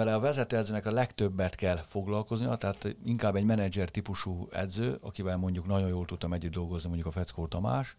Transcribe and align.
Vele 0.00 0.14
a 0.14 0.20
vezetőedzőnek 0.20 0.86
a 0.86 0.90
legtöbbet 0.90 1.54
kell 1.54 1.76
foglalkoznia, 1.76 2.56
tehát 2.56 2.96
inkább 3.04 3.36
egy 3.36 3.44
menedzser 3.44 3.90
típusú 3.90 4.48
edző, 4.50 4.98
akivel 5.00 5.36
mondjuk 5.36 5.66
nagyon 5.66 5.88
jól 5.88 6.04
tudtam 6.04 6.32
együtt 6.32 6.52
dolgozni, 6.52 6.88
mondjuk 6.88 7.08
a 7.08 7.12
Feckó 7.12 7.46
Tamás. 7.46 7.96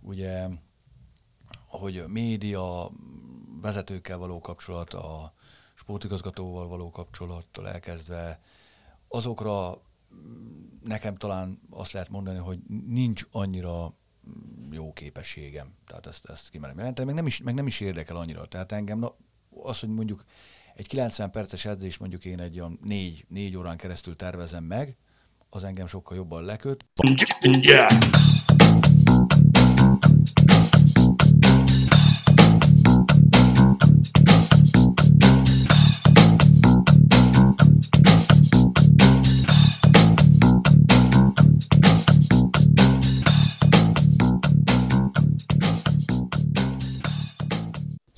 Ugye, 0.00 0.48
hogy 1.66 2.04
média, 2.06 2.90
vezetőkkel 3.60 4.18
való 4.18 4.40
kapcsolat, 4.40 4.94
a 4.94 5.32
sportigazgatóval 5.74 6.68
való 6.68 6.90
kapcsolattól 6.90 7.68
elkezdve, 7.68 8.40
azokra 9.08 9.80
nekem 10.84 11.16
talán 11.16 11.60
azt 11.70 11.92
lehet 11.92 12.08
mondani, 12.08 12.38
hogy 12.38 12.58
nincs 12.86 13.22
annyira 13.30 13.94
jó 14.70 14.92
képességem. 14.92 15.74
Tehát 15.86 16.06
ezt, 16.06 16.24
ezt 16.24 16.50
kimerem 16.50 16.78
jelenteni, 16.78 17.06
meg 17.06 17.16
nem, 17.16 17.26
is, 17.26 17.42
meg 17.42 17.54
nem 17.54 17.66
is 17.66 17.80
érdekel 17.80 18.16
annyira. 18.16 18.48
Tehát 18.48 18.72
engem 18.72 18.98
na, 18.98 19.14
az, 19.62 19.80
hogy 19.80 19.88
mondjuk 19.88 20.24
egy 20.74 20.86
90 20.86 21.30
perces 21.30 21.64
edzés 21.64 21.98
mondjuk 21.98 22.24
én 22.24 22.40
egy 22.40 22.60
olyan 22.60 22.78
négy, 22.82 23.24
négy 23.28 23.56
órán 23.56 23.76
keresztül 23.76 24.16
tervezem 24.16 24.64
meg, 24.64 24.96
az 25.50 25.64
engem 25.64 25.86
sokkal 25.86 26.16
jobban 26.16 26.44
leköt. 26.44 26.84
Yeah. 27.60 28.61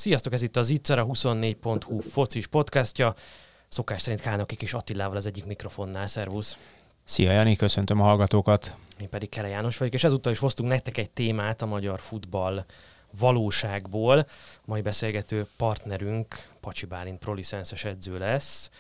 Sziasztok, 0.05 0.33
ez 0.33 0.43
itt 0.43 0.57
az 0.57 0.69
Itzer, 0.69 0.99
a 0.99 1.07
24.hu 1.07 2.01
focis 2.01 2.47
podcastja. 2.47 3.15
Szokás 3.69 4.03
szerint 4.03 4.23
Kálnoki 4.23 4.57
és 4.61 4.75
Attilával 4.75 5.17
az 5.17 5.27
egyik 5.27 5.45
mikrofonnál. 5.45 6.07
Szervusz! 6.07 6.59
Szia 7.05 7.33
Jani, 7.33 7.57
köszöntöm 7.57 8.01
a 8.01 8.05
hallgatókat! 8.05 8.77
Én 9.01 9.09
pedig 9.09 9.29
Kele 9.29 9.49
János 9.49 9.77
vagyok, 9.77 9.95
és 9.95 10.05
ezúttal 10.05 10.33
is 10.33 10.39
hoztunk 10.39 10.69
nektek 10.69 10.97
egy 10.97 11.11
témát 11.11 11.63
a 11.63 11.67
magyar 11.67 12.01
futball 12.01 12.65
valóságból. 13.19 14.27
Mai 14.65 14.81
beszélgető 14.81 15.47
partnerünk 15.57 16.49
Pacsi 16.61 16.87
Bálint 16.87 17.19
prolicenszes 17.19 17.85
edző 17.85 18.19
lesz 18.19 18.71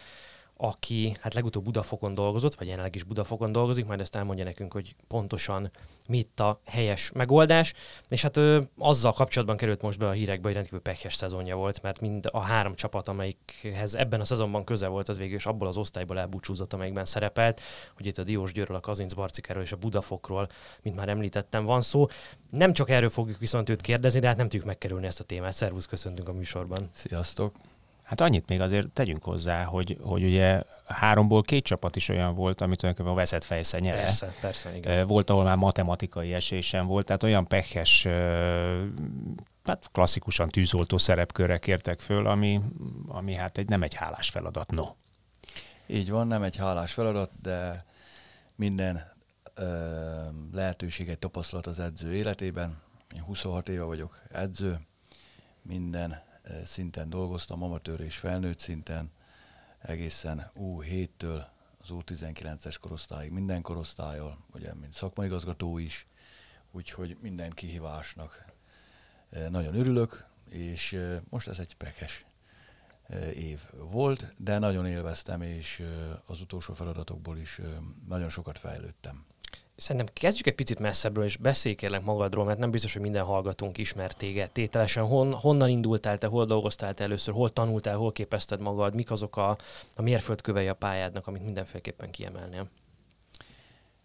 aki 0.65 1.17
hát 1.21 1.35
legutóbb 1.35 1.65
Budafokon 1.65 2.15
dolgozott, 2.15 2.55
vagy 2.55 2.67
jelenleg 2.67 2.95
is 2.95 3.03
Budafokon 3.03 3.53
dolgozik, 3.53 3.87
majd 3.87 4.01
ezt 4.01 4.17
elmondja 4.17 4.45
nekünk, 4.45 4.73
hogy 4.73 4.95
pontosan 5.09 5.71
mi 6.09 6.19
itt 6.19 6.41
a 6.41 6.61
helyes 6.67 7.13
megoldás. 7.13 7.75
És 8.09 8.23
hát 8.23 8.37
ő, 8.37 8.63
azzal 8.79 9.13
kapcsolatban 9.13 9.57
került 9.57 9.83
most 9.83 9.99
be 9.99 10.09
a 10.09 10.11
hírekbe, 10.11 10.45
hogy 10.45 10.53
rendkívül 10.53 10.81
pekhes 10.81 11.15
szezonja 11.15 11.57
volt, 11.57 11.83
mert 11.83 12.01
mind 12.01 12.29
a 12.31 12.41
három 12.41 12.75
csapat, 12.75 13.09
amelyikhez 13.09 13.95
ebben 13.95 14.21
a 14.21 14.25
szezonban 14.25 14.65
köze 14.65 14.87
volt, 14.87 15.09
az 15.09 15.19
végül 15.19 15.37
is 15.37 15.47
abból 15.47 15.69
az 15.69 15.77
osztályból 15.77 16.19
elbúcsúzott, 16.19 16.73
amelyikben 16.73 17.05
szerepelt. 17.05 17.61
Hogy 17.97 18.07
itt 18.07 18.19
a 18.19 18.25
Diós 18.25 18.53
Győről, 18.53 18.77
a 18.77 18.81
Kazinc 18.81 19.13
Barcikáról 19.13 19.63
és 19.63 19.73
a 19.73 19.77
Budafokról, 19.77 20.49
mint 20.83 20.97
már 20.97 21.09
említettem, 21.09 21.65
van 21.65 21.83
szó. 21.83 22.07
Nem 22.51 22.73
csak 22.73 22.91
erről 22.91 23.11
fogjuk 23.11 23.39
viszont 23.39 23.69
őt 23.69 23.81
kérdezni, 23.81 24.21
de 24.21 24.27
hát 24.27 24.37
nem 24.37 24.49
tudjuk 24.49 24.67
megkerülni 24.67 25.07
ezt 25.07 25.21
a 25.21 25.25
témát. 25.25 25.53
Szervusz, 25.53 25.87
köszöntünk 25.87 26.29
a 26.29 26.33
műsorban. 26.33 26.89
Sziasztok! 26.93 27.74
Hát 28.05 28.21
annyit 28.21 28.49
még 28.49 28.61
azért 28.61 28.89
tegyünk 28.89 29.23
hozzá, 29.23 29.65
hogy, 29.65 29.99
hogy 30.01 30.25
ugye 30.25 30.63
háromból 30.87 31.43
két 31.43 31.65
csapat 31.65 31.97
is 31.97 32.09
olyan 32.09 32.35
volt, 32.35 32.61
amit 32.61 32.79
tulajdonképpen 32.79 33.17
a 33.17 33.21
veszett 33.21 33.45
fejszenyere. 33.45 34.01
Persze, 34.01 34.35
persze, 34.41 34.77
igen. 34.77 35.07
Volt, 35.07 35.31
ahol 35.31 35.45
már 35.45 35.57
matematikai 35.57 36.35
esélysem 36.35 36.87
volt, 36.87 37.07
tehát 37.07 37.23
olyan 37.23 37.47
pehes, 37.47 38.07
hát 39.65 39.89
klasszikusan 39.93 40.49
tűzoltó 40.49 40.99
szerepkörre 40.99 41.59
kértek 41.59 42.01
föl, 42.01 42.27
ami, 42.27 42.61
ami 43.09 43.35
hát 43.35 43.59
egy, 43.59 43.69
nem 43.69 43.83
egy 43.83 43.95
hálás 43.95 44.31
feladat, 44.31 44.71
no. 44.71 44.85
Így 45.87 46.11
van, 46.11 46.27
nem 46.27 46.43
egy 46.43 46.57
hálás 46.57 46.93
feladat, 46.93 47.31
de 47.43 47.85
minden 48.55 49.13
ö, 49.55 49.67
lehetőség 50.53 51.09
egy 51.09 51.19
tapasztalat 51.19 51.67
az 51.67 51.79
edző 51.79 52.15
életében. 52.15 52.83
Én 53.15 53.23
26 53.23 53.69
éve 53.69 53.83
vagyok 53.83 54.21
edző, 54.33 54.81
minden 55.63 56.23
szinten 56.65 57.11
dolgoztam, 57.11 57.63
amatőr 57.63 58.01
és 58.01 58.17
felnőtt 58.17 58.59
szinten, 58.59 59.11
egészen 59.79 60.51
U7-től 60.57 61.45
az 61.79 61.89
U19-es 61.91 62.77
korosztályig, 62.81 63.31
minden 63.31 63.63
korosztályal, 63.63 64.39
ugye, 64.53 64.75
mint 64.75 64.93
szakmai 64.93 65.27
igazgató 65.27 65.79
is, 65.79 66.07
úgyhogy 66.71 67.17
minden 67.21 67.51
kihívásnak 67.51 68.45
nagyon 69.49 69.75
örülök, 69.75 70.27
és 70.49 71.01
most 71.29 71.49
ez 71.49 71.59
egy 71.59 71.77
pekes 71.77 72.27
év 73.35 73.61
volt, 73.73 74.29
de 74.39 74.59
nagyon 74.59 74.87
élveztem, 74.87 75.43
és 75.43 75.87
az 76.27 76.41
utolsó 76.41 76.75
feladatokból 76.75 77.39
is 77.39 77.61
nagyon 78.09 78.29
sokat 78.29 78.59
fejlődtem. 78.59 79.27
Szerintem 79.77 80.07
kezdjük 80.13 80.47
egy 80.47 80.55
picit 80.55 80.79
messzebbről, 80.79 81.25
és 81.25 81.37
beszélj 81.37 81.75
kérlek 81.75 82.05
magadról, 82.05 82.45
mert 82.45 82.59
nem 82.59 82.71
biztos, 82.71 82.93
hogy 82.93 83.03
minden 83.03 83.25
hallgatónk 83.25 83.79
ismert 83.79 84.17
téged. 84.17 84.51
Tételesen 84.51 85.05
hon, 85.05 85.33
honnan 85.33 85.69
indultál 85.69 86.19
te, 86.19 86.27
hol 86.27 86.47
dolgoztál 86.47 86.95
te 86.95 87.05
először, 87.05 87.35
hol 87.35 87.53
tanultál, 87.53 87.97
hol 87.97 88.13
képezted 88.13 88.61
magad, 88.61 88.95
mik 88.95 89.11
azok 89.11 89.37
a, 89.37 89.59
a 89.95 90.03
mérföldkövei 90.03 90.69
a 90.69 90.75
pályádnak, 90.75 91.27
amit 91.27 91.45
mindenféleképpen 91.45 92.11
kiemelnél? 92.11 92.69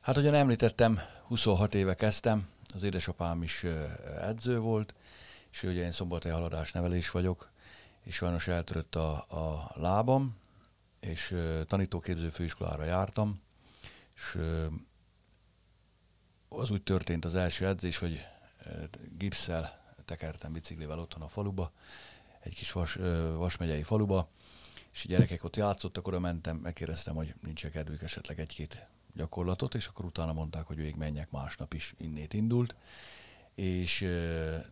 Hát, 0.01 0.17
ugyan 0.17 0.33
említettem, 0.33 0.99
26 1.27 1.75
éve 1.75 1.95
kezdtem, 1.95 2.47
az 2.73 2.83
édesapám 2.83 3.43
is 3.43 3.65
edző 4.21 4.59
volt, 4.59 4.93
és 5.51 5.63
ugye 5.63 5.83
én 5.83 5.91
szombatai 5.91 6.31
haladás 6.31 6.71
nevelés 6.71 7.11
vagyok, 7.11 7.49
és 8.03 8.15
sajnos 8.15 8.47
eltörött 8.47 8.95
a, 8.95 9.11
a 9.13 9.71
lábam, 9.75 10.37
és 10.99 11.35
tanítóképző 11.67 12.29
főiskolára 12.29 12.83
jártam, 12.83 13.41
és 14.15 14.37
az 16.49 16.69
úgy 16.69 16.83
történt 16.83 17.25
az 17.25 17.35
első 17.35 17.67
edzés, 17.67 17.97
hogy 17.97 18.25
gipszel 19.17 19.79
tekertem 20.05 20.53
biciklivel 20.53 20.99
otthon 20.99 21.21
a 21.21 21.27
faluba, 21.27 21.71
egy 22.39 22.55
kis 22.55 22.71
vas, 22.71 22.97
vas 23.37 23.57
megyei 23.57 23.83
faluba, 23.83 24.29
és 24.93 25.05
a 25.05 25.07
gyerekek 25.07 25.43
ott 25.43 25.55
játszottak, 25.55 26.07
oda 26.07 26.19
mentem, 26.19 26.57
megkérdeztem, 26.57 27.15
hogy 27.15 27.33
nincs 27.41 27.65
-e 27.65 27.69
kedvük 27.69 28.01
esetleg 28.01 28.39
egy-két 28.39 28.87
gyakorlatot, 29.13 29.75
és 29.75 29.87
akkor 29.87 30.05
utána 30.05 30.33
mondták, 30.33 30.65
hogy 30.65 30.79
ők 30.79 30.95
menjek 30.95 31.31
másnap 31.31 31.73
is, 31.73 31.93
innét 31.97 32.33
indult. 32.33 32.75
És, 33.55 33.97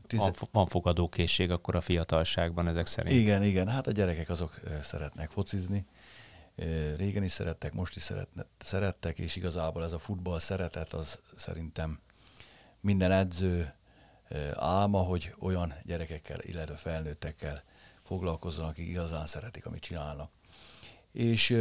tize... 0.08 0.24
van, 0.24 0.34
van 0.52 0.66
fogadókészség 0.66 1.52
akkor 1.52 1.76
a 1.76 1.82
fiatalságban 1.82 2.68
ezek 2.68 2.86
szerint. 2.86 3.16
Igen, 3.16 3.44
igen, 3.44 3.68
hát 3.68 3.88
a 3.88 3.92
gyerekek 3.92 4.30
azok 4.30 4.60
szeretnek 4.82 5.32
focizni, 5.32 5.86
régen 6.96 7.24
is 7.24 7.32
szerettek, 7.32 7.74
most 7.74 7.96
is 7.96 8.02
szeretne, 8.02 8.46
szerettek, 8.58 9.20
és 9.20 9.36
igazából 9.36 9.84
ez 9.84 9.92
a 9.92 10.00
futball 10.00 10.40
szeretet 10.40 10.94
az 10.94 11.20
szerintem 11.36 12.00
minden 12.80 13.12
edző 13.12 13.74
álma, 14.56 15.00
hogy 15.00 15.34
olyan 15.40 15.74
gyerekekkel, 15.84 16.40
illetve 16.42 16.76
felnőttekkel 16.76 17.64
foglalkozzon, 18.04 18.66
akik 18.66 18.88
igazán 18.88 19.26
szeretik, 19.26 19.66
amit 19.66 19.82
csinálnak. 19.82 20.32
És 21.12 21.58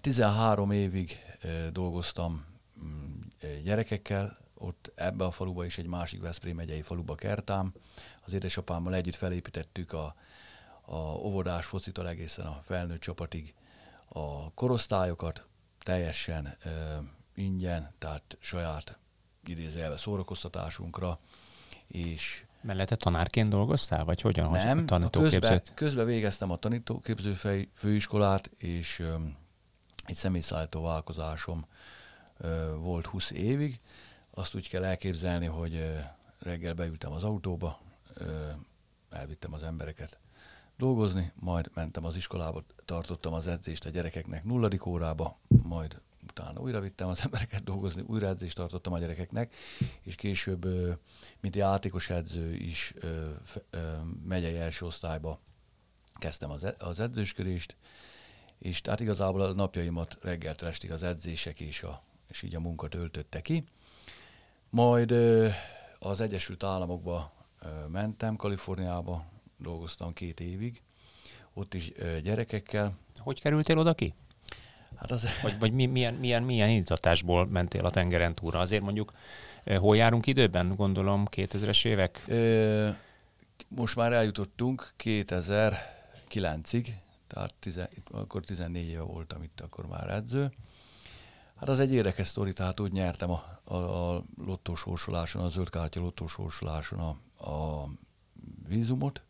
13 0.00 0.70
évig 0.70 1.18
dolgoztam 1.72 2.44
mm, 2.84 3.20
gyerekekkel, 3.62 4.38
ott 4.54 4.92
ebbe 4.94 5.24
a 5.24 5.30
faluba 5.30 5.64
is 5.64 5.78
egy 5.78 5.86
másik 5.86 6.20
Veszprém 6.20 6.56
megyei 6.56 6.82
faluba 6.82 7.14
kertám. 7.14 7.72
Az 8.24 8.32
édesapámmal 8.32 8.94
együtt 8.94 9.14
felépítettük 9.14 9.92
a 9.92 10.14
a 10.86 10.98
óvodás 10.98 11.66
focitól 11.66 12.08
egészen 12.08 12.46
a 12.46 12.60
felnőtt 12.62 13.00
csapatig 13.00 13.54
a 14.08 14.52
korosztályokat 14.54 15.46
teljesen 15.78 16.56
ö, 16.64 16.70
ingyen, 17.34 17.94
tehát 17.98 18.36
saját 18.40 18.98
idézőjelve 19.44 19.96
szórakoztatásunkra, 19.96 21.18
és 21.86 22.44
Mellette 22.60 22.96
tanárként 22.96 23.48
dolgoztál, 23.48 24.04
vagy 24.04 24.20
hogyan? 24.20 24.50
Nem, 24.50 24.84
a 24.88 25.10
közben, 25.10 25.62
közben 25.74 26.06
végeztem 26.06 26.50
a 26.50 26.56
tanítóképző 26.56 27.32
főiskolát, 27.74 28.50
és 28.56 28.98
ö, 28.98 29.14
egy 30.04 30.14
személyszállító 30.14 30.82
vállalkozásom 30.82 31.66
ö, 32.38 32.74
volt 32.78 33.06
20 33.06 33.30
évig. 33.30 33.80
Azt 34.30 34.54
úgy 34.54 34.68
kell 34.68 34.84
elképzelni, 34.84 35.46
hogy 35.46 35.74
ö, 35.74 35.98
reggel 36.38 36.74
beültem 36.74 37.12
az 37.12 37.22
autóba, 37.22 37.80
ö, 38.14 38.48
elvittem 39.10 39.52
az 39.52 39.62
embereket 39.62 40.18
dolgozni, 40.76 41.32
majd 41.34 41.70
mentem 41.74 42.04
az 42.04 42.16
iskolába, 42.16 42.64
tartottam 42.84 43.32
az 43.32 43.46
edzést 43.46 43.84
a 43.84 43.90
gyerekeknek 43.90 44.44
nulladik 44.44 44.86
órába, 44.86 45.38
majd 45.62 46.00
utána 46.28 46.60
újra 46.60 46.80
vittem 46.80 47.08
az 47.08 47.22
embereket 47.24 47.64
dolgozni, 47.64 48.02
újra 48.06 48.26
edzést 48.26 48.56
tartottam 48.56 48.92
a 48.92 48.98
gyerekeknek, 48.98 49.54
és 50.02 50.14
később, 50.14 50.66
mint 51.40 51.56
játékos 51.56 52.10
edző 52.10 52.54
is 52.54 52.94
megyei 54.24 54.56
első 54.56 54.86
osztályba 54.86 55.40
kezdtem 56.14 56.50
az, 56.50 56.64
e-, 56.64 56.76
edzősködést, 56.98 57.76
és 58.58 58.80
tehát 58.80 59.00
igazából 59.00 59.40
a 59.40 59.52
napjaimat 59.52 60.16
reggelt 60.22 60.62
estig 60.62 60.92
az 60.92 61.02
edzések 61.02 61.60
és, 61.60 61.82
a, 61.82 62.02
és 62.28 62.42
így 62.42 62.54
a 62.54 62.60
munka 62.60 62.88
töltötte 62.88 63.40
ki. 63.40 63.64
Majd 64.70 65.10
az 65.98 66.20
Egyesült 66.20 66.62
Államokba 66.62 67.32
mentem, 67.88 68.36
Kaliforniába, 68.36 69.24
dolgoztam 69.56 70.12
két 70.12 70.40
évig. 70.40 70.82
ott 71.54 71.74
is 71.74 71.92
gyerekekkel. 72.22 72.98
Hogy 73.16 73.40
kerültél 73.40 73.78
oda 73.78 73.94
ki? 73.94 74.14
Hát 74.96 75.10
az... 75.10 75.26
Vagy, 75.42 75.58
vagy 75.58 75.72
mi, 75.72 75.86
milyen, 75.86 76.14
milyen, 76.14 76.42
milyen 76.42 76.68
indítatásból 76.68 77.46
mentél 77.46 77.84
a 77.84 77.90
tengeren 77.90 78.34
túra? 78.34 78.58
Azért 78.58 78.82
mondjuk 78.82 79.12
hol 79.64 79.96
járunk 79.96 80.26
időben, 80.26 80.74
gondolom, 80.74 81.24
2000-es 81.30 81.84
évek? 81.84 82.24
Ö, 82.26 82.88
most 83.68 83.96
már 83.96 84.12
eljutottunk 84.12 84.92
2009-ig, 85.02 86.88
tehát 87.26 87.54
tizen, 87.58 87.88
akkor 88.10 88.44
14 88.44 88.88
éve 88.88 89.02
voltam 89.02 89.42
itt, 89.42 89.60
akkor 89.60 89.86
már 89.86 90.10
edző. 90.10 90.52
Hát 91.56 91.68
az 91.68 91.80
egy 91.80 91.92
érdekes 91.92 92.28
sztori, 92.28 92.52
tehát 92.52 92.80
úgy 92.80 92.92
nyertem 92.92 93.30
a, 93.30 93.60
a, 93.64 93.74
a 93.74 94.24
lottósorsoláson, 94.44 95.42
a 95.42 95.48
zöld 95.48 95.70
kártya 95.70 96.00
lottósorsoláson 96.00 96.98
a, 96.98 97.16
a 97.50 97.88
vízumot, 98.68 99.22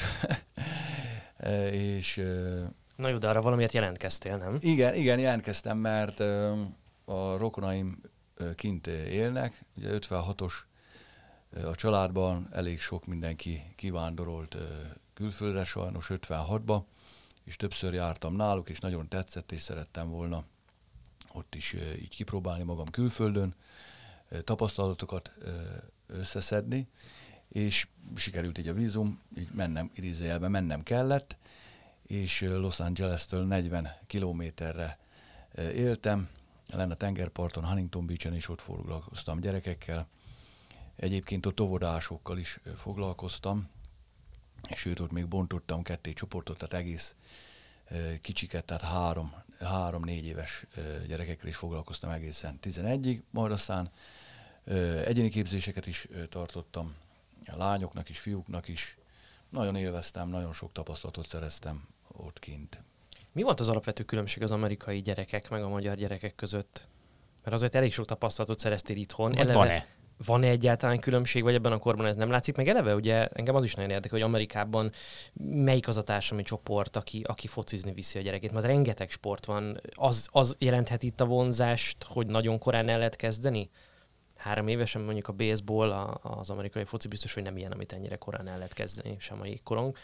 és, 1.70 2.22
Na 2.96 3.08
jó, 3.08 3.18
de 3.18 3.28
arra 3.28 3.42
valamiért 3.42 3.72
jelentkeztél, 3.72 4.36
nem? 4.36 4.56
Igen, 4.60 4.94
igen, 4.94 5.18
jelentkeztem, 5.18 5.78
mert 5.78 6.20
a 7.04 7.36
rokonaim 7.36 8.00
kint 8.54 8.86
élnek, 8.86 9.64
ugye 9.76 9.88
56-os 9.92 10.52
a 11.64 11.74
családban 11.74 12.48
elég 12.52 12.80
sok 12.80 13.06
mindenki 13.06 13.62
kivándorolt 13.76 14.56
külföldre 15.14 15.64
sajnos 15.64 16.06
56-ba, 16.10 16.82
és 17.44 17.56
többször 17.56 17.94
jártam 17.94 18.36
náluk, 18.36 18.68
és 18.68 18.78
nagyon 18.78 19.08
tetszett, 19.08 19.52
és 19.52 19.60
szerettem 19.60 20.08
volna 20.08 20.44
ott 21.32 21.54
is 21.54 21.76
így 22.00 22.08
kipróbálni 22.08 22.64
magam 22.64 22.90
külföldön, 22.90 23.54
tapasztalatokat 24.44 25.32
összeszedni, 26.06 26.88
és 27.56 27.88
sikerült 28.16 28.58
így 28.58 28.68
a 28.68 28.74
vízum, 28.74 29.20
így 29.38 29.48
mennem, 29.52 29.90
idézőjelben 29.94 30.50
mennem 30.50 30.82
kellett, 30.82 31.36
és 32.06 32.40
Los 32.40 32.80
Angeles-től 32.80 33.44
40 33.44 33.88
kilométerre 34.06 34.98
éltem, 35.56 36.28
lenne 36.72 36.92
a 36.92 36.96
tengerparton, 36.96 37.66
Huntington 37.66 38.06
Beach-en 38.06 38.34
is 38.34 38.48
ott 38.48 38.60
foglalkoztam 38.60 39.40
gyerekekkel. 39.40 40.08
Egyébként 40.96 41.46
ott 41.46 41.60
óvodásokkal 41.60 42.38
is 42.38 42.60
foglalkoztam, 42.76 43.68
és 44.68 44.80
sőt, 44.80 45.00
ott 45.00 45.12
még 45.12 45.26
bontottam 45.26 45.82
ketté 45.82 46.12
csoportot, 46.12 46.58
tehát 46.58 46.84
egész 46.84 47.14
kicsiket, 48.20 48.64
tehát 48.64 48.82
három, 48.82 49.34
három-négy 49.60 50.24
éves 50.24 50.66
gyerekekkel 51.06 51.48
is 51.48 51.56
foglalkoztam 51.56 52.10
egészen 52.10 52.58
11-ig, 52.62 53.20
majd 53.30 53.52
aztán 53.52 53.90
egyéni 55.04 55.28
képzéseket 55.28 55.86
is 55.86 56.08
tartottam, 56.28 56.94
a 57.00 57.05
lányoknak 57.54 58.08
is, 58.08 58.18
fiúknak 58.18 58.68
is. 58.68 58.98
Nagyon 59.50 59.76
élveztem, 59.76 60.28
nagyon 60.28 60.52
sok 60.52 60.72
tapasztalatot 60.72 61.28
szereztem 61.28 61.88
ott 62.08 62.38
kint. 62.38 62.82
Mi 63.32 63.42
volt 63.42 63.60
az 63.60 63.68
alapvető 63.68 64.02
különbség 64.02 64.42
az 64.42 64.50
amerikai 64.50 65.00
gyerekek 65.00 65.50
meg 65.50 65.62
a 65.62 65.68
magyar 65.68 65.96
gyerekek 65.96 66.34
között? 66.34 66.88
Mert 67.42 67.56
azért 67.56 67.74
elég 67.74 67.92
sok 67.92 68.04
tapasztalatot 68.04 68.58
szereztél 68.58 68.96
itthon. 68.96 69.36
Eleve, 69.36 69.52
van-e? 69.52 69.86
Van-e 70.24 70.48
egyáltalán 70.48 70.98
különbség, 70.98 71.42
vagy 71.42 71.54
ebben 71.54 71.72
a 71.72 71.78
korban 71.78 72.06
ez 72.06 72.16
nem 72.16 72.30
látszik? 72.30 72.56
Meg 72.56 72.68
eleve 72.68 72.94
ugye 72.94 73.26
engem 73.26 73.54
az 73.54 73.64
is 73.64 73.74
nagyon 73.74 73.90
érdekel, 73.90 74.18
hogy 74.18 74.28
Amerikában 74.28 74.92
melyik 75.42 75.88
az 75.88 75.96
a 75.96 76.02
társadalmi 76.02 76.44
csoport, 76.44 76.96
aki, 76.96 77.22
aki 77.26 77.46
focizni 77.46 77.92
viszi 77.92 78.18
a 78.18 78.22
gyerekét. 78.22 78.52
Mert 78.52 78.66
rengeteg 78.66 79.10
sport 79.10 79.44
van. 79.44 79.80
Az, 79.94 80.28
az 80.32 80.56
jelenthet 80.58 81.02
itt 81.02 81.20
a 81.20 81.24
vonzást, 81.24 82.04
hogy 82.04 82.26
nagyon 82.26 82.58
korán 82.58 82.88
el 82.88 82.98
lehet 82.98 83.16
kezdeni? 83.16 83.70
Három 84.36 84.68
évesen 84.68 85.02
mondjuk 85.02 85.28
a 85.28 85.32
baseball, 85.32 85.92
a, 85.92 86.18
az 86.22 86.50
amerikai 86.50 86.84
foci 86.84 87.08
biztos, 87.08 87.34
hogy 87.34 87.42
nem 87.42 87.56
ilyen, 87.56 87.72
amit 87.72 87.92
ennyire 87.92 88.16
korán 88.16 88.48
el 88.48 88.56
lehet 88.56 88.72
kezdeni, 88.72 89.16
sem 89.18 89.40
a 89.40 89.46
jégkorong. 89.46 89.96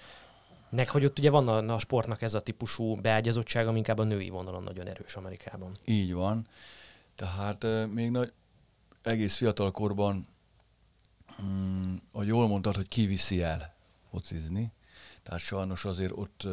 Nek, 0.68 0.88
hogy 0.88 1.04
ott 1.04 1.18
ugye 1.18 1.30
van 1.30 1.48
a, 1.48 1.74
a 1.74 1.78
sportnak 1.78 2.22
ez 2.22 2.34
a 2.34 2.40
típusú 2.40 2.94
beágyazottság, 2.94 3.66
ami 3.66 3.76
inkább 3.76 3.98
a 3.98 4.02
női 4.02 4.28
vonalon 4.28 4.62
nagyon 4.62 4.86
erős 4.86 5.16
Amerikában. 5.16 5.72
Így 5.84 6.12
van. 6.12 6.46
Tehát 7.14 7.66
még 7.92 8.10
nagy, 8.10 8.32
egész 9.02 9.36
fiatal 9.36 9.70
korban, 9.70 10.28
mm, 11.42 11.94
hogy 12.12 12.26
jól 12.26 12.48
mondtad, 12.48 12.74
hogy 12.74 12.88
kiviszi 12.88 13.42
el 13.42 13.74
focizni, 14.10 14.72
tehát 15.22 15.40
sajnos 15.40 15.84
azért 15.84 16.12
ott, 16.14 16.48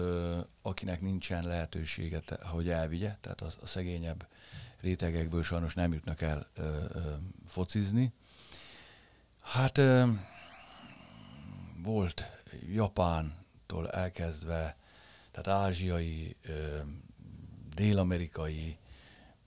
akinek 0.61 1.01
nincsen 1.01 1.47
lehetősége, 1.47 2.21
hogy 2.41 2.69
elvigye, 2.69 3.17
tehát 3.21 3.41
a, 3.41 3.47
a 3.61 3.67
szegényebb 3.67 4.27
rétegekből 4.81 5.43
sajnos 5.43 5.73
nem 5.73 5.93
jutnak 5.93 6.21
el 6.21 6.47
ö, 6.55 6.63
ö, 6.63 7.13
focizni. 7.47 8.13
Hát 9.41 9.77
ö, 9.77 10.03
volt 11.83 12.25
Japán, 12.73 13.39
Afrikától 13.69 13.89
elkezdve, 13.89 14.75
tehát 15.31 15.61
ázsiai, 15.61 16.35
dél-amerikai, 17.75 18.77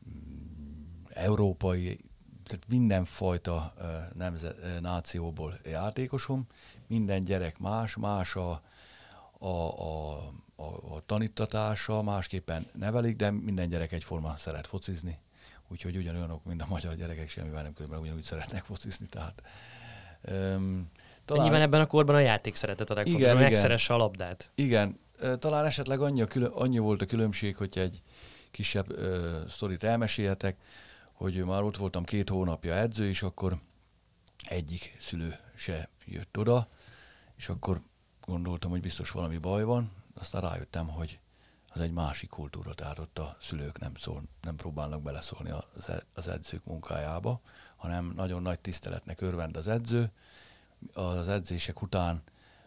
mm, 0.05 1.05
európai, 1.09 2.01
tehát 2.45 2.69
mindenfajta 2.69 3.75
nemzet, 4.15 4.81
nációból 4.81 5.59
játékosom, 5.65 6.47
minden 6.87 7.25
gyerek 7.25 7.59
más, 7.59 7.97
más 7.97 8.37
a, 8.37 8.63
a, 9.39 9.49
a, 9.49 10.33
a, 10.63 10.95
a 10.95 11.03
tanítatása, 11.07 12.03
másképpen 12.03 12.67
nevelik, 12.75 13.17
de 13.17 13.31
minden 13.31 13.69
gyerek 13.69 13.93
egyforma 13.93 14.37
szeret 14.37 14.67
focizni, 14.67 15.19
úgyhogy 15.69 15.97
ugyanolyanok, 15.97 16.45
mint 16.45 16.63
a 16.63 16.67
magyar 16.69 16.95
gyerekek, 16.95 17.29
semmivel 17.29 17.63
nem 17.63 17.73
különben 17.73 18.01
ugyanúgy 18.01 18.23
szeretnek 18.23 18.65
focizni, 18.65 19.07
tehát 19.07 19.43
um, 20.31 20.91
talán... 21.25 21.43
Nyilván 21.43 21.61
ebben 21.61 21.81
a 21.81 21.87
korban 21.87 22.15
a 22.15 22.19
játék 22.19 22.55
szeretet 22.55 22.91
a 22.91 22.95
legfontosabb, 22.95 23.33
hogy 23.33 23.43
megszeresse 23.43 23.95
a 23.95 23.97
labdát. 23.97 24.51
Igen, 24.55 24.99
talán 25.39 25.65
esetleg 25.65 26.01
annyi, 26.01 26.23
a 26.23 26.27
külön, 26.27 26.51
annyi 26.51 26.79
volt 26.79 27.03
a 27.03 27.07
különbség, 27.07 27.57
hogy 27.57 27.79
egy 27.79 28.03
kisebb 28.51 28.93
uh, 28.93 29.49
sztorit 29.49 29.85
elmesélhetek, 29.85 30.57
hogy 31.13 31.45
már 31.45 31.63
ott 31.63 31.77
voltam 31.77 32.05
két 32.05 32.29
hónapja 32.29 32.75
edző, 32.75 33.09
és 33.09 33.23
akkor 33.23 33.59
egyik 34.49 34.97
szülő 35.01 35.37
se 35.55 35.89
jött 36.05 36.39
oda, 36.39 36.69
és 37.37 37.49
akkor 37.49 37.81
gondoltam, 38.27 38.71
hogy 38.71 38.81
biztos 38.81 39.11
valami 39.11 39.39
baj 39.39 39.65
van, 39.65 39.91
aztán 40.15 40.41
rájöttem, 40.41 40.89
hogy 40.89 41.21
az 41.75 41.81
egy 41.81 41.93
másik 41.93 42.29
kultúra, 42.29 42.75
tehát 42.75 42.99
ott 42.99 43.19
a 43.19 43.37
szülők 43.41 43.79
nem, 43.79 43.95
szól, 43.95 44.23
nem 44.43 44.57
próbálnak 44.57 45.03
beleszólni 45.03 45.51
e, 45.51 46.03
az 46.15 46.29
edzők 46.29 46.65
munkájába, 46.65 47.41
hanem 47.77 48.13
nagyon 48.17 48.43
nagy 48.43 48.61
tiszteletnek 48.61 49.21
örvend 49.21 49.57
az 49.57 49.69
edző, 49.69 50.11
az 50.93 51.29
edzések 51.29 51.83
után 51.83 52.23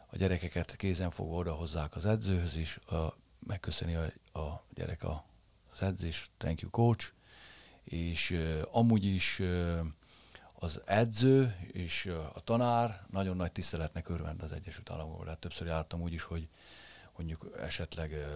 a 0.08 0.18
gyerekeket 0.18 0.76
kézenfogva 0.76 1.36
odahozzák 1.36 1.96
az 1.96 2.06
edzőhöz, 2.06 2.56
és 2.56 2.78
a, 2.78 3.16
megköszöni 3.48 3.96
a, 3.96 4.40
a 4.40 4.64
gyerek 4.74 5.04
a, 5.04 5.26
az 5.72 5.82
edzés, 5.82 6.30
thank 6.38 6.62
you 6.62 6.72
coach, 6.72 7.14
és 7.84 8.32
uh, 8.32 8.62
amúgy 8.72 9.06
is 9.06 9.40
uh, 9.40 9.80
az 10.54 10.82
edző 10.86 11.56
és 11.72 12.06
uh, 12.06 12.16
a 12.34 12.40
tanár 12.40 13.06
nagyon 13.12 13.36
nagy 13.36 13.52
tiszteletnek 13.52 14.10
örvend 14.10 14.42
az 14.42 14.52
Egyesült 14.52 14.90
Államokban. 14.90 15.28
Hát 15.28 15.40
többször 15.40 15.68
jártam 15.68 16.02
úgy 16.02 16.14
is, 16.14 16.24
hogy 16.24 16.48
mondjuk 17.18 17.48
esetleg 17.60 18.28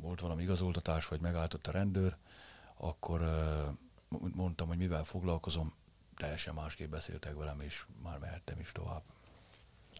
volt 0.00 0.20
valami 0.20 0.42
igazoltatás, 0.42 1.08
vagy 1.08 1.20
megálltott 1.20 1.66
a 1.66 1.70
rendőr, 1.70 2.16
akkor 2.76 3.20
mondtam, 4.34 4.68
hogy 4.68 4.76
mivel 4.76 5.04
foglalkozom, 5.04 5.74
teljesen 6.16 6.54
másképp 6.54 6.90
beszéltek 6.90 7.34
velem, 7.34 7.60
és 7.60 7.84
már 8.02 8.18
mehettem 8.18 8.60
is 8.60 8.72
tovább. 8.72 9.02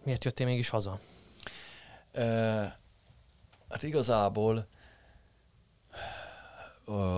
Miért 0.03 0.25
jöttél 0.25 0.47
mégis 0.47 0.69
haza? 0.69 1.01
E, 2.13 2.25
hát 3.69 3.83
igazából 3.83 4.67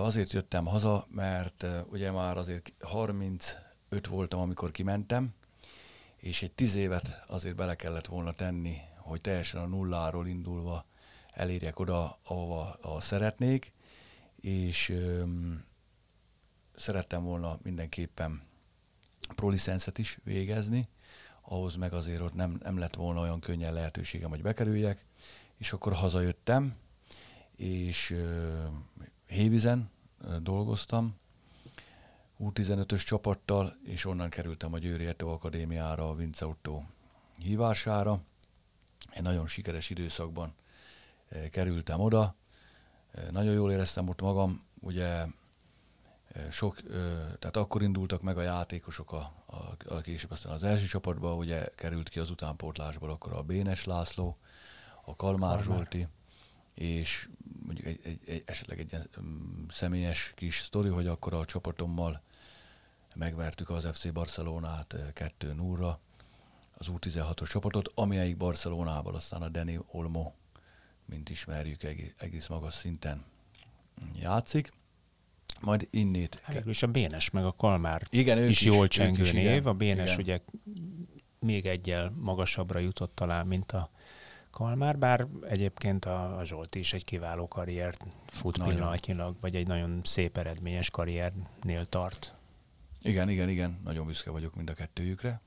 azért 0.01 0.31
jöttem 0.31 0.65
haza, 0.65 1.05
mert 1.09 1.65
ugye 1.89 2.11
már 2.11 2.37
azért 2.37 2.73
35 2.79 4.07
voltam, 4.09 4.39
amikor 4.39 4.71
kimentem, 4.71 5.35
és 6.15 6.43
egy 6.43 6.51
tíz 6.51 6.75
évet 6.75 7.23
azért 7.27 7.55
bele 7.55 7.75
kellett 7.75 8.05
volna 8.05 8.33
tenni, 8.33 8.77
hogy 9.07 9.21
teljesen 9.21 9.61
a 9.61 9.65
nulláról 9.65 10.27
indulva 10.27 10.85
elérjek 11.33 11.79
oda, 11.79 12.19
ahova, 12.23 12.77
ahova 12.81 13.01
szeretnék, 13.01 13.73
és 14.35 14.89
öm, 14.89 15.65
szerettem 16.75 17.23
volna 17.23 17.59
mindenképpen 17.63 18.41
prolicenszet 19.35 19.97
is 19.97 20.19
végezni, 20.23 20.87
ahhoz 21.41 21.75
meg 21.75 21.93
azért 21.93 22.21
ott 22.21 22.33
nem, 22.33 22.57
nem 22.63 22.77
lett 22.77 22.95
volna 22.95 23.21
olyan 23.21 23.39
könnyen 23.39 23.73
lehetőségem, 23.73 24.29
hogy 24.29 24.41
bekerüljek, 24.41 25.05
és 25.57 25.73
akkor 25.73 25.93
hazajöttem, 25.93 26.73
és 27.55 28.11
uh, 28.11 28.65
Hévizen 29.27 29.89
uh, 30.21 30.35
dolgoztam, 30.35 31.15
U15-ös 32.39 33.05
csapattal, 33.05 33.77
és 33.83 34.05
onnan 34.05 34.29
kerültem 34.29 34.73
a 34.73 34.77
Győri 34.77 35.05
Ertő 35.05 35.25
Akadémiára, 35.25 36.09
a 36.09 36.15
Vince 36.15 36.45
Otto 36.47 36.81
hívására. 37.37 38.21
Egy 39.17 39.23
nagyon 39.23 39.47
sikeres 39.47 39.89
időszakban 39.89 40.53
uh, 41.31 41.49
kerültem 41.49 41.99
oda, 41.99 42.35
uh, 43.15 43.29
nagyon 43.31 43.53
jól 43.53 43.71
éreztem 43.71 44.09
ott 44.09 44.21
magam, 44.21 44.59
ugye 44.79 45.25
sok, 46.51 46.81
tehát 47.39 47.57
akkor 47.57 47.81
indultak 47.81 48.21
meg 48.21 48.37
a 48.37 48.41
játékosok 48.41 49.11
a, 49.11 49.33
a, 49.45 49.93
a 49.95 50.01
később 50.01 50.31
aztán 50.31 50.51
az 50.51 50.63
első 50.63 50.85
csapatba, 50.85 51.35
ugye 51.35 51.69
került 51.75 52.09
ki 52.09 52.19
az 52.19 52.29
utánpótlásból 52.29 53.09
akkor 53.09 53.33
a 53.33 53.41
Bénes 53.41 53.83
László, 53.83 54.37
a 55.05 55.15
Kalmár, 55.15 55.37
Kalmár. 55.49 55.63
Zsolti, 55.63 56.07
és 56.73 57.29
mondjuk 57.65 57.87
egy, 57.87 57.99
egy, 58.03 58.19
egy, 58.25 58.43
esetleg 58.45 58.79
egy 58.79 58.91
ilyen 58.91 59.09
személyes 59.69 60.33
kis 60.35 60.59
sztori, 60.59 60.89
hogy 60.89 61.07
akkor 61.07 61.33
a 61.33 61.45
csapatommal 61.45 62.21
megvertük 63.15 63.69
az 63.69 63.87
FC 63.91 64.11
Barcelonát 64.11 64.95
2 65.13 65.53
0 65.53 65.99
az 66.77 66.87
U16-os 66.91 67.49
csapatot, 67.49 67.91
amelyik 67.95 68.37
Barcelonából 68.37 69.15
aztán 69.15 69.41
a 69.41 69.49
Dani 69.49 69.79
Olmo, 69.91 70.31
mint 71.05 71.29
ismerjük, 71.29 71.83
egész, 71.83 72.13
egész 72.17 72.47
magas 72.47 72.73
szinten 72.73 73.25
játszik. 74.15 74.73
Majd 75.61 75.87
innét... 75.91 76.39
Hát, 76.43 76.65
és 76.65 76.83
a 76.83 76.87
Bénes 76.87 77.29
meg 77.29 77.45
a 77.45 77.51
Kalmár 77.51 78.07
igen, 78.09 78.37
is, 78.37 78.61
is 78.61 78.65
jól 78.65 78.87
csengő 78.87 79.21
is, 79.21 79.31
név. 79.31 79.43
Igen, 79.43 79.63
a 79.63 79.73
Bénes 79.73 80.17
igen. 80.17 80.19
ugye 80.19 80.39
még 81.39 81.65
egyel 81.65 82.13
magasabbra 82.15 82.79
jutott 82.79 83.15
talán, 83.15 83.47
mint 83.47 83.71
a 83.71 83.89
Kalmár, 84.51 84.97
bár 84.97 85.27
egyébként 85.49 86.05
a, 86.05 86.37
a 86.37 86.43
Zsolti 86.43 86.79
is 86.79 86.93
egy 86.93 87.05
kiváló 87.05 87.47
karriert 87.47 88.03
fut 88.25 88.57
nagyon. 88.57 88.73
pillanatnyilag, 88.73 89.35
vagy 89.39 89.55
egy 89.55 89.67
nagyon 89.67 90.01
szép 90.03 90.37
eredményes 90.37 90.89
karriernél 90.89 91.85
tart. 91.85 92.33
Igen, 93.01 93.29
igen, 93.29 93.49
igen, 93.49 93.79
nagyon 93.83 94.05
büszke 94.05 94.31
vagyok 94.31 94.55
mind 94.55 94.69
a 94.69 94.73
kettőjükre. 94.73 95.41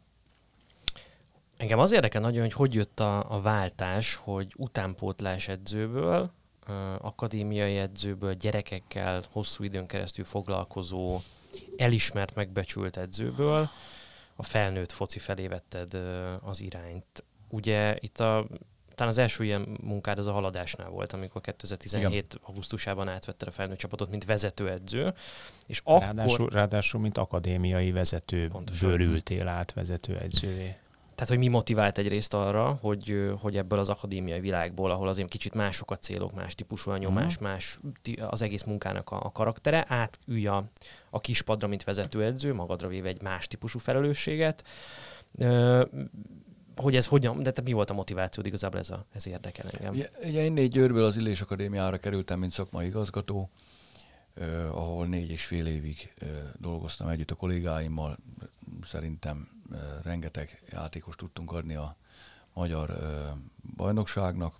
Engem 1.60 1.78
az 1.78 1.92
érdekel 1.92 2.20
nagyon, 2.20 2.42
hogy 2.42 2.52
hogy 2.52 2.74
jött 2.74 3.00
a, 3.00 3.34
a 3.34 3.40
váltás, 3.40 4.14
hogy 4.14 4.52
utánpótlás 4.56 5.48
edzőből, 5.48 6.30
akadémiai 6.98 7.76
edzőből, 7.76 8.34
gyerekekkel 8.34 9.24
hosszú 9.30 9.64
időn 9.64 9.86
keresztül 9.86 10.24
foglalkozó, 10.24 11.20
elismert, 11.76 12.34
megbecsült 12.34 12.96
edzőből 12.96 13.68
a 14.36 14.42
felnőtt 14.42 14.92
foci 14.92 15.18
felé 15.18 15.46
vetted 15.46 15.94
az 16.42 16.60
irányt. 16.60 17.24
Ugye 17.48 17.96
itt 17.98 18.20
a 18.20 18.46
talán 18.94 19.12
az 19.12 19.18
első 19.18 19.44
ilyen 19.44 19.78
munkád 19.82 20.18
az 20.18 20.26
a 20.26 20.32
haladásnál 20.32 20.88
volt, 20.88 21.12
amikor 21.12 21.40
2017. 21.40 22.12
Igen. 22.12 22.26
augusztusában 22.42 23.08
átvetted 23.08 23.48
a 23.48 23.50
felnőtt 23.50 23.78
csapatot, 23.78 24.10
mint 24.10 24.24
vezetőedző. 24.24 25.14
És 25.66 25.80
akkor... 25.84 26.00
ráadásul, 26.02 26.48
ráadásul, 26.48 27.00
mint 27.00 27.18
akadémiai 27.18 27.90
vezető, 27.90 28.50
ültél 28.82 29.48
át 29.48 29.72
vezetőedzővé. 29.72 30.76
Tehát, 31.20 31.34
hogy 31.34 31.44
mi 31.44 31.50
motivált 31.54 31.98
egyrészt 31.98 32.34
arra, 32.34 32.78
hogy, 32.80 33.30
hogy 33.40 33.56
ebből 33.56 33.78
az 33.78 33.88
akadémiai 33.88 34.40
világból, 34.40 34.90
ahol 34.90 35.08
azért 35.08 35.28
kicsit 35.28 35.54
mások 35.54 35.90
a 35.90 35.96
célok, 35.96 36.34
más 36.34 36.54
típusú 36.54 36.90
a 36.90 36.96
nyomás, 36.96 37.34
uh-huh. 37.34 37.48
más 37.48 37.80
az 38.20 38.42
egész 38.42 38.62
munkának 38.62 39.10
a, 39.10 39.24
a 39.24 39.32
karaktere, 39.32 39.84
átülj 39.88 40.46
a, 40.46 40.64
a 41.10 41.20
kispadra, 41.20 41.68
mint 41.68 41.84
vezetőedző, 41.84 42.54
magadra 42.54 42.88
véve 42.88 43.08
egy 43.08 43.22
más 43.22 43.46
típusú 43.46 43.78
felelősséget. 43.78 44.64
Ö, 45.34 45.84
hogy 46.76 46.96
ez 46.96 47.06
hogyan, 47.06 47.42
de 47.42 47.50
te 47.50 47.62
mi 47.62 47.72
volt 47.72 47.90
a 47.90 47.94
motivációd 47.94 48.46
igazából 48.46 48.78
ez, 48.78 48.90
a, 48.90 49.06
ez 49.12 49.26
érdekel 49.26 49.66
engem? 49.70 49.94
Ugye, 49.94 50.08
ugye 50.24 50.42
én 50.42 50.52
négy 50.52 50.70
Győrből 50.70 51.04
az 51.04 51.16
Illés 51.16 51.40
Akadémiára 51.40 51.98
kerültem, 51.98 52.38
mint 52.38 52.52
szakmai 52.52 52.86
igazgató, 52.86 53.50
eh, 54.34 54.76
ahol 54.76 55.06
négy 55.06 55.30
és 55.30 55.44
fél 55.44 55.66
évig 55.66 56.12
eh, 56.18 56.28
dolgoztam 56.58 57.08
együtt 57.08 57.30
a 57.30 57.34
kollégáimmal. 57.34 58.18
Szerintem 58.84 59.59
rengeteg 60.02 60.62
játékos 60.70 61.16
tudtunk 61.16 61.52
adni 61.52 61.74
a 61.74 61.96
magyar 62.52 62.98
bajnokságnak. 63.76 64.58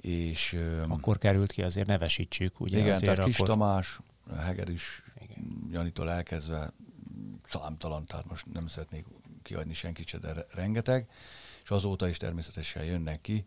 És, 0.00 0.58
akkor 0.88 1.18
került 1.18 1.52
ki, 1.52 1.62
azért 1.62 1.86
nevesítsük. 1.86 2.60
Ugye 2.60 2.78
igen, 2.78 2.94
azért 2.94 3.02
tehát 3.04 3.18
akkor... 3.18 3.32
Kis 3.32 3.46
Tamás, 3.46 4.00
Heger 4.38 4.68
is, 4.68 5.02
igen. 5.20 5.68
Janitól 5.70 6.10
elkezdve 6.10 6.72
számtalan, 7.46 8.06
tehát 8.06 8.26
most 8.26 8.52
nem 8.52 8.66
szeretnék 8.66 9.06
kiadni 9.42 9.74
senkit 9.74 10.06
se, 10.06 10.18
de 10.18 10.46
rengeteg, 10.50 11.08
és 11.62 11.70
azóta 11.70 12.08
is 12.08 12.16
természetesen 12.16 12.84
jönnek 12.84 13.20
ki 13.20 13.46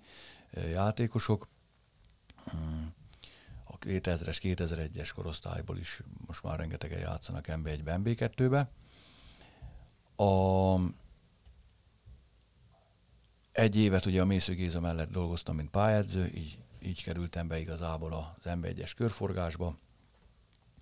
játékosok. 0.54 1.48
A 3.64 3.78
2000-es, 3.78 4.38
2001-es 4.42 5.10
korosztályból 5.16 5.78
is 5.78 6.02
most 6.28 6.44
már 6.44 6.60
rengetegen 6.60 7.00
játszanak 7.00 7.46
MB1-be, 7.48 8.00
MB2-be. 8.04 8.70
A, 10.20 10.80
egy 13.52 13.76
évet 13.76 14.06
ugye 14.06 14.22
a 14.22 14.26
Mésző 14.26 14.54
Géza 14.54 14.80
mellett 14.80 15.12
dolgoztam, 15.12 15.56
mint 15.56 15.70
pályedző, 15.70 16.28
így, 16.28 16.58
így 16.82 17.04
kerültem 17.04 17.48
be 17.48 17.60
igazából 17.60 18.14
az 18.14 18.52
MB1-es 18.52 18.92
körforgásba, 18.96 19.76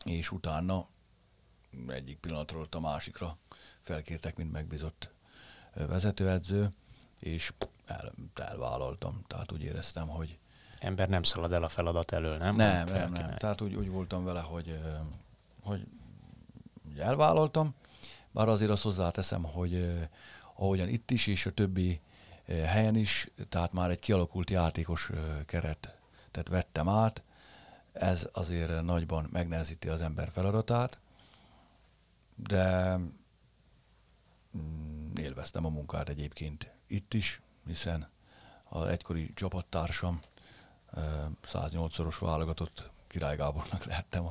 és 0.04 0.32
utána 0.32 0.88
egyik 1.88 2.18
pillanatról 2.18 2.68
a 2.72 2.80
másikra 2.80 3.38
felkértek, 3.82 4.36
mint 4.36 4.52
megbízott 4.52 5.12
vezetőedző, 5.74 6.70
és 7.20 7.54
el, 7.86 8.14
elvállaltam. 8.36 9.22
Tehát 9.28 9.52
úgy 9.52 9.64
éreztem, 9.64 10.08
hogy... 10.08 10.38
Ember 10.80 11.10
nem 11.10 11.24
szalad 11.24 11.52
el 11.52 11.64
a 11.64 11.70
feladat 11.70 12.12
elől, 12.12 12.38
nem? 12.38 12.56
Nem, 12.56 12.88
nem, 12.88 13.12
nem. 13.12 13.36
Tehát 13.36 13.62
úgy, 13.62 13.76
úgy 13.76 13.90
voltam 13.90 14.24
vele, 14.24 14.42
hogy, 14.42 14.80
hogy 15.62 15.88
elvállaltam, 16.98 17.76
bár 18.38 18.48
azért 18.48 18.72
azt 18.72 18.84
hozzáteszem, 18.84 19.44
hogy 19.44 19.94
ahogyan 20.56 20.88
itt 20.88 21.12
is, 21.12 21.28
és 21.28 21.46
a 21.46 21.52
többi 21.52 22.02
helyen 22.46 22.96
is, 22.96 23.30
tehát 23.50 23.74
már 23.74 23.90
egy 23.90 24.00
kialakult 24.00 24.50
játékos 24.50 25.12
keretet 25.46 26.48
vettem 26.50 26.90
át, 26.90 27.24
ez 27.92 28.30
azért 28.32 28.82
nagyban 28.82 29.30
megnehezíti 29.32 29.88
az 29.90 30.02
ember 30.02 30.30
feladatát, 30.32 31.00
de 32.36 32.96
mm, 34.58 35.12
élveztem 35.16 35.66
a 35.66 35.70
munkát 35.70 36.10
egyébként 36.10 36.72
itt 36.88 37.14
is, 37.14 37.42
hiszen 37.66 38.10
az 38.64 38.86
egykori 38.86 39.34
csapattársam 39.34 40.22
108-szoros 41.46 42.18
válogatott 42.20 42.92
Király 43.08 43.36
Gábornak 43.36 43.86
lehettem 43.92 44.26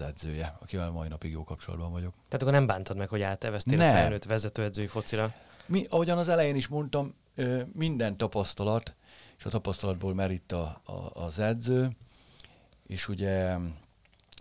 az 0.00 0.06
edzője, 0.06 0.56
akivel 0.60 0.90
mai 0.90 1.08
napig 1.08 1.30
jó 1.30 1.44
kapcsolatban 1.44 1.90
vagyok. 1.90 2.12
Tehát 2.14 2.42
akkor 2.42 2.52
nem 2.52 2.66
bántad 2.66 2.96
meg, 2.96 3.08
hogy 3.08 3.22
áteveztél 3.22 3.80
a 3.80 3.84
felnőtt 3.84 4.24
vezetőedzői 4.24 4.86
focira? 4.86 5.34
Mi, 5.66 5.84
ahogyan 5.88 6.18
az 6.18 6.28
elején 6.28 6.56
is 6.56 6.68
mondtam, 6.68 7.14
minden 7.72 8.16
tapasztalat, 8.16 8.94
és 9.38 9.44
a 9.44 9.48
tapasztalatból 9.50 10.14
merít 10.14 10.52
a, 10.52 10.80
a, 10.84 11.24
az 11.24 11.38
edző, 11.38 11.90
és 12.86 13.08
ugye 13.08 13.56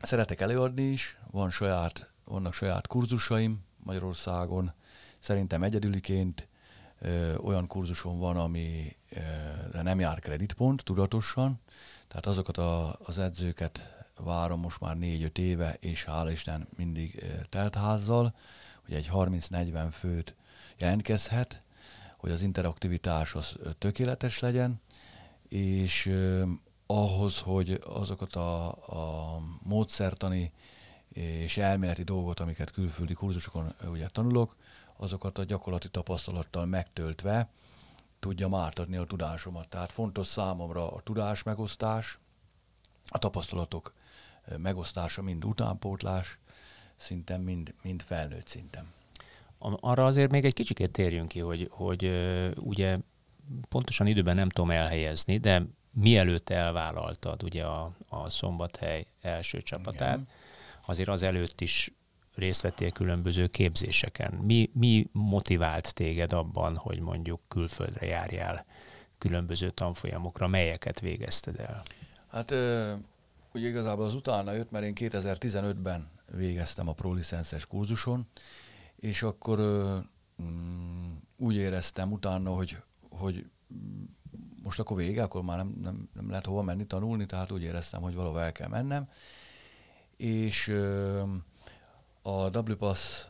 szeretek 0.02 0.42
előadni 0.42 0.84
is, 0.84 1.18
van 1.32 1.50
saját, 1.50 2.10
vannak 2.24 2.54
saját 2.54 2.88
kurzusaim 2.88 3.60
Magyarországon, 3.84 4.74
szerintem 5.20 5.64
egyedüliként 5.64 6.48
ö, 7.00 7.36
olyan 7.36 7.68
kurzuson 7.68 8.20
van, 8.20 8.38
amire 8.38 9.82
nem 9.82 10.00
jár 10.00 10.20
kreditpont 10.20 10.84
tudatosan, 10.84 11.60
tehát 12.08 12.26
azokat 12.26 12.58
a, 12.58 13.00
az 13.04 13.18
edzőket 13.18 13.97
várom 14.18 14.60
most 14.60 14.80
már 14.80 14.98
négy-öt 14.98 15.38
éve, 15.38 15.78
és 15.80 16.06
hála 16.06 16.32
Isten 16.32 16.68
mindig 16.78 17.24
teltházzal, 17.50 18.36
hogy 18.86 18.94
egy 18.94 19.10
30-40 19.14 19.88
főt 19.92 20.36
jelentkezhet, 20.78 21.62
hogy 22.18 22.32
az 22.32 22.42
interaktivitás 22.42 23.36
az 23.36 23.58
tökéletes 23.78 24.40
legyen, 24.40 24.82
és 25.50 26.14
ahhoz, 26.86 27.40
hogy 27.40 27.82
azokat 27.86 28.36
a, 28.36 28.68
a 28.70 29.40
módszertani 29.64 30.52
és 31.10 31.58
elméleti 31.58 32.04
dolgot, 32.04 32.40
amiket 32.40 32.72
külföldi 32.72 33.14
kurzusokon 33.14 33.74
ugye 33.92 34.08
tanulok, 34.08 34.56
azokat 34.98 35.38
a 35.38 35.44
gyakorlati 35.44 35.90
tapasztalattal 35.90 36.66
megtöltve 36.66 37.50
tudjam 38.20 38.56
átadni 38.56 38.98
a 38.98 39.06
tudásomat. 39.06 39.68
Tehát 39.68 39.92
fontos 39.92 40.28
számomra 40.28 40.92
a 40.92 41.02
tudás 41.02 41.44
megosztás, 41.44 42.20
a 43.08 43.18
tapasztalatok 43.18 43.94
megosztása, 44.58 45.22
mind 45.22 45.46
utánpótlás 45.46 46.40
szinten, 46.96 47.42
mind, 47.42 47.74
mind 47.82 48.02
felnőtt 48.02 48.48
szinten. 48.48 48.86
Arra 49.60 50.04
azért 50.04 50.32
még 50.32 50.46
egy 50.46 50.54
kicsikét 50.54 50.92
térjünk 50.92 51.28
ki, 51.28 51.40
hogy, 51.40 51.68
hogy 51.72 52.12
ugye 52.56 52.98
pontosan 53.70 54.08
időben 54.08 54.36
nem 54.36 54.50
tudom 54.50 54.72
elhelyezni, 54.72 55.38
de 55.38 55.66
mielőtt 55.94 56.50
elvállaltad 56.50 57.44
ugye 57.44 57.64
a, 57.64 57.92
a 58.10 58.30
Szombathely 58.30 59.06
első 59.22 59.62
csapatát, 59.62 60.14
Igen. 60.14 60.28
azért 60.86 61.10
az 61.10 61.24
előtt 61.24 61.62
is 61.62 61.92
részt 62.36 62.62
vettél 62.62 62.92
különböző 62.92 63.48
képzéseken. 63.48 64.34
Mi, 64.34 64.70
mi 64.74 65.08
motivált 65.12 65.94
téged 65.94 66.34
abban, 66.34 66.76
hogy 66.76 67.00
mondjuk 67.00 67.40
külföldre 67.48 68.06
járjál 68.06 68.66
különböző 69.18 69.70
tanfolyamokra, 69.70 70.48
melyeket 70.48 71.00
végezted 71.00 71.60
el? 71.60 71.84
Hát 72.28 72.54
ugye 73.58 73.68
igazából 73.68 74.06
az 74.06 74.14
utána 74.14 74.52
jött, 74.52 74.72
mert 74.72 74.86
én 74.86 74.94
2015-ben 74.96 76.10
végeztem 76.32 76.88
a 76.88 76.94
prolicenszes 76.94 77.66
kurzuson, 77.66 78.28
és 78.96 79.24
akkor 79.24 79.60
mm, 80.42 81.12
úgy 81.38 81.56
éreztem 81.56 82.12
utána, 82.12 82.50
hogy, 82.50 82.78
hogy 83.10 83.46
most 84.64 84.80
akkor 84.80 84.98
vége, 84.98 85.24
akkor 85.24 85.44
már 85.44 85.58
nem, 85.58 85.78
nem, 85.82 86.10
nem 86.14 86.30
lehet 86.30 86.46
hova 86.46 86.62
menni 86.62 86.86
tanulni, 86.86 87.26
tehát 87.26 87.52
úgy 87.52 87.64
éreztem, 87.64 88.02
hogy 88.02 88.16
valahol 88.16 88.42
el 88.42 88.52
kell 88.52 88.68
mennem. 88.68 89.10
És 90.18 90.68
a 92.22 92.60
WPASS 92.60 93.28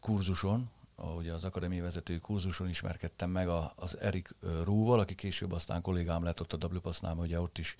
kurzuson, 0.00 0.70
ugye 1.16 1.32
az 1.32 1.44
akadémiai 1.44 1.80
vezetői 1.80 2.18
kurzuson 2.18 2.68
ismerkedtem 2.68 3.30
meg 3.30 3.48
az 3.74 3.98
Erik 3.98 4.34
Rúval, 4.64 5.00
aki 5.00 5.14
később 5.14 5.52
aztán 5.52 5.82
kollégám 5.82 6.22
lett 6.22 6.40
ott 6.40 6.52
a 6.52 6.68
WPASZ-nál, 6.72 7.16
ugye 7.16 7.40
ott 7.40 7.58
is 7.58 7.78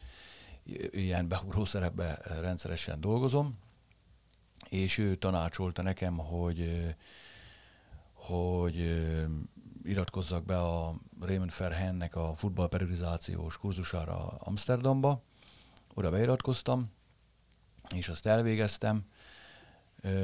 ilyen 0.90 1.28
beugró 1.28 1.64
szerepbe 1.64 2.18
rendszeresen 2.40 3.00
dolgozom, 3.00 3.58
és 4.68 4.98
ő 4.98 5.14
tanácsolta 5.14 5.82
nekem, 5.82 6.16
hogy 6.16 6.94
hogy 8.12 9.06
iratkozzak 9.84 10.44
be 10.44 10.58
a 10.58 10.94
Raymond 11.20 11.50
Ferhennek 11.50 12.16
a 12.16 12.34
futballperiodizációs 12.36 13.58
kurzusára 13.58 14.26
Amsterdamba. 14.38 15.22
Oda 15.94 16.10
beiratkoztam, 16.10 16.90
és 17.94 18.08
azt 18.08 18.26
elvégeztem. 18.26 19.04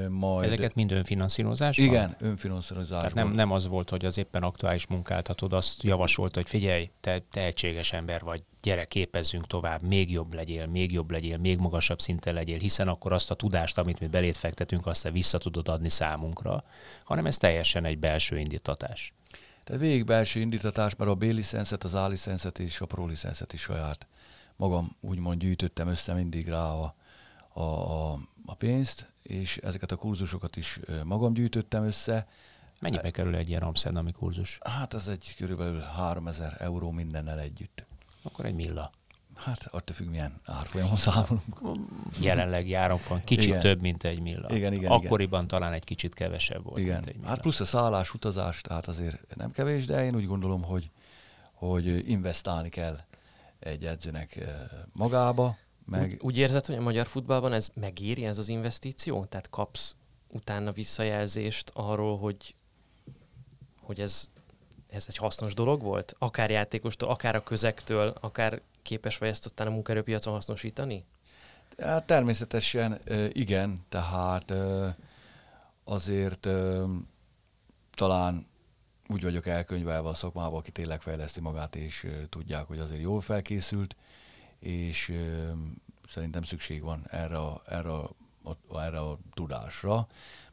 Majd... 0.09 0.45
Ezeket 0.45 0.75
mind 0.75 0.92
önfinanszírozás? 0.92 1.78
Igen, 1.78 2.16
önfinanszírozás. 2.18 2.99
Tehát 2.99 3.14
nem, 3.14 3.30
nem 3.30 3.50
az 3.50 3.66
volt, 3.66 3.90
hogy 3.90 4.04
az 4.04 4.18
éppen 4.18 4.42
aktuális 4.42 4.87
munkáltatod 4.87 5.52
azt 5.52 5.83
javasolt, 5.83 6.35
hogy 6.35 6.49
figyelj, 6.49 6.90
te 7.00 7.23
tehetséges 7.30 7.92
ember 7.92 8.21
vagy, 8.21 8.42
gyere, 8.62 8.85
képezzünk 8.85 9.47
tovább, 9.47 9.83
még 9.83 10.11
jobb 10.11 10.35
legyél, 10.35 10.66
még 10.66 10.92
jobb 10.92 11.11
legyél, 11.11 11.37
még 11.37 11.59
magasabb 11.59 12.00
szinten 12.00 12.35
legyél, 12.35 12.59
hiszen 12.59 12.88
akkor 12.88 13.12
azt 13.12 13.30
a 13.30 13.35
tudást, 13.35 13.78
amit 13.78 14.00
mi 14.00 14.06
belét 14.06 14.37
fektetünk, 14.37 14.87
azt 14.87 15.02
te 15.02 15.11
vissza 15.11 15.38
tudod 15.38 15.68
adni 15.68 15.88
számunkra, 15.88 16.64
hanem 17.04 17.26
ez 17.26 17.37
teljesen 17.37 17.85
egy 17.85 17.99
belső 17.99 18.38
indítatás. 18.38 19.14
Tehát 19.64 19.83
végig 19.83 20.04
belső 20.04 20.40
indítatás, 20.40 20.97
mert 20.97 21.11
a 21.11 21.14
B-licenszet, 21.14 21.85
az 21.85 21.95
A-licenszet 21.95 22.59
és 22.59 22.80
a 22.80 22.87
Pro-licenszet 22.87 23.52
is 23.52 23.61
saját 23.61 24.06
magam 24.56 24.97
úgymond 25.00 25.38
gyűjtöttem 25.38 25.88
össze 25.88 26.14
mindig 26.14 26.49
rá 26.49 26.71
a, 26.71 26.95
a, 27.52 27.61
a, 27.61 28.18
a 28.47 28.54
pénzt, 28.54 29.14
és 29.26 29.56
ezeket 29.56 29.92
a 29.92 29.97
kurzusokat 29.97 30.56
is 30.56 30.80
magam 31.04 31.33
gyűjtöttem 31.33 31.85
össze. 31.85 32.26
Mennyibe 32.80 33.11
kerül 33.11 33.37
egy 33.37 33.49
ilyen 33.49 33.62
amsterdami 33.62 34.12
kurzus? 34.12 34.59
Hát 34.64 34.95
az 34.95 35.09
egy 35.09 35.35
körülbelül 35.37 35.80
3000 35.80 36.56
euró 36.59 36.90
mindennel 36.90 37.40
együtt. 37.40 37.87
Akkor 38.23 38.45
egy 38.45 38.54
milla. 38.54 38.90
Hát 39.37 39.68
attól 39.71 39.97
függ, 39.97 40.09
milyen 40.09 40.40
árfolyamon 40.45 40.97
számolunk. 40.97 41.61
Jelenleg 42.21 42.68
van 43.09 43.25
kicsit 43.25 43.45
igen. 43.45 43.61
több, 43.61 43.80
mint 43.80 44.04
egy 44.04 44.21
milla. 44.21 44.54
Igen, 44.54 44.73
igen, 44.73 44.90
Akkoriban 44.90 45.45
igen. 45.45 45.59
talán 45.59 45.73
egy 45.73 45.85
kicsit 45.85 46.14
kevesebb 46.14 46.64
volt, 46.64 46.78
igen. 46.78 46.95
mint 46.95 47.06
egy 47.06 47.16
milla. 47.16 47.28
Hát 47.28 47.40
plusz 47.40 47.61
a 47.61 47.64
szállás, 47.64 48.14
utazás, 48.14 48.61
tehát 48.61 48.88
azért 48.88 49.37
nem 49.37 49.50
kevés, 49.50 49.87
de 49.87 50.04
én 50.04 50.14
úgy 50.14 50.26
gondolom, 50.26 50.62
hogy, 50.62 50.90
hogy 51.52 52.09
investálni 52.09 52.68
kell 52.68 53.00
egy 53.59 53.85
edzőnek 53.85 54.45
magába. 54.92 55.56
Meg... 55.87 56.11
Úgy, 56.11 56.19
úgy 56.21 56.38
érzed, 56.38 56.66
hogy 56.66 56.75
a 56.75 56.81
magyar 56.81 57.07
futballban 57.07 57.52
ez 57.52 57.69
megéri, 57.75 58.25
ez 58.25 58.38
az 58.38 58.49
investíció? 58.49 59.25
Tehát 59.25 59.50
kapsz 59.50 59.97
utána 60.33 60.73
visszajelzést 60.73 61.71
arról, 61.75 62.19
hogy, 62.19 62.55
hogy 63.81 64.00
ez, 64.00 64.31
ez 64.88 65.05
egy 65.09 65.16
hasznos 65.16 65.55
dolog 65.55 65.83
volt? 65.83 66.14
Akár 66.19 66.50
játékostól, 66.50 67.09
akár 67.09 67.35
a 67.35 67.43
közektől, 67.43 68.14
akár 68.21 68.61
képes 68.83 69.19
vagy 69.19 69.28
ezt 69.28 69.47
utána 69.47 69.71
a 69.71 69.73
munkaerőpiacon 69.73 70.33
hasznosítani? 70.33 71.05
Hát 71.78 72.07
természetesen 72.07 73.00
igen, 73.33 73.85
tehát 73.88 74.52
azért 75.85 76.49
talán 77.95 78.47
úgy 79.09 79.23
vagyok 79.23 79.47
elkönyvelve 79.47 80.09
a 80.09 80.14
szakmában, 80.14 80.59
aki 80.59 80.71
tényleg 80.71 81.02
fejleszti 81.02 81.40
magát, 81.40 81.76
és 81.76 82.07
tudják, 82.28 82.66
hogy 82.66 82.78
azért 82.78 83.00
jól 83.00 83.21
felkészült, 83.21 83.97
és 84.66 85.12
szerintem 86.08 86.42
szükség 86.42 86.82
van 86.82 87.06
erre 87.11 87.38
a, 87.38 87.62
erre 87.66 87.92
a, 87.92 88.11
a, 88.68 88.80
erre 88.80 88.99
a 88.99 89.18
tudásra. 89.35 90.06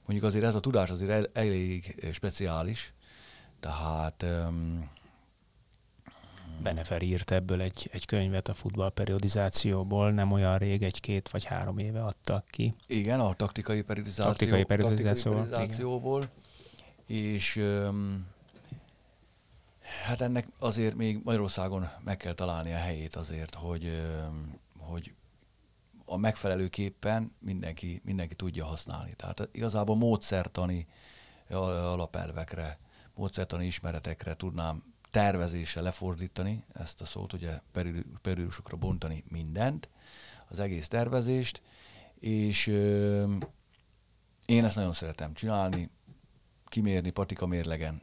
Mondjuk 0.05 0.23
azért 0.29 0.45
ez 0.45 0.55
a 0.55 0.59
tudás 0.59 0.89
azért 0.89 1.37
elég 1.37 2.05
speciális, 2.11 2.93
tehát 3.59 4.25
Benefer 6.63 7.01
írt 7.01 7.31
ebből 7.31 7.61
egy, 7.61 7.89
egy 7.91 8.05
könyvet 8.05 8.47
a 8.47 8.53
futballperiodizációból, 8.53 10.11
nem 10.11 10.31
olyan 10.31 10.57
rég, 10.57 10.83
egy-két 10.83 11.29
vagy 11.29 11.43
három 11.43 11.77
éve 11.77 12.03
adtak 12.03 12.45
ki. 12.49 12.73
Igen, 12.87 13.19
a 13.19 13.33
taktikai 13.33 13.81
periodizáció, 13.81 14.25
taktikai 14.25 14.63
periodizáció, 14.63 15.31
taktikai 15.31 15.55
periodizációból. 15.55 16.29
És 17.05 17.55
um, 17.55 18.25
hát 19.83 20.21
ennek 20.21 20.47
azért 20.59 20.95
még 20.95 21.19
Magyarországon 21.23 21.89
meg 22.03 22.17
kell 22.17 22.33
találni 22.33 22.73
a 22.73 22.77
helyét 22.77 23.15
azért, 23.15 23.55
hogy, 23.55 24.01
hogy 24.79 25.13
a 26.05 26.17
megfelelőképpen 26.17 27.35
mindenki, 27.39 28.01
mindenki 28.03 28.35
tudja 28.35 28.65
használni. 28.65 29.13
Tehát 29.13 29.49
igazából 29.51 29.95
módszertani 29.95 30.87
alapelvekre, 31.49 32.79
módszertani 33.13 33.65
ismeretekre 33.65 34.35
tudnám 34.35 34.93
tervezésre 35.11 35.81
lefordítani 35.81 36.63
ezt 36.73 37.01
a 37.01 37.05
szót, 37.05 37.33
ugye 37.33 37.59
periódusokra 38.21 38.77
bontani 38.77 39.23
mindent, 39.29 39.89
az 40.49 40.59
egész 40.59 40.87
tervezést, 40.87 41.61
és 42.19 42.67
ö, 42.67 43.35
én 44.45 44.65
ezt 44.65 44.75
nagyon 44.75 44.93
szeretem 44.93 45.33
csinálni, 45.33 45.89
kimérni 46.65 47.09
patika 47.09 47.45
mérlegen, 47.45 48.01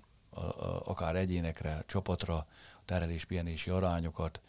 akár 0.85 1.16
egyénekre, 1.16 1.85
csapatra, 1.87 2.46
terelés-pihenési 2.85 3.70
arányokat, 3.70 4.40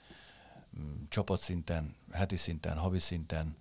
csapatszinten, 1.10 1.96
heti 2.12 2.36
szinten, 2.36 2.78
havi 2.78 3.00
szinten, 3.00 3.56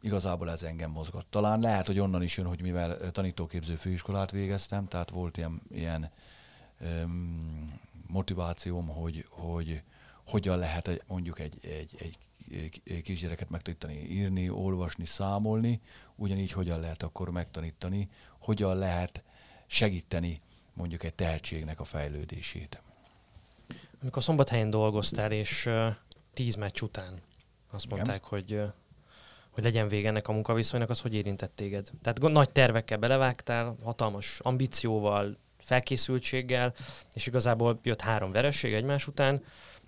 igazából 0.00 0.50
ez 0.50 0.62
engem 0.62 0.90
mozgott. 0.90 1.26
Talán 1.30 1.60
lehet, 1.60 1.86
hogy 1.86 1.98
onnan 1.98 2.22
is 2.22 2.36
jön, 2.36 2.46
hogy 2.46 2.62
mivel 2.62 3.10
tanítóképző 3.10 3.74
főiskolát 3.74 4.30
végeztem, 4.30 4.88
tehát 4.88 5.10
volt 5.10 5.36
ilyen, 5.36 5.62
ilyen 5.70 6.10
motivációm, 8.06 8.88
hogy, 8.88 9.26
hogy 9.30 9.82
hogyan 10.26 10.58
lehet 10.58 11.04
mondjuk 11.06 11.38
egy, 11.38 11.58
egy, 11.62 11.96
egy 11.98 13.02
kisgyereket 13.02 13.50
megtanítani 13.50 14.04
írni, 14.10 14.50
olvasni, 14.50 15.04
számolni, 15.04 15.80
ugyanígy 16.14 16.52
hogyan 16.52 16.80
lehet 16.80 17.02
akkor 17.02 17.30
megtanítani, 17.30 18.08
hogyan 18.38 18.76
lehet 18.76 19.22
segíteni 19.66 20.40
mondjuk 20.74 21.04
egy 21.04 21.14
tehetségnek 21.14 21.80
a 21.80 21.84
fejlődését. 21.84 22.82
Amikor 24.02 24.22
szombathelyen 24.22 24.70
dolgoztál, 24.70 25.32
és 25.32 25.70
tíz 26.34 26.54
meccs 26.54 26.82
után 26.82 27.22
azt 27.70 27.84
Igen. 27.84 27.96
mondták, 27.96 28.24
hogy, 28.24 28.52
uh, 28.52 28.72
hogy 29.50 29.64
legyen 29.64 29.88
vége 29.88 30.08
ennek 30.08 30.28
a 30.28 30.32
munkaviszonynak, 30.32 30.90
az 30.90 31.00
hogy 31.00 31.14
érintett 31.14 31.56
téged? 31.56 31.90
Tehát 32.02 32.32
nagy 32.32 32.50
tervekkel 32.50 32.98
belevágtál, 32.98 33.76
hatalmas 33.82 34.40
ambícióval, 34.40 35.38
felkészültséggel, 35.58 36.74
és 37.14 37.26
igazából 37.26 37.80
jött 37.82 38.00
három 38.00 38.32
vereség 38.32 38.72
egymás 38.72 39.06
után, 39.06 39.42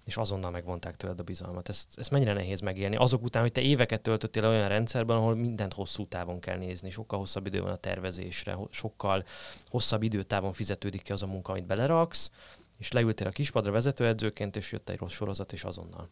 és 0.04 0.16
azonnal 0.16 0.50
megvonták 0.50 0.96
tőled 0.96 1.20
a 1.20 1.22
bizalmat. 1.22 1.68
Ezt, 1.68 1.98
ezt 1.98 2.10
mennyire 2.10 2.32
nehéz 2.32 2.60
megélni? 2.60 2.96
Azok 2.96 3.22
után, 3.22 3.42
hogy 3.42 3.52
te 3.52 3.60
éveket 3.60 4.00
töltöttél 4.00 4.46
olyan 4.46 4.68
rendszerben, 4.68 5.16
ahol 5.16 5.34
mindent 5.34 5.72
hosszú 5.72 6.06
távon 6.06 6.40
kell 6.40 6.56
nézni, 6.56 6.90
sokkal 6.90 7.18
hosszabb 7.18 7.46
idő 7.46 7.60
van 7.60 7.70
a 7.70 7.76
tervezésre, 7.76 8.56
sokkal 8.70 9.24
hosszabb 9.68 10.02
időtávon 10.02 10.52
fizetődik 10.52 11.02
ki 11.02 11.12
az 11.12 11.22
a 11.22 11.26
munka, 11.26 11.52
amit 11.52 11.66
beleraksz, 11.66 12.30
és 12.78 12.92
leültél 12.92 13.26
a 13.26 13.30
kispadra 13.30 13.70
vezetőedzőként, 13.70 14.56
és 14.56 14.72
jött 14.72 14.88
egy 14.88 14.98
rossz 14.98 15.12
sorozat, 15.12 15.52
és 15.52 15.64
azonnal. 15.64 16.08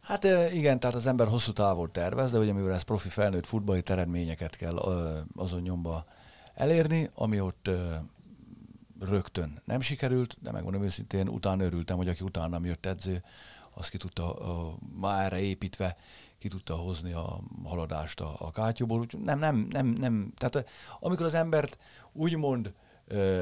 Hát 0.00 0.24
igen, 0.52 0.80
tehát 0.80 0.96
az 0.96 1.06
ember 1.06 1.26
hosszú 1.26 1.52
távon 1.52 1.90
tervez, 1.90 2.32
de 2.32 2.38
ugye 2.38 2.52
mivel 2.52 2.74
ez 2.74 2.82
profi 2.82 3.08
felnőtt 3.08 3.46
futballi 3.46 3.82
eredményeket 3.84 4.56
kell 4.56 4.76
azon 5.36 5.60
nyomba 5.60 6.04
elérni, 6.54 7.10
ami 7.14 7.40
ott 7.40 7.70
rögtön 9.00 9.62
nem 9.64 9.80
sikerült, 9.80 10.36
de 10.40 10.52
megmondom 10.52 10.82
őszintén, 10.82 11.28
utána 11.28 11.64
örültem, 11.64 11.96
hogy 11.96 12.08
aki 12.08 12.24
utána 12.24 12.60
jött 12.62 12.86
edző, 12.86 13.22
az 13.74 13.88
ki 13.88 13.96
tudta, 13.96 14.36
már 15.00 15.24
erre 15.24 15.40
építve, 15.40 15.96
ki 16.38 16.48
tudta 16.48 16.74
hozni 16.74 17.12
a 17.12 17.40
haladást 17.64 18.20
a, 18.20 18.34
a 18.38 18.50
kátyúból. 18.50 19.00
Úgy, 19.00 19.18
nem, 19.18 19.38
nem, 19.38 19.66
nem, 19.70 19.86
nem. 19.86 20.32
Tehát 20.36 20.68
amikor 21.00 21.26
az 21.26 21.34
embert 21.34 21.78
úgymond 22.12 22.72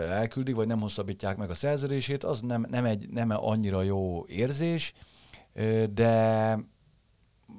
elküldik, 0.08 0.54
vagy 0.54 0.66
nem 0.66 0.80
hosszabbítják 0.80 1.36
meg 1.36 1.50
a 1.50 1.54
szerződését, 1.54 2.24
az 2.24 2.40
nem, 2.40 2.66
nem, 2.70 2.84
egy, 2.84 3.08
nem 3.08 3.30
annyira 3.30 3.82
jó 3.82 4.26
érzés, 4.26 4.94
de 5.90 6.58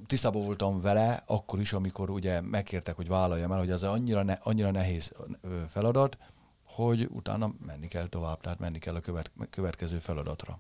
tisztában 0.05 0.45
voltam 0.45 0.81
vele, 0.81 1.23
akkor 1.25 1.59
is, 1.59 1.73
amikor 1.73 2.09
ugye 2.09 2.41
megkértek, 2.41 2.95
hogy 2.95 3.07
vállaljam 3.07 3.51
el, 3.51 3.59
hogy 3.59 3.71
az 3.71 3.83
annyira, 3.83 4.23
ne, 4.23 4.33
annyira 4.33 4.71
nehéz 4.71 5.11
feladat, 5.67 6.17
hogy 6.75 7.07
utána 7.09 7.53
menni 7.65 7.87
kell 7.87 8.07
tovább, 8.07 8.41
tehát 8.41 8.59
menni 8.59 8.79
kell 8.79 8.95
a 8.95 8.99
követ, 8.99 9.31
következő 9.49 9.99
feladatra. 9.99 10.59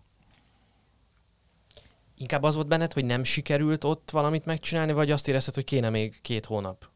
Inkább 2.17 2.43
az 2.43 2.55
volt 2.55 2.67
benned, 2.67 2.93
hogy 2.93 3.05
nem 3.05 3.23
sikerült 3.23 3.83
ott 3.83 4.11
valamit 4.11 4.45
megcsinálni, 4.45 4.91
vagy 4.91 5.11
azt 5.11 5.27
érezted, 5.27 5.53
hogy 5.53 5.63
kéne 5.63 5.89
még 5.89 6.21
két 6.21 6.45
hónap? 6.45 6.89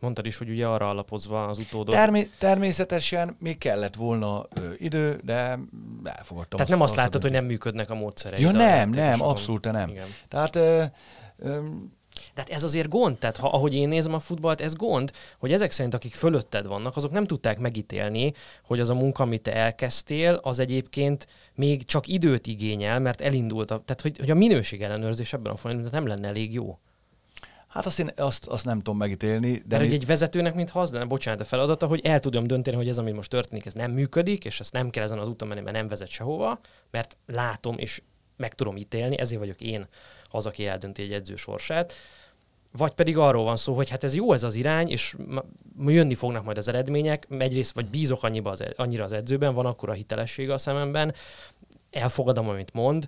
Mondtad 0.00 0.26
is, 0.26 0.38
hogy 0.38 0.48
ugye 0.50 0.66
arra 0.66 0.88
alapozva 0.88 1.46
az 1.46 1.58
utódot. 1.58 1.94
Termi- 1.94 2.30
természetesen 2.38 3.36
még 3.38 3.58
kellett 3.58 3.94
volna 3.94 4.46
ö, 4.54 4.72
idő, 4.76 5.20
de 5.24 5.58
elfogadtam. 6.04 6.58
Tehát 6.58 6.60
azt, 6.60 6.68
nem 6.68 6.80
azt, 6.80 6.90
azt 6.90 6.96
látod, 6.96 7.22
hogy 7.22 7.30
nem 7.30 7.44
működnek 7.44 7.90
a 7.90 7.94
módszerek. 7.94 8.40
Ja 8.40 8.50
nem, 8.50 8.90
nem, 8.90 9.22
abszolút 9.22 9.72
nem. 9.72 9.88
Igen. 9.88 10.06
Tehát 10.28 10.56
ö, 10.56 10.84
ö, 11.36 11.60
De 12.34 12.40
hát 12.40 12.50
ez 12.50 12.62
azért 12.62 12.88
gond, 12.88 13.18
tehát 13.18 13.36
ha, 13.36 13.48
ahogy 13.48 13.74
én 13.74 13.88
nézem 13.88 14.14
a 14.14 14.18
futballt, 14.18 14.60
ez 14.60 14.74
gond, 14.74 15.10
hogy 15.38 15.52
ezek 15.52 15.70
szerint, 15.70 15.94
akik 15.94 16.14
fölötted 16.14 16.66
vannak, 16.66 16.96
azok 16.96 17.10
nem 17.10 17.26
tudták 17.26 17.58
megítélni, 17.58 18.32
hogy 18.64 18.80
az 18.80 18.88
a 18.88 18.94
munka, 18.94 19.22
amit 19.22 19.42
te 19.42 19.54
elkezdtél, 19.54 20.40
az 20.42 20.58
egyébként 20.58 21.26
még 21.54 21.84
csak 21.84 22.06
időt 22.06 22.46
igényel, 22.46 22.98
mert 22.98 23.20
elindult, 23.20 23.70
a, 23.70 23.82
tehát 23.84 24.00
hogy, 24.00 24.18
hogy 24.18 24.30
a 24.30 24.34
minőség 24.34 24.82
ellenőrzés 24.82 25.32
ebben 25.32 25.52
a 25.52 25.56
folyamatban 25.56 25.92
nem 25.92 26.06
lenne 26.06 26.28
elég 26.28 26.52
jó. 26.52 26.78
Hát 27.72 27.86
azt, 27.86 27.98
én, 27.98 28.10
azt, 28.16 28.46
azt 28.46 28.64
nem 28.64 28.76
tudom 28.76 28.96
megítélni. 28.96 29.62
De 29.66 29.76
Mert 29.76 29.88
mi... 29.88 29.94
egy 29.94 30.06
vezetőnek, 30.06 30.54
mintha 30.54 30.80
az 30.80 30.92
lenne, 30.92 31.04
bocsánat, 31.04 31.40
a 31.40 31.44
feladata, 31.44 31.86
hogy 31.86 32.00
el 32.04 32.20
tudom 32.20 32.46
dönteni, 32.46 32.76
hogy 32.76 32.88
ez, 32.88 32.98
ami 32.98 33.12
most 33.12 33.30
történik, 33.30 33.66
ez 33.66 33.72
nem 33.72 33.90
működik, 33.90 34.44
és 34.44 34.60
ezt 34.60 34.72
nem 34.72 34.90
kell 34.90 35.04
ezen 35.04 35.18
az 35.18 35.28
úton 35.28 35.48
menni, 35.48 35.60
mert 35.60 35.76
nem 35.76 35.88
vezet 35.88 36.08
sehova, 36.08 36.60
mert 36.90 37.16
látom 37.26 37.78
és 37.78 38.02
meg 38.36 38.54
tudom 38.54 38.76
ítélni, 38.76 39.18
ezért 39.18 39.40
vagyok 39.40 39.60
én 39.60 39.86
az, 40.32 40.46
aki 40.46 40.66
eldönti 40.66 41.02
egy 41.02 41.12
edző 41.12 41.36
sorsát. 41.36 41.92
Vagy 42.76 42.92
pedig 42.92 43.18
arról 43.18 43.44
van 43.44 43.56
szó, 43.56 43.74
hogy 43.74 43.88
hát 43.88 44.04
ez 44.04 44.14
jó 44.14 44.32
ez 44.32 44.42
az 44.42 44.54
irány, 44.54 44.88
és 44.88 45.16
jönni 45.86 46.14
fognak 46.14 46.44
majd 46.44 46.58
az 46.58 46.68
eredmények, 46.68 47.26
egyrészt 47.38 47.74
vagy 47.74 47.86
bízok 47.86 48.22
annyiba 48.22 48.50
az, 48.50 48.60
e- 48.60 48.72
annyira 48.76 49.04
az 49.04 49.12
edzőben, 49.12 49.54
van 49.54 49.66
akkor 49.66 49.88
a 49.88 49.92
hitelessége 49.92 50.52
a 50.52 50.58
szememben, 50.58 51.14
elfogadom, 51.90 52.48
amit 52.48 52.72
mond, 52.72 53.06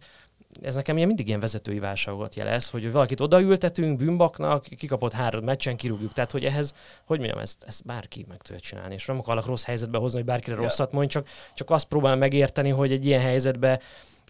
ez 0.63 0.75
nekem 0.75 0.97
ilyen 0.97 1.09
mindig 1.09 1.27
ilyen 1.27 1.41
vezetői 1.41 1.79
válságot 1.79 2.35
jelez, 2.35 2.71
hogy 2.71 2.93
valakit 2.93 3.21
odaültetünk 3.21 3.99
bűnbaknak, 3.99 4.65
kikapott 4.77 5.13
három 5.13 5.45
meccsen, 5.45 5.77
kirúgjuk. 5.77 6.13
Tehát, 6.13 6.31
hogy 6.31 6.45
ehhez, 6.45 6.75
hogy 7.05 7.19
mondjam, 7.19 7.39
ezt, 7.39 7.65
ezt 7.67 7.85
bárki 7.85 8.25
meg 8.29 8.43
tudja 8.43 8.61
csinálni. 8.61 8.95
És 8.95 9.07
nem 9.07 9.19
akarok 9.19 9.47
rossz 9.47 9.65
helyzetbe 9.65 9.99
hozni, 9.99 10.17
hogy 10.17 10.27
bárkire 10.27 10.53
yeah. 10.53 10.65
rosszat 10.65 10.93
mondj, 10.93 11.13
csak, 11.13 11.29
csak 11.55 11.71
azt 11.71 11.85
próbálom 11.85 12.19
megérteni, 12.19 12.71
hogy 12.71 12.93
egy 12.93 13.07
ilyen 13.07 13.21
helyzetbe 13.21 13.81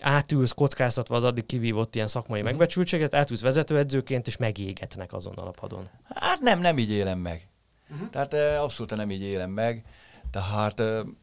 átülsz 0.01 0.53
kockáztatva 0.53 1.17
az 1.17 1.25
addig 1.25 1.47
kivívott 1.47 1.95
ilyen 1.95 2.09
szakmai 2.09 2.39
uh-huh. 2.39 2.53
megbecsültséget, 2.53 3.15
átülsz 3.15 3.41
vezetőedzőként, 3.41 4.27
és 4.27 4.37
megégetnek 4.37 5.13
azon 5.13 5.35
alapadon. 5.35 5.89
Hát 6.05 6.41
nem, 6.41 6.61
nem 6.61 6.79
így 6.79 6.91
élem 6.91 7.19
meg. 7.19 7.49
Uh-huh. 7.91 8.09
Tehát 8.11 8.35
abszolút 8.59 8.97
nem 8.97 9.11
így 9.11 9.23
élem 9.23 9.51
meg. 9.51 9.85
Tehát 10.31 10.81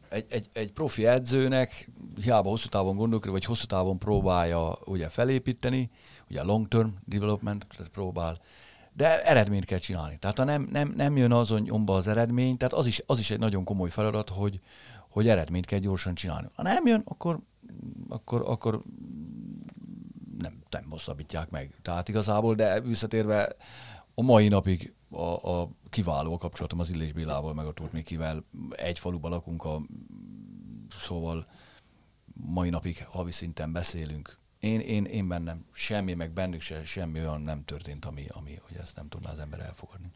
egy, 0.08 0.26
egy, 0.28 0.48
egy 0.52 0.72
profi 0.72 1.06
edzőnek 1.06 1.90
hiába 2.22 2.48
hosszú 2.48 2.68
távon 2.68 2.96
gondolkodik, 2.96 3.34
vagy 3.34 3.44
hosszú 3.44 3.66
távon 3.66 3.98
próbálja 3.98 4.78
ugye 4.84 5.08
felépíteni, 5.08 5.90
ugye 6.30 6.42
long 6.42 6.68
term 6.68 6.88
development 7.04 7.66
próbál, 7.92 8.38
de 8.92 9.22
eredményt 9.22 9.64
kell 9.64 9.78
csinálni. 9.78 10.18
Tehát 10.18 10.38
ha 10.38 10.44
nem, 10.44 10.68
nem, 10.72 10.92
nem 10.96 11.16
jön 11.16 11.32
azon 11.32 11.60
nyomba 11.60 11.94
az 11.94 12.08
eredmény, 12.08 12.56
tehát 12.56 12.74
az 12.74 12.86
is, 12.86 13.02
az 13.06 13.18
is 13.18 13.30
egy 13.30 13.38
nagyon 13.38 13.64
komoly 13.64 13.90
feladat, 13.90 14.28
hogy, 14.28 14.60
hogy 15.08 15.28
eredményt 15.28 15.66
kell 15.66 15.78
gyorsan 15.78 16.14
csinálni. 16.14 16.48
Ha 16.54 16.62
nem 16.62 16.86
jön, 16.86 17.02
akkor, 17.04 17.40
akkor, 18.08 18.42
akkor 18.46 18.82
nem, 20.38 20.62
nem 20.70 20.84
hosszabbítják 20.90 21.50
meg. 21.50 21.74
Tehát 21.82 22.08
igazából, 22.08 22.54
de 22.54 22.80
visszatérve 22.80 23.56
a 24.14 24.22
mai 24.22 24.48
napig 24.48 24.94
a, 25.10 25.50
a 25.50 25.70
kiváló 25.90 26.32
a 26.32 26.38
kapcsolatom 26.38 26.80
az 26.80 26.90
Illés 26.90 27.12
Bélával, 27.12 27.54
meg 27.54 27.66
a 27.66 27.72
Tóth 27.72 27.92
Mikivel. 27.92 28.44
Egy 28.70 28.98
faluban 28.98 29.30
lakunk, 29.30 29.64
a, 29.64 29.82
szóval 31.00 31.46
mai 32.34 32.70
napig 32.70 33.06
havi 33.08 33.32
szinten 33.32 33.72
beszélünk. 33.72 34.38
Én, 34.58 34.80
én, 34.80 35.04
én 35.04 35.28
bennem 35.28 35.64
semmi, 35.72 36.14
meg 36.14 36.32
bennük 36.32 36.60
se, 36.60 36.84
semmi 36.84 37.20
olyan 37.20 37.40
nem 37.40 37.64
történt, 37.64 38.04
ami, 38.04 38.26
ami 38.28 38.58
hogy 38.68 38.76
ezt 38.76 38.96
nem 38.96 39.08
tudná 39.08 39.30
az 39.30 39.38
ember 39.38 39.60
elfogadni. 39.60 40.10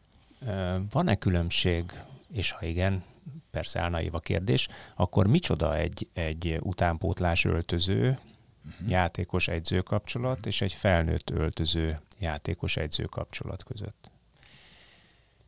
Van-e 0.91 1.15
különbség, 1.15 1.91
és 2.31 2.51
ha 2.51 2.65
igen, 2.65 3.03
persze 3.51 3.79
álnaív 3.79 4.15
a 4.15 4.19
kérdés, 4.19 4.67
akkor 4.95 5.27
micsoda 5.27 5.75
egy, 5.75 6.09
egy 6.13 6.57
utánpótlás 6.61 7.45
öltöző, 7.45 8.19
uh-huh. 8.65 8.89
játékos 8.89 9.47
edző 9.47 9.81
kapcsolat, 9.81 10.45
és 10.45 10.61
egy 10.61 10.73
felnőtt 10.73 11.29
öltöző 11.29 11.99
játékos 12.19 12.77
edző 12.77 13.03
kapcsolat 13.03 13.63
között? 13.63 14.09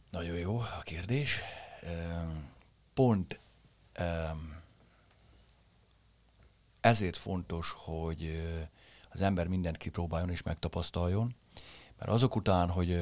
Nagyon 0.10 0.38
jó 0.38 0.58
a 0.58 0.82
kérdés. 0.84 1.42
Pont 2.94 3.40
ezért 6.82 7.18
fontos, 7.18 7.74
hogy 7.78 8.42
az 9.10 9.22
ember 9.22 9.48
mindent 9.48 9.78
kipróbáljon 9.78 10.30
és 10.30 10.44
megtapasztaljon, 10.44 11.36
mert 11.98 12.12
azok 12.12 12.36
után, 12.36 12.70
hogy, 12.70 13.02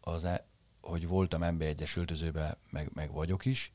az, 0.00 0.24
e, 0.24 0.44
hogy 0.80 1.06
voltam 1.06 1.42
ember 1.42 1.68
egyes 1.68 1.96
öltözőben, 1.96 2.56
meg, 2.70 2.90
meg 2.94 3.12
vagyok 3.12 3.44
is, 3.44 3.72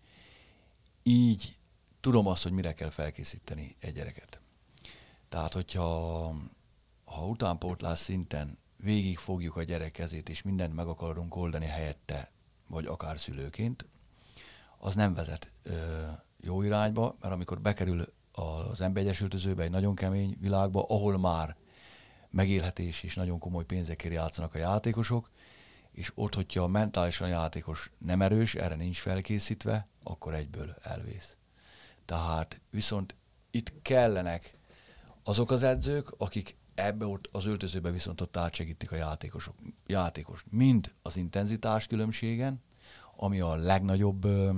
így 1.03 1.55
tudom 1.99 2.27
azt, 2.27 2.43
hogy 2.43 2.51
mire 2.51 2.73
kell 2.73 2.89
felkészíteni 2.89 3.75
egy 3.79 3.93
gyereket. 3.93 4.41
Tehát, 5.29 5.53
hogyha 5.53 6.35
ha 7.05 7.25
utánpótlás 7.25 7.99
szinten 7.99 8.57
végig 8.77 9.17
fogjuk 9.17 9.55
a 9.55 9.63
gyerek 9.63 9.91
kezét, 9.91 10.29
és 10.29 10.41
mindent 10.41 10.75
meg 10.75 10.87
akarunk 10.87 11.35
oldani 11.35 11.65
helyette, 11.65 12.31
vagy 12.67 12.85
akár 12.85 13.19
szülőként, 13.19 13.85
az 14.77 14.95
nem 14.95 15.13
vezet 15.13 15.51
ö, 15.63 16.05
jó 16.39 16.61
irányba, 16.61 17.15
mert 17.21 17.33
amikor 17.33 17.61
bekerül 17.61 18.05
az 18.31 18.81
emberegyesültözőbe 18.81 19.63
egy 19.63 19.69
nagyon 19.69 19.95
kemény 19.95 20.37
világba, 20.39 20.85
ahol 20.87 21.17
már 21.17 21.55
megélhetés 22.29 23.03
és 23.03 23.15
nagyon 23.15 23.39
komoly 23.39 23.65
pénzekért 23.65 24.13
játszanak 24.13 24.53
a 24.53 24.57
játékosok, 24.57 25.29
és 25.91 26.11
ott, 26.15 26.35
hogyha 26.35 26.67
mentálisan 26.67 27.27
játékos 27.27 27.91
nem 27.97 28.21
erős, 28.21 28.55
erre 28.55 28.75
nincs 28.75 28.99
felkészítve, 28.99 29.87
akkor 30.03 30.33
egyből 30.33 30.75
elvész. 30.81 31.35
Tehát 32.05 32.59
viszont 32.69 33.15
itt 33.51 33.81
kellenek 33.81 34.57
azok 35.23 35.51
az 35.51 35.63
edzők, 35.63 36.13
akik 36.17 36.57
ebbe 36.75 37.05
ott 37.05 37.29
az 37.31 37.45
öltözőbe 37.45 37.91
viszont 37.91 38.21
ott 38.21 38.37
átsegítik 38.37 38.91
a 38.91 38.95
játékosok, 38.95 39.55
játékos. 39.85 40.43
Mind 40.49 40.93
az 41.01 41.17
intenzitás 41.17 41.87
különbségen, 41.87 42.61
ami 43.15 43.39
a 43.39 43.55
legnagyobb 43.55 44.25
ö, 44.25 44.51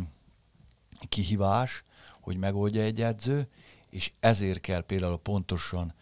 kihívás, 1.09 1.83
hogy 2.21 2.37
megoldja 2.37 2.81
egy 2.81 3.01
edző, 3.01 3.47
és 3.89 4.11
ezért 4.19 4.59
kell 4.59 4.81
például 4.81 5.17
pontosan 5.17 5.93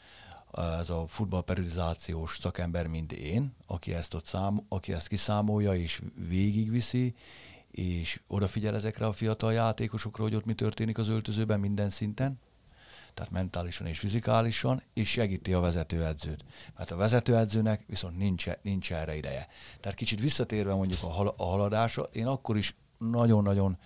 ez 0.52 0.90
a 0.90 1.06
futballperiodizációs 1.08 2.38
szakember, 2.40 2.88
mint 2.88 3.12
én, 3.12 3.56
aki 3.68 3.94
ezt, 3.94 4.14
ott 4.14 4.26
szám, 4.26 4.66
aki 4.70 4.94
ezt 4.94 5.08
kiszámolja 5.08 5.76
és 5.76 6.02
végigviszi, 6.28 7.16
és 7.72 8.22
odafigyel 8.28 8.76
ezekre 8.76 9.06
a 9.06 9.12
fiatal 9.12 9.54
játékosokra, 9.54 10.24
hogy 10.24 10.36
ott 10.36 10.46
mi 10.46 10.54
történik 10.54 10.98
az 10.98 11.08
öltözőben 11.08 11.60
minden 11.60 11.90
szinten, 11.90 12.40
tehát 13.14 13.32
mentálisan 13.32 13.88
és 13.88 14.00
fizikálisan, 14.00 14.84
és 14.94 15.10
segíti 15.10 15.54
a 15.54 15.60
vezetőedzőt. 15.60 16.46
Mert 16.78 16.92
a 16.92 16.96
vezetőedzőnek 16.96 17.84
viszont 17.88 18.18
nincs, 18.18 18.46
nincs 18.62 18.92
erre 18.92 19.16
ideje. 19.16 19.48
Tehát 19.80 19.98
kicsit 19.98 20.20
visszatérve 20.20 20.74
mondjuk 20.74 21.04
a, 21.04 21.08
hal- 21.08 21.34
a 21.38 21.44
haladásra, 21.44 22.04
én 22.12 22.28
akkor 22.28 22.58
is 22.58 22.76
nagyon-nagyon 22.98 23.78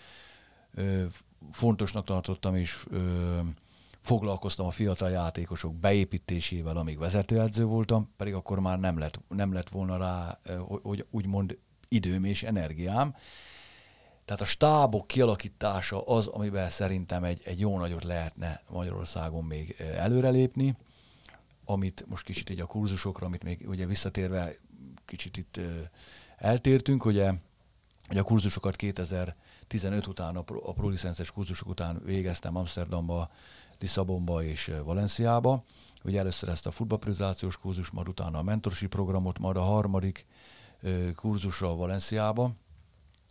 ö, 0.74 1.06
fontosnak 1.52 2.06
tartottam, 2.06 2.56
és 2.56 2.86
ö, 2.90 3.40
foglalkoztam 4.06 4.66
a 4.66 4.72
fiatal 4.72 5.10
játékosok 5.10 5.76
beépítésével, 5.76 6.78
amíg 6.78 6.98
vezetőedző 6.98 7.64
voltam, 7.64 8.14
pedig 8.18 8.34
akkor 8.34 8.60
már 8.60 8.80
nem 8.80 8.98
lett, 8.98 9.20
nem 9.28 9.54
lett 9.54 9.70
volna 9.70 9.98
rá, 9.98 10.40
hogy 10.84 11.06
úgymond 11.10 11.58
időm 11.88 12.24
és 12.24 12.44
energiám. 12.44 13.16
Tehát 14.26 14.42
a 14.42 14.46
stábok 14.46 15.08
kialakítása 15.08 16.02
az, 16.02 16.28
amiben 16.28 16.70
szerintem 16.70 17.24
egy, 17.24 17.42
egy 17.44 17.60
jó 17.60 17.78
nagyot 17.78 18.04
lehetne 18.04 18.62
Magyarországon 18.70 19.44
még 19.44 19.76
előrelépni, 19.96 20.76
amit 21.64 22.06
most 22.08 22.26
kicsit 22.26 22.50
így 22.50 22.60
a 22.60 22.66
kurzusokra, 22.66 23.26
amit 23.26 23.44
még 23.44 23.66
ugye 23.68 23.86
visszatérve 23.86 24.56
kicsit 25.06 25.38
itt 25.38 25.60
eltértünk, 26.38 27.06
ugye, 27.06 27.34
ugye 28.10 28.20
a 28.20 28.24
kurzusokat 28.24 28.76
2015 28.76 30.08
után, 30.08 30.36
a, 30.36 30.42
pro, 30.42 30.70
a 30.70 30.74
kurzusok 31.34 31.68
után 31.68 32.02
végeztem 32.04 32.56
Amsterdamba, 32.56 33.30
Lisszabonba 33.80 34.44
és 34.44 34.72
Valenciába. 34.84 35.64
Ugye 36.04 36.20
először 36.20 36.50
ezt 36.50 36.68
a 36.68 36.72
futballprizációs 36.72 37.58
kurzus, 37.58 37.90
majd 37.90 38.08
utána 38.08 38.38
a 38.38 38.44
mentorsi 38.44 38.88
programot, 38.88 39.40
majd 39.40 39.58
a 39.58 39.62
harmadik 39.62 40.26
kurzusra 41.16 41.76
Valenciába 41.76 42.52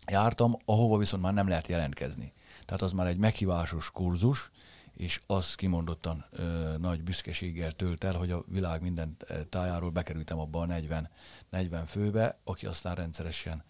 jártam, 0.07 0.57
ahova 0.65 0.99
viszont 0.99 1.23
már 1.23 1.33
nem 1.35 1.49
lehet 1.49 1.69
jelentkezni. 1.69 2.33
Tehát 2.65 2.83
az 2.83 2.93
már 2.93 3.07
egy 3.07 3.17
meghívásos 3.17 3.91
kurzus, 3.91 4.51
és 4.93 5.21
az 5.27 5.55
kimondottan 5.55 6.25
ö, 6.31 6.75
nagy 6.79 7.03
büszkeséggel 7.03 7.73
tölt 7.73 8.05
el, 8.05 8.15
hogy 8.15 8.31
a 8.31 8.45
világ 8.47 8.83
minden 8.83 9.17
tájáról 9.49 9.91
bekerültem 9.91 10.39
abba 10.39 10.61
a 10.61 10.67
40, 10.67 11.11
40 11.51 11.87
főbe, 11.87 12.39
aki 12.45 12.67
aztán 12.67 12.95
rendszeresen 12.95 13.65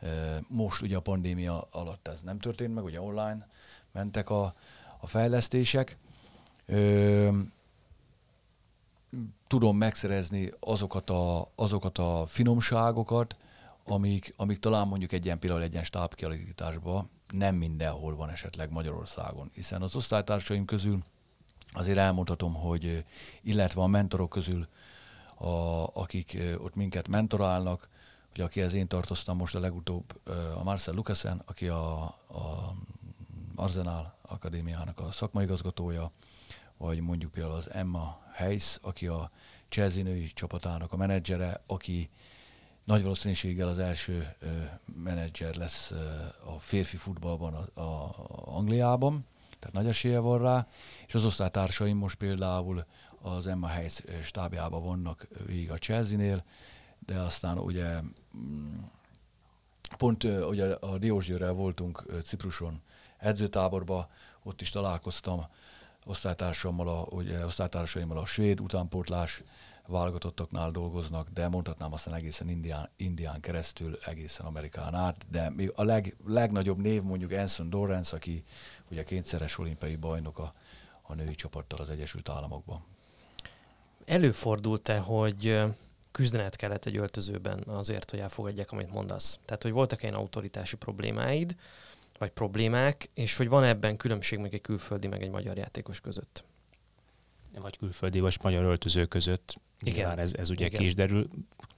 ö, 0.00 0.36
most 0.48 0.82
ugye 0.82 0.96
a 0.96 1.00
pandémia 1.00 1.68
alatt 1.70 2.08
ez 2.08 2.22
nem 2.22 2.38
történt 2.38 2.74
meg, 2.74 2.84
ugye 2.84 3.00
online 3.00 3.48
mentek 3.92 4.30
a, 4.30 4.54
a 5.00 5.06
fejlesztések, 5.06 5.98
ö, 6.66 7.38
tudom 9.46 9.76
megszerezni 9.76 10.52
azokat 10.60 11.10
a, 11.10 11.50
azokat 11.54 11.98
a 11.98 12.24
finomságokat, 12.28 13.36
amik, 13.84 14.34
amik 14.36 14.58
talán 14.58 14.88
mondjuk 14.88 15.12
egy 15.12 15.24
ilyen 15.24 15.38
például 15.38 15.62
egy 15.62 15.72
ilyen 15.72 15.84
stábkialakításban 15.84 17.10
nem 17.32 17.54
mindenhol 17.54 18.16
van 18.16 18.30
esetleg 18.30 18.70
Magyarországon. 18.70 19.50
Hiszen 19.54 19.82
az 19.82 19.96
osztálytársaim 19.96 20.64
közül 20.64 21.02
azért 21.70 21.98
elmondhatom, 21.98 22.54
hogy 22.54 23.04
illetve 23.42 23.82
a 23.82 23.86
mentorok 23.86 24.30
közül, 24.30 24.68
a, 25.38 25.46
akik 25.92 26.38
ott 26.58 26.74
minket 26.74 27.08
mentorálnak, 27.08 27.88
ugye 28.32 28.44
akihez 28.44 28.74
én 28.74 28.86
tartoztam 28.86 29.36
most 29.36 29.54
a 29.54 29.60
legutóbb, 29.60 30.20
a 30.56 30.62
Marcel 30.62 30.94
Lucasen, 30.94 31.42
aki 31.44 31.68
a, 31.68 32.02
a 32.28 32.74
Arsenal 33.54 34.15
Akadémiának 34.28 35.00
a 35.00 35.10
szakmaigazgatója, 35.10 36.10
vagy 36.76 37.00
mondjuk 37.00 37.32
például 37.32 37.54
az 37.54 37.72
Emma 37.72 38.20
Heiss, 38.32 38.78
aki 38.82 39.06
a 39.06 39.30
Chelsea 39.68 40.02
női 40.02 40.26
csapatának 40.26 40.92
a 40.92 40.96
menedzsere, 40.96 41.60
aki 41.66 42.10
nagy 42.84 43.02
valószínűséggel 43.02 43.68
az 43.68 43.78
első 43.78 44.34
ö, 44.38 44.46
menedzser 45.02 45.54
lesz 45.54 45.90
ö, 45.90 45.96
a 46.44 46.58
férfi 46.58 46.96
futballban 46.96 47.54
a, 47.54 47.80
a 47.80 48.14
Angliában, 48.44 49.26
tehát 49.58 49.74
nagy 49.74 49.86
esélye 49.86 50.18
van 50.18 50.38
rá, 50.38 50.66
és 51.06 51.14
az 51.14 51.24
osztálytársaim 51.24 51.96
most 51.96 52.16
például 52.16 52.84
az 53.22 53.46
Emma 53.46 53.66
Heiss 53.66 54.00
stábjában 54.22 54.84
vannak 54.84 55.26
végig 55.46 55.70
a 55.70 55.78
Chelsea-nél, 55.78 56.44
de 56.98 57.18
aztán 57.18 57.58
ugye 57.58 58.00
mm, 58.36 58.74
pont 59.98 60.24
ugye 60.24 60.74
a 60.74 60.98
Diósgyőrrel 60.98 61.52
voltunk 61.52 62.04
Cipruson 62.22 62.80
edzőtáborba, 63.26 64.08
ott 64.42 64.60
is 64.60 64.70
találkoztam 64.70 65.46
osztálytársammal, 66.06 66.88
a, 66.88 67.06
ugye, 67.10 67.44
osztálytársaimmal 67.44 68.18
a 68.18 68.24
svéd 68.24 68.60
utánpótlás 68.60 69.42
válogatottaknál 69.86 70.70
dolgoznak, 70.70 71.28
de 71.28 71.48
mondhatnám 71.48 71.92
aztán 71.92 72.14
egészen 72.14 72.48
Indián, 72.48 72.88
Indián 72.96 73.40
keresztül, 73.40 73.98
egészen 74.04 74.46
Amerikán 74.46 74.94
át, 74.94 75.26
de 75.30 75.52
a 75.74 75.82
leg, 75.82 76.16
legnagyobb 76.26 76.78
név 76.78 77.02
mondjuk 77.02 77.30
Anson 77.30 77.70
Dorrance, 77.70 78.16
aki 78.16 78.44
ugye 78.90 79.04
kétszeres 79.04 79.58
olimpiai 79.58 79.96
bajnok 79.96 80.38
a, 80.38 80.54
a 81.02 81.14
női 81.14 81.34
csapattal 81.34 81.78
az 81.78 81.90
Egyesült 81.90 82.28
Államokban. 82.28 82.84
Előfordult-e, 84.04 84.98
hogy 84.98 85.60
küzdenet 86.10 86.56
kellett 86.56 86.86
egy 86.86 86.96
öltözőben 86.96 87.62
azért, 87.66 88.10
hogy 88.10 88.20
elfogadják, 88.20 88.72
amit 88.72 88.92
mondasz? 88.92 89.38
Tehát, 89.44 89.62
hogy 89.62 89.72
voltak 89.72 90.02
ilyen 90.02 90.14
autoritási 90.14 90.76
problémáid, 90.76 91.56
vagy 92.18 92.30
problémák, 92.30 93.10
és 93.14 93.36
hogy 93.36 93.48
van 93.48 93.64
ebben 93.64 93.96
különbség 93.96 94.38
még 94.38 94.54
egy 94.54 94.60
külföldi, 94.60 95.06
meg 95.06 95.22
egy 95.22 95.30
magyar 95.30 95.56
játékos 95.56 96.00
között? 96.00 96.44
Vagy 97.60 97.76
külföldi, 97.76 98.20
vagy 98.20 98.36
magyar 98.42 98.64
öltöző 98.64 99.06
között. 99.06 99.60
Igen. 99.80 99.94
Nyilván 99.94 100.18
ez, 100.18 100.34
ez 100.34 100.50
ugye 100.50 100.66
Igen. 100.66 100.80
ki 100.80 100.86
is 100.86 100.94
derül. 100.94 101.28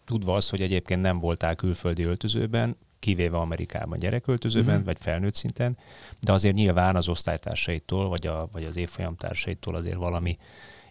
Tudva 0.04 0.34
az, 0.34 0.48
hogy 0.48 0.62
egyébként 0.62 1.00
nem 1.00 1.18
voltál 1.18 1.54
külföldi 1.54 2.02
öltözőben, 2.02 2.76
kivéve 2.98 3.36
Amerikában 3.36 3.98
gyereköltözőben, 3.98 4.76
Mhm. 4.76 4.84
vagy 4.84 4.96
felnőtt 5.00 5.34
szinten, 5.34 5.78
de 6.20 6.32
azért 6.32 6.54
nyilván 6.54 6.96
az 6.96 7.08
osztálytársaitól, 7.08 8.08
vagy, 8.08 8.26
a, 8.26 8.48
vagy 8.52 8.64
az 8.64 8.76
évfolyamtársaitól 8.76 9.74
azért 9.74 9.96
valami 9.96 10.38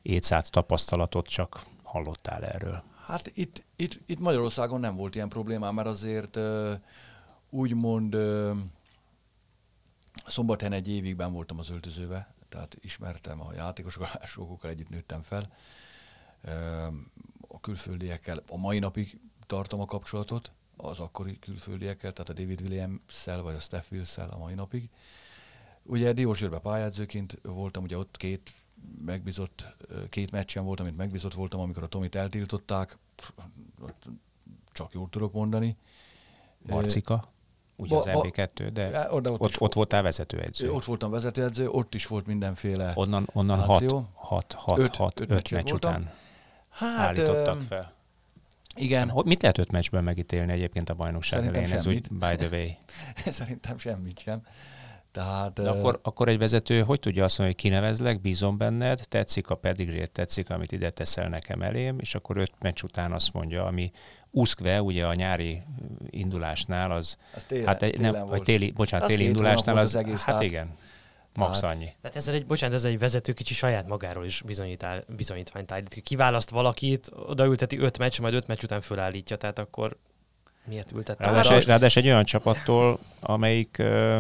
étszát 0.02 0.52
tapasztalatot 0.52 1.28
csak 1.28 1.62
hallottál 1.84 2.46
erről. 2.46 2.84
Hát 3.06 3.32
itt, 3.34 3.64
itt, 3.76 4.00
itt 4.06 4.20
Magyarországon 4.20 4.80
nem 4.80 4.96
volt 4.96 5.16
ilyen 5.16 5.30
problémám, 5.30 5.74
mert 5.74 5.88
azért 5.88 6.40
úgymond 7.50 8.16
uh, 8.16 8.58
szombathelyen 10.26 10.74
egy 10.74 10.88
évig 10.88 11.16
ben 11.16 11.34
voltam 11.34 11.60
az 11.60 11.70
öltözőbe, 11.70 12.34
tehát 12.50 12.78
ismertem 12.82 13.42
a 13.42 13.54
játékosokkal, 13.54 14.10
sokokkal 14.26 14.70
együtt 14.70 14.90
nőttem 14.90 15.22
fel. 15.22 15.54
A 17.48 17.60
külföldiekkel 17.60 18.44
a 18.48 18.58
mai 18.58 18.80
napig 18.80 19.20
tartom 19.46 19.80
a 19.80 19.86
kapcsolatot, 19.86 20.52
az 20.78 21.00
akkori 21.00 21.40
külföldiekkel, 21.40 22.12
tehát 22.12 22.30
a 22.30 22.34
David 22.34 22.62
Williams-szel 22.62 23.42
vagy 23.42 23.56
a 23.56 23.60
Steph 23.60 23.92
Wills-szel 23.92 24.30
a 24.30 24.38
mai 24.38 24.54
napig. 24.54 24.90
Ugye 25.84 26.14
Diósgyőrbe 26.14 26.60
pályázőként 26.60 27.40
voltam, 27.42 27.84
ugye 27.84 27.98
ott 27.98 28.18
két 28.18 28.54
megbízott, 29.06 29.76
két 30.10 30.32
meccsen 30.32 30.64
voltam, 30.64 30.86
amit 30.86 30.98
megbízott 30.98 31.34
voltam, 31.34 31.60
amikor 31.60 31.84
a 31.84 31.88
Tomit 31.88 32.16
eltiltották, 32.16 32.98
ott 33.82 34.10
csak 34.72 34.94
jót 34.94 35.12
tudok 35.12 35.34
mondani. 35.34 35.78
Marcika, 36.62 37.32
ugye 37.78 37.96
ba- 37.96 38.06
az 38.08 38.14
ba- 38.14 38.28
MB2, 38.28 38.70
de 38.74 39.08
oda 39.12 39.32
ott, 39.32 39.40
ott, 39.40 39.50
is 39.50 39.62
ott 39.62 39.74
voltál 39.74 40.02
vezetőedző. 40.02 40.72
Ott 40.72 40.86
voltam 40.86 41.12
vezetőedző, 41.12 41.70
ott 41.70 41.94
is 41.96 42.08
volt 42.08 42.26
mindenféle... 42.26 42.92
Onnan, 42.96 43.30
onnan 43.34 43.60
hat, 43.60 43.82
Akció. 43.82 44.10
hat, 44.14 44.54
hat, 44.58 44.80
Öt- 44.80 44.96
hat, 44.96 45.20
öt 45.20 45.32
öt, 45.32 45.52
meccs 45.52 45.70
voltam. 45.70 45.92
után 45.92 46.12
hát, 46.70 47.08
állítottak 47.08 47.62
fel. 47.62 47.96
Igen, 48.76 49.10
Hogy, 49.10 49.26
mit 49.26 49.42
lehet 49.42 49.58
öt 49.58 49.72
meccsben 49.72 50.04
megítélni 50.04 50.52
egyébként 50.52 50.90
a 50.90 50.94
bajnokság 50.94 51.40
Szerintem 51.40 51.64
elején? 51.64 51.78
Ez 51.80 51.88
úgy, 51.88 52.06
semmit. 52.06 52.38
by 52.38 52.46
the 52.46 52.58
way. 52.58 52.68
szerintem 53.40 53.78
semmit 53.78 54.20
sem. 54.20 54.42
Tehát, 55.12 55.54
De 55.54 55.70
akkor, 55.70 56.00
akkor 56.04 56.28
egy 56.28 56.38
vezető 56.38 56.82
hogy 56.82 57.00
tudja 57.00 57.24
azt 57.24 57.38
mondani, 57.38 57.60
hogy 57.62 57.70
kinevezlek, 57.72 58.22
bízom 58.22 58.58
benned, 58.58 59.02
tetszik 59.08 59.50
a 59.50 59.56
pedigrét, 59.56 60.12
tetszik, 60.12 60.50
amit 60.50 60.72
ide 60.72 60.90
teszel 60.90 61.30
nekem 61.30 61.62
elém, 61.62 62.00
és 62.00 62.16
akkor 62.16 62.38
öt 62.38 62.52
meccs 62.60 62.84
után 62.84 63.12
azt 63.12 63.34
mondja, 63.34 63.66
ami 63.66 63.92
úszkve, 64.32 64.82
ugye 64.82 65.06
a 65.06 65.14
nyári 65.14 65.62
indulásnál 66.10 66.92
az, 66.92 67.18
az 67.36 67.44
télen, 67.44 67.66
hát 67.66 67.82
egy, 67.82 67.94
télen 67.94 68.12
nem, 68.12 68.22
volt. 68.22 68.32
vagy 68.38 68.44
téli, 68.44 68.72
bocsánat, 68.72 69.06
Az 69.08 69.12
téli 69.14 69.26
indulásnál 69.26 69.78
az, 69.78 69.84
az 69.84 69.96
egész, 69.96 70.16
hát 70.16 70.26
tehát- 70.26 70.42
igen, 70.44 70.74
max 71.36 71.60
Tehát- 71.60 71.76
annyi. 71.76 71.90
Tehát 72.02 72.18
ezzel 72.18 72.34
egy, 72.34 72.46
bocsánat, 72.46 72.76
ez 72.76 72.84
egy 72.84 73.00
vezető 73.00 73.34
kicsi 73.34 73.54
saját 73.54 73.88
magáról 73.88 74.26
is 74.26 74.42
bizonyítál, 74.42 75.04
bizonyítványt 75.08 75.72
állít. 75.72 76.02
Kiválaszt 76.04 76.50
valakit, 76.50 77.10
odaülteti 77.28 77.78
öt 77.78 77.98
meccs, 77.98 78.20
majd 78.20 78.34
öt 78.34 78.48
meccs 78.48 78.64
után 78.64 78.82
fölállítja, 78.82 79.36
tehát 79.36 79.60
akkor 79.60 79.98
miért 80.66 80.92
ültette 80.92 81.26
Ráadásul, 81.26 81.60
ráadásul 81.60 82.02
egy 82.02 82.08
olyan 82.08 82.26
csapattól, 82.26 83.00
amelyik, 83.20 83.78
ö, 83.78 84.20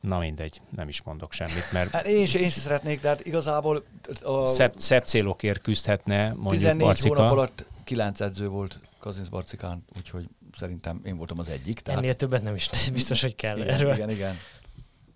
na 0.00 0.18
mindegy, 0.18 0.60
nem 0.76 0.88
is 0.88 1.02
mondok 1.02 1.32
semmit, 1.32 1.72
mert 1.72 1.90
Hát 1.90 2.06
én 2.06 2.20
is, 2.22 2.34
én 2.34 2.44
is 2.44 2.52
szeretnék, 2.52 3.00
de 3.00 3.08
hát 3.08 3.26
igazából 3.26 3.84
a 4.22 4.46
szebb, 4.46 4.72
szebb 4.76 5.04
célokért 5.06 5.60
küzdhetne, 5.60 6.26
mondjuk 6.28 6.50
14 6.50 6.86
Barcika. 6.86 7.16
hónap 7.16 7.32
alatt 7.32 7.64
9 7.90 8.20
edző 8.20 8.46
volt 8.46 8.80
Kazinsz 8.98 9.28
Barcikán, 9.28 9.84
úgyhogy 9.96 10.28
szerintem 10.52 11.00
én 11.04 11.16
voltam 11.16 11.38
az 11.38 11.48
egyik. 11.48 11.80
Tehát, 11.80 12.00
Ennél 12.00 12.14
többet 12.14 12.42
nem 12.42 12.54
is 12.54 12.70
biztos, 12.92 13.22
hogy 13.22 13.34
kell 13.34 13.56
igen, 13.56 13.68
erről. 13.68 13.94
igen, 13.94 14.10
igen. 14.10 14.34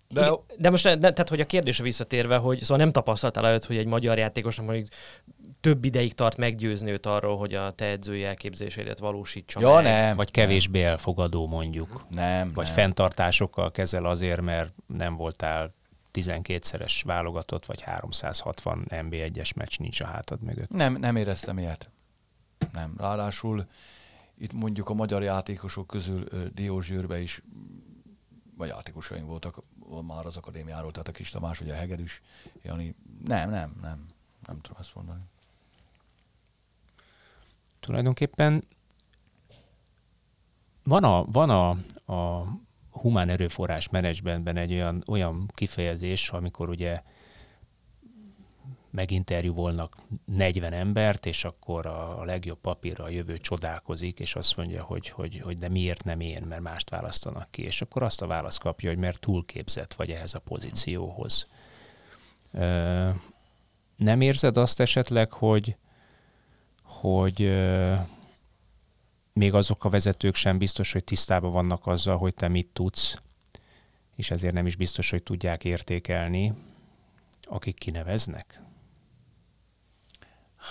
De, 0.07 0.21
De 0.21 0.31
de 0.57 0.69
most, 0.69 0.83
ne, 0.83 0.97
tehát 0.97 1.29
hogy 1.29 1.39
a 1.39 1.45
kérdésre 1.45 1.83
visszatérve, 1.83 2.37
hogy 2.37 2.59
szóval 2.61 2.77
nem 2.77 2.91
tapasztaltál 2.91 3.45
előtt, 3.47 3.65
hogy 3.65 3.77
egy 3.77 3.85
magyar 3.85 4.17
játékosnak 4.17 4.65
mondjuk 4.65 4.87
több 5.61 5.85
ideig 5.85 6.13
tart 6.13 6.37
meggyőzni 6.37 6.91
őt 6.91 7.05
arról, 7.05 7.37
hogy 7.37 7.53
a 7.53 7.71
te 7.71 7.85
edzői 7.85 8.23
elképzeléseidet 8.23 8.99
valósítsa 8.99 9.59
ja, 9.59 9.73
meg. 9.73 9.83
nem. 9.83 10.15
Vagy 10.15 10.31
kevésbé 10.31 10.83
elfogadó 10.83 11.47
mondjuk. 11.47 12.05
Nem, 12.09 12.51
Vagy 12.53 12.65
nem. 12.65 12.73
fenntartásokkal 12.73 13.71
kezel 13.71 14.05
azért, 14.05 14.41
mert 14.41 14.73
nem 14.87 15.15
voltál 15.15 15.73
12-szeres 16.13 17.01
válogatott, 17.03 17.65
vagy 17.65 17.81
360 17.81 18.85
NB1-es 18.89 19.55
meccs 19.55 19.77
nincs 19.79 20.01
a 20.01 20.05
hátad 20.05 20.41
mögött. 20.41 20.69
Nem, 20.69 20.97
nem 20.99 21.15
éreztem 21.15 21.57
ilyet. 21.57 21.89
Nem. 22.75 22.93
Ráadásul 22.97 23.65
itt 24.37 24.53
mondjuk 24.53 24.89
a 24.89 24.93
magyar 24.93 25.23
játékosok 25.23 25.87
közül 25.87 26.23
Diós 26.53 26.87
Győrbe 26.87 27.19
is 27.21 27.41
vagy 28.57 28.67
játékosaim 28.67 29.25
voltak 29.25 29.61
már 30.01 30.25
az 30.25 30.37
akadémiáról, 30.37 30.91
tehát 30.91 31.07
a 31.07 31.11
Kis 31.11 31.29
Tamás, 31.29 31.59
vagy 31.59 31.69
a 31.69 31.73
Hegedűs, 31.73 32.21
Jani. 32.63 32.95
Nem, 33.25 33.49
nem, 33.49 33.77
nem. 33.81 34.05
Nem 34.45 34.61
tudom 34.61 34.77
ezt 34.79 34.95
mondani. 34.95 35.21
Tulajdonképpen 37.79 38.63
van 40.83 41.03
a, 41.03 41.23
van 41.23 41.49
a, 41.49 41.69
a 42.13 42.47
humán 42.89 43.29
erőforrás 43.29 43.89
menedzsmentben 43.89 44.57
egy 44.57 44.73
olyan, 44.73 45.03
olyan 45.07 45.51
kifejezés, 45.53 46.29
amikor 46.29 46.69
ugye 46.69 47.01
meginterjúvolnak 48.95 49.95
40 50.25 50.73
embert, 50.73 51.25
és 51.25 51.43
akkor 51.43 51.85
a, 51.85 52.19
a 52.19 52.23
legjobb 52.23 52.59
papírra 52.61 53.03
a 53.03 53.09
jövő 53.09 53.37
csodálkozik, 53.37 54.19
és 54.19 54.35
azt 54.35 54.57
mondja, 54.57 54.83
hogy, 54.83 55.09
hogy, 55.09 55.39
hogy 55.43 55.57
de 55.57 55.69
miért 55.69 56.03
nem 56.03 56.19
én, 56.19 56.41
mert 56.41 56.61
mást 56.61 56.89
választanak 56.89 57.51
ki. 57.51 57.63
És 57.63 57.81
akkor 57.81 58.03
azt 58.03 58.21
a 58.21 58.27
választ 58.27 58.59
kapja, 58.59 58.89
hogy 58.89 58.97
mert 58.97 59.19
túlképzett 59.19 59.93
vagy 59.93 60.11
ehhez 60.11 60.33
a 60.33 60.39
pozícióhoz. 60.39 61.47
Ö, 62.51 63.09
nem 63.95 64.21
érzed 64.21 64.57
azt 64.57 64.79
esetleg, 64.79 65.31
hogy, 65.31 65.75
hogy 66.83 67.41
ö, 67.41 67.95
még 69.33 69.53
azok 69.53 69.85
a 69.85 69.89
vezetők 69.89 70.35
sem 70.35 70.57
biztos, 70.57 70.91
hogy 70.91 71.03
tisztában 71.03 71.51
vannak 71.51 71.87
azzal, 71.87 72.17
hogy 72.17 72.33
te 72.33 72.47
mit 72.47 72.67
tudsz, 72.73 73.19
és 74.15 74.31
ezért 74.31 74.53
nem 74.53 74.65
is 74.65 74.75
biztos, 74.75 75.09
hogy 75.09 75.23
tudják 75.23 75.63
értékelni, 75.63 76.53
akik 77.41 77.75
kineveznek? 77.75 78.64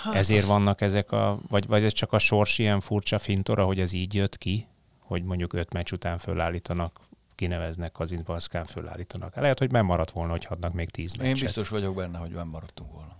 Hát 0.03 0.15
Ezért 0.15 0.43
az- 0.43 0.49
vannak 0.49 0.81
ezek 0.81 1.13
a, 1.13 1.39
vagy, 1.49 1.67
vagy 1.67 1.85
ez 1.85 1.93
csak 1.93 2.13
a 2.13 2.19
sors 2.19 2.59
ilyen 2.59 2.81
furcsa 2.81 3.19
fintora, 3.19 3.65
hogy 3.65 3.81
ez 3.81 3.93
így 3.93 4.15
jött 4.15 4.39
ki, 4.39 4.67
hogy 4.99 5.23
mondjuk 5.25 5.53
öt 5.53 5.73
meccs 5.73 5.93
után 5.93 6.19
fölállítanak, 6.19 7.01
kineveznek, 7.35 7.93
Kazinc 7.93 8.23
Baszkán 8.23 8.65
fölállítanak. 8.65 9.35
Lehet, 9.35 9.59
hogy 9.59 9.71
nem 9.71 9.85
maradt 9.85 10.11
volna, 10.11 10.31
hogy 10.33 10.45
hadnak 10.45 10.73
még 10.73 10.91
tíz 10.91 11.15
meccset. 11.15 11.37
Én 11.37 11.43
biztos 11.43 11.69
vagyok 11.69 11.95
benne, 11.95 12.19
hogy 12.19 12.31
nem 12.31 12.49
maradtunk 12.49 12.93
volna. 12.93 13.17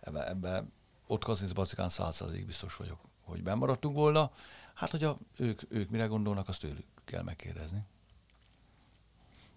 Ebbe, 0.00 0.28
ebbe 0.28 0.64
ott 1.06 1.24
Kazinc 1.24 1.52
Barcikán 1.52 1.88
százszerzék 1.88 2.46
biztos 2.46 2.76
vagyok, 2.76 2.98
hogy 3.22 3.42
benn 3.42 3.58
maradtunk 3.58 3.94
volna. 3.96 4.30
Hát, 4.74 4.90
hogy 4.90 5.04
a, 5.04 5.16
ők, 5.36 5.62
ők 5.68 5.90
mire 5.90 6.06
gondolnak, 6.06 6.48
azt 6.48 6.60
tőlük 6.60 6.84
kell 7.04 7.22
megkérdezni. 7.22 7.82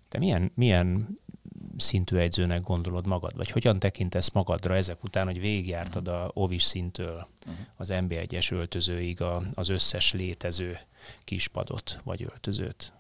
Te 0.10 0.18
milyen, 0.18 0.52
milyen 0.56 1.18
szintű 1.78 2.18
edzőnek 2.18 2.62
gondolod 2.62 3.08
magad? 3.08 3.36
Vagy 3.36 3.52
hogyan 3.52 3.80
tekintesz 3.80 4.32
magadra 4.32 4.76
ezek 4.76 5.04
után, 5.04 5.26
hogy 5.26 5.40
végigjártad 5.40 6.08
a 6.08 6.32
ovis 6.34 6.64
szintől 6.64 7.28
az 7.76 7.90
NB1-es 7.92 8.52
öltözőig 8.52 9.22
a, 9.22 9.44
az 9.54 9.70
összes 9.70 10.14
létező 10.14 10.80
kispadot 11.24 12.02
vagy 12.04 12.24
öltözőt? 12.24 12.94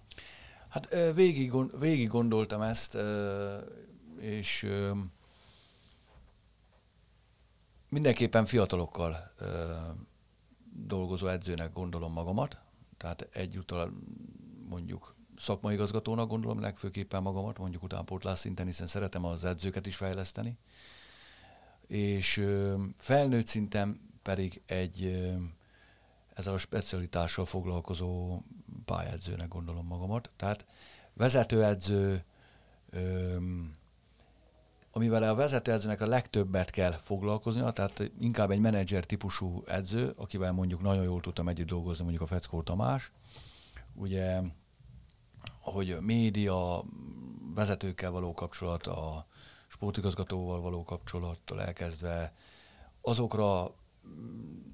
Hát 0.70 0.96
végig, 1.16 1.52
végig 1.80 2.08
gondoltam 2.08 2.62
ezt, 2.62 2.98
és 4.20 4.68
mindenképpen 7.90 8.46
fiatalokkal 8.46 9.32
dolgozó 10.86 11.28
edzőnek 11.28 11.74
gondolom 11.74 12.13
magamat, 12.13 12.60
tehát 12.98 13.28
egyúttal 13.32 13.94
mondjuk 14.70 15.17
szakmai 15.38 15.73
igazgatónak 15.73 16.30
gondolom 16.30 16.60
legfőképpen 16.60 17.21
magamat, 17.21 17.58
mondjuk 17.58 17.84
utánpótlás 17.84 18.39
szinten, 18.39 18.65
hiszen 18.65 18.88
szeretem 18.88 19.26
az 19.26 19.45
edzőket 19.45 19.86
is 19.86 19.95
fejleszteni. 19.95 20.58
És 21.88 22.45
felnőtt 22.97 23.47
szinten 23.47 24.02
pedig 24.21 24.62
egy 24.65 25.26
ezzel 26.34 26.54
a 26.54 26.58
specialitással 26.58 27.45
foglalkozó 27.45 28.41
pályedzőnek 28.86 29.47
gondolom 29.47 29.86
magamat. 29.86 30.30
Tehát 30.36 30.65
vezetőedző, 31.13 32.23
amivel 34.91 35.23
a 35.23 35.36
vezetőedzőnek 35.36 36.02
a 36.02 36.08
legtöbbet 36.08 36.69
kell 36.69 36.91
foglalkoznia, 36.91 37.71
tehát 37.71 38.12
inkább 38.19 38.52
egy 38.52 38.60
menedzser 38.60 39.06
típusú 39.06 39.63
edző, 39.67 40.13
akivel 40.15 40.52
mondjuk 40.52 40.82
nagyon 40.82 41.04
jól 41.04 41.21
tudtam 41.21 41.47
együtt 41.47 41.67
dolgozni, 41.67 42.04
mondjuk 42.04 42.23
a 42.23 42.28
Feckó 42.28 42.62
Tamás, 42.62 43.12
ugye, 43.93 44.41
hogy 45.60 45.92
a 45.92 46.02
média, 46.02 46.84
vezetőkkel 47.56 48.12
való 48.12 48.34
kapcsolat, 48.34 48.88
a 48.88 49.28
sportigazgatóval 49.68 50.62
való 50.62 50.84
kapcsolattól 50.84 51.62
elkezdve, 51.62 52.34
azokra 53.02 53.76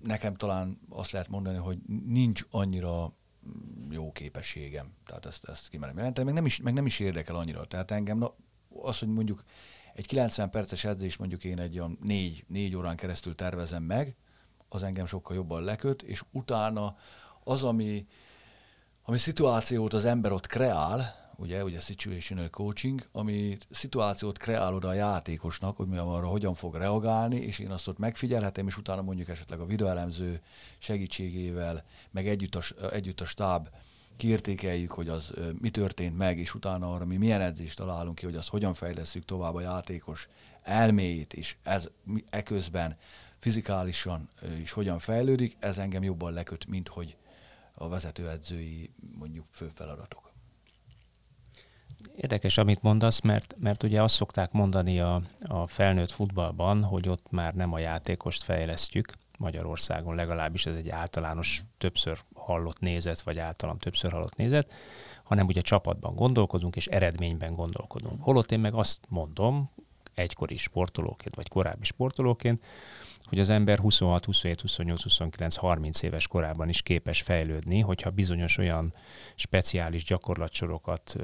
nekem 0.03 0.35
talán 0.35 0.79
azt 0.89 1.11
lehet 1.11 1.29
mondani, 1.29 1.57
hogy 1.57 1.77
nincs 2.05 2.45
annyira 2.51 3.13
jó 3.89 4.11
képességem. 4.11 4.93
Tehát 5.05 5.25
ezt, 5.25 5.43
ezt 5.43 5.69
kimerem 5.69 5.97
jelenteni, 5.97 6.25
meg 6.25 6.35
nem, 6.35 6.45
is, 6.45 6.61
meg 6.61 6.73
nem 6.73 6.85
is 6.85 6.99
érdekel 6.99 7.35
annyira. 7.35 7.65
Tehát 7.65 7.91
engem 7.91 8.17
na, 8.17 8.33
az, 8.81 8.99
hogy 8.99 9.07
mondjuk 9.07 9.43
egy 9.93 10.05
90 10.05 10.49
perces 10.49 10.83
edzés 10.83 11.17
mondjuk 11.17 11.43
én 11.43 11.59
egy 11.59 11.79
olyan 11.79 11.97
négy, 12.01 12.45
négy 12.47 12.75
órán 12.75 12.95
keresztül 12.95 13.35
tervezem 13.35 13.83
meg, 13.83 14.15
az 14.69 14.83
engem 14.83 15.05
sokkal 15.05 15.35
jobban 15.35 15.63
leköt, 15.63 16.01
és 16.01 16.23
utána 16.31 16.95
az, 17.43 17.63
ami, 17.63 18.07
ami 19.05 19.17
szituációt 19.17 19.93
az 19.93 20.05
ember 20.05 20.31
ott 20.31 20.47
kreál, 20.47 21.21
ugye, 21.35 21.63
ugye 21.63 21.79
situational 21.79 22.49
coaching, 22.49 23.07
ami 23.11 23.57
szituációt 23.69 24.37
kreál 24.37 24.73
oda 24.73 24.87
a 24.87 24.93
játékosnak, 24.93 25.77
hogy 25.77 25.87
mi 25.87 25.97
arra 25.97 26.27
hogyan 26.27 26.53
fog 26.53 26.75
reagálni, 26.75 27.35
és 27.35 27.59
én 27.59 27.71
azt 27.71 27.87
ott 27.87 27.97
megfigyelhetem, 27.97 28.67
és 28.67 28.77
utána 28.77 29.01
mondjuk 29.01 29.29
esetleg 29.29 29.59
a 29.59 29.65
videoelemző 29.65 30.41
segítségével, 30.77 31.83
meg 32.11 32.27
együtt 32.27 32.55
a, 32.55 32.61
együtt 32.91 33.21
a 33.21 33.25
stáb 33.25 33.69
kiértékeljük, 34.17 34.91
hogy 34.91 35.07
az 35.07 35.33
mi 35.61 35.69
történt 35.69 36.17
meg, 36.17 36.39
és 36.39 36.55
utána 36.55 36.93
arra 36.93 37.05
mi 37.05 37.17
milyen 37.17 37.41
edzést 37.41 37.77
találunk 37.77 38.15
ki, 38.15 38.25
hogy 38.25 38.35
azt 38.35 38.49
hogyan 38.49 38.73
fejlesztjük 38.73 39.25
tovább 39.25 39.55
a 39.55 39.61
játékos 39.61 40.27
elméjét, 40.61 41.33
és 41.33 41.55
ez 41.63 41.89
eközben 42.29 42.97
fizikálisan 43.39 44.29
is 44.61 44.71
hogyan 44.71 44.99
fejlődik, 44.99 45.55
ez 45.59 45.77
engem 45.77 46.03
jobban 46.03 46.33
leköt, 46.33 46.67
mint 46.67 46.87
hogy 46.87 47.15
a 47.83 47.89
vezetőedzői 47.89 48.93
mondjuk 49.17 49.45
fő 49.51 49.69
feladatok. 49.75 50.31
Érdekes, 52.15 52.57
amit 52.57 52.81
mondasz, 52.81 53.19
mert, 53.19 53.55
mert 53.59 53.83
ugye 53.83 54.01
azt 54.01 54.15
szokták 54.15 54.51
mondani 54.51 54.99
a, 54.99 55.21
a 55.43 55.67
felnőtt 55.67 56.11
futballban, 56.11 56.83
hogy 56.83 57.09
ott 57.09 57.31
már 57.31 57.53
nem 57.53 57.73
a 57.73 57.79
játékost 57.79 58.43
fejlesztjük, 58.43 59.13
Magyarországon 59.37 60.15
legalábbis 60.15 60.65
ez 60.65 60.75
egy 60.75 60.89
általános 60.89 61.63
többször 61.77 62.17
hallott 62.33 62.79
nézet, 62.79 63.21
vagy 63.21 63.39
általam 63.39 63.77
többször 63.77 64.11
hallott 64.11 64.35
nézet, 64.35 64.71
hanem 65.23 65.47
ugye 65.47 65.61
csapatban 65.61 66.15
gondolkodunk, 66.15 66.75
és 66.75 66.87
eredményben 66.87 67.55
gondolkodunk. 67.55 68.23
Holott 68.23 68.51
én 68.51 68.59
meg 68.59 68.73
azt 68.73 68.99
mondom, 69.07 69.71
egykori 70.13 70.57
sportolóként, 70.57 71.35
vagy 71.35 71.47
korábbi 71.47 71.85
sportolóként, 71.85 72.63
hogy 73.33 73.41
az 73.41 73.49
ember 73.49 73.79
26, 73.79 74.25
27, 74.25 74.61
28, 74.61 75.03
29, 75.03 75.55
30 75.55 76.01
éves 76.01 76.27
korában 76.27 76.69
is 76.69 76.81
képes 76.81 77.21
fejlődni, 77.21 77.79
hogyha 77.79 78.09
bizonyos 78.09 78.57
olyan 78.57 78.93
speciális 79.35 80.03
gyakorlatsorokat 80.03 81.15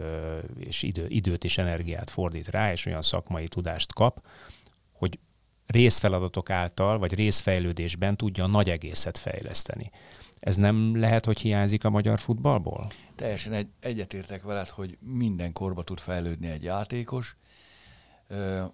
és 0.60 0.84
idő, 0.84 1.06
időt 1.08 1.44
és 1.44 1.58
energiát 1.58 2.10
fordít 2.10 2.48
rá, 2.48 2.72
és 2.72 2.86
olyan 2.86 3.02
szakmai 3.02 3.48
tudást 3.48 3.94
kap, 3.94 4.26
hogy 4.92 5.20
részfeladatok 5.66 6.50
által, 6.50 6.98
vagy 6.98 7.14
részfejlődésben 7.14 8.18
tudja 8.18 8.44
a 8.44 8.48
nagy 8.48 8.70
egészet 8.70 9.18
fejleszteni. 9.18 9.92
Ez 10.40 10.56
nem 10.56 11.00
lehet, 11.00 11.26
hogy 11.26 11.40
hiányzik 11.40 11.84
a 11.84 11.90
magyar 11.90 12.20
futballból? 12.20 12.88
Teljesen 13.16 13.54
egy, 13.54 13.68
egyetértek 13.80 14.44
veled, 14.44 14.70
hogy 14.70 14.98
minden 15.00 15.52
korba 15.52 15.84
tud 15.84 16.00
fejlődni 16.00 16.48
egy 16.48 16.64
játékos, 16.64 17.36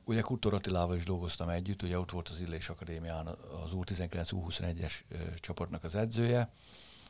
ugye 0.03 0.21
Kutor 0.21 0.53
Attilával 0.53 0.95
is 0.95 1.03
dolgoztam 1.03 1.49
együtt, 1.49 1.81
ugye 1.81 1.99
ott 1.99 2.11
volt 2.11 2.29
az 2.29 2.41
Illés 2.41 2.69
Akadémián 2.69 3.27
az 3.63 3.71
U19-U21-es 3.73 4.93
uh, 5.11 5.33
csapatnak 5.35 5.83
az 5.83 5.95
edzője, 5.95 6.51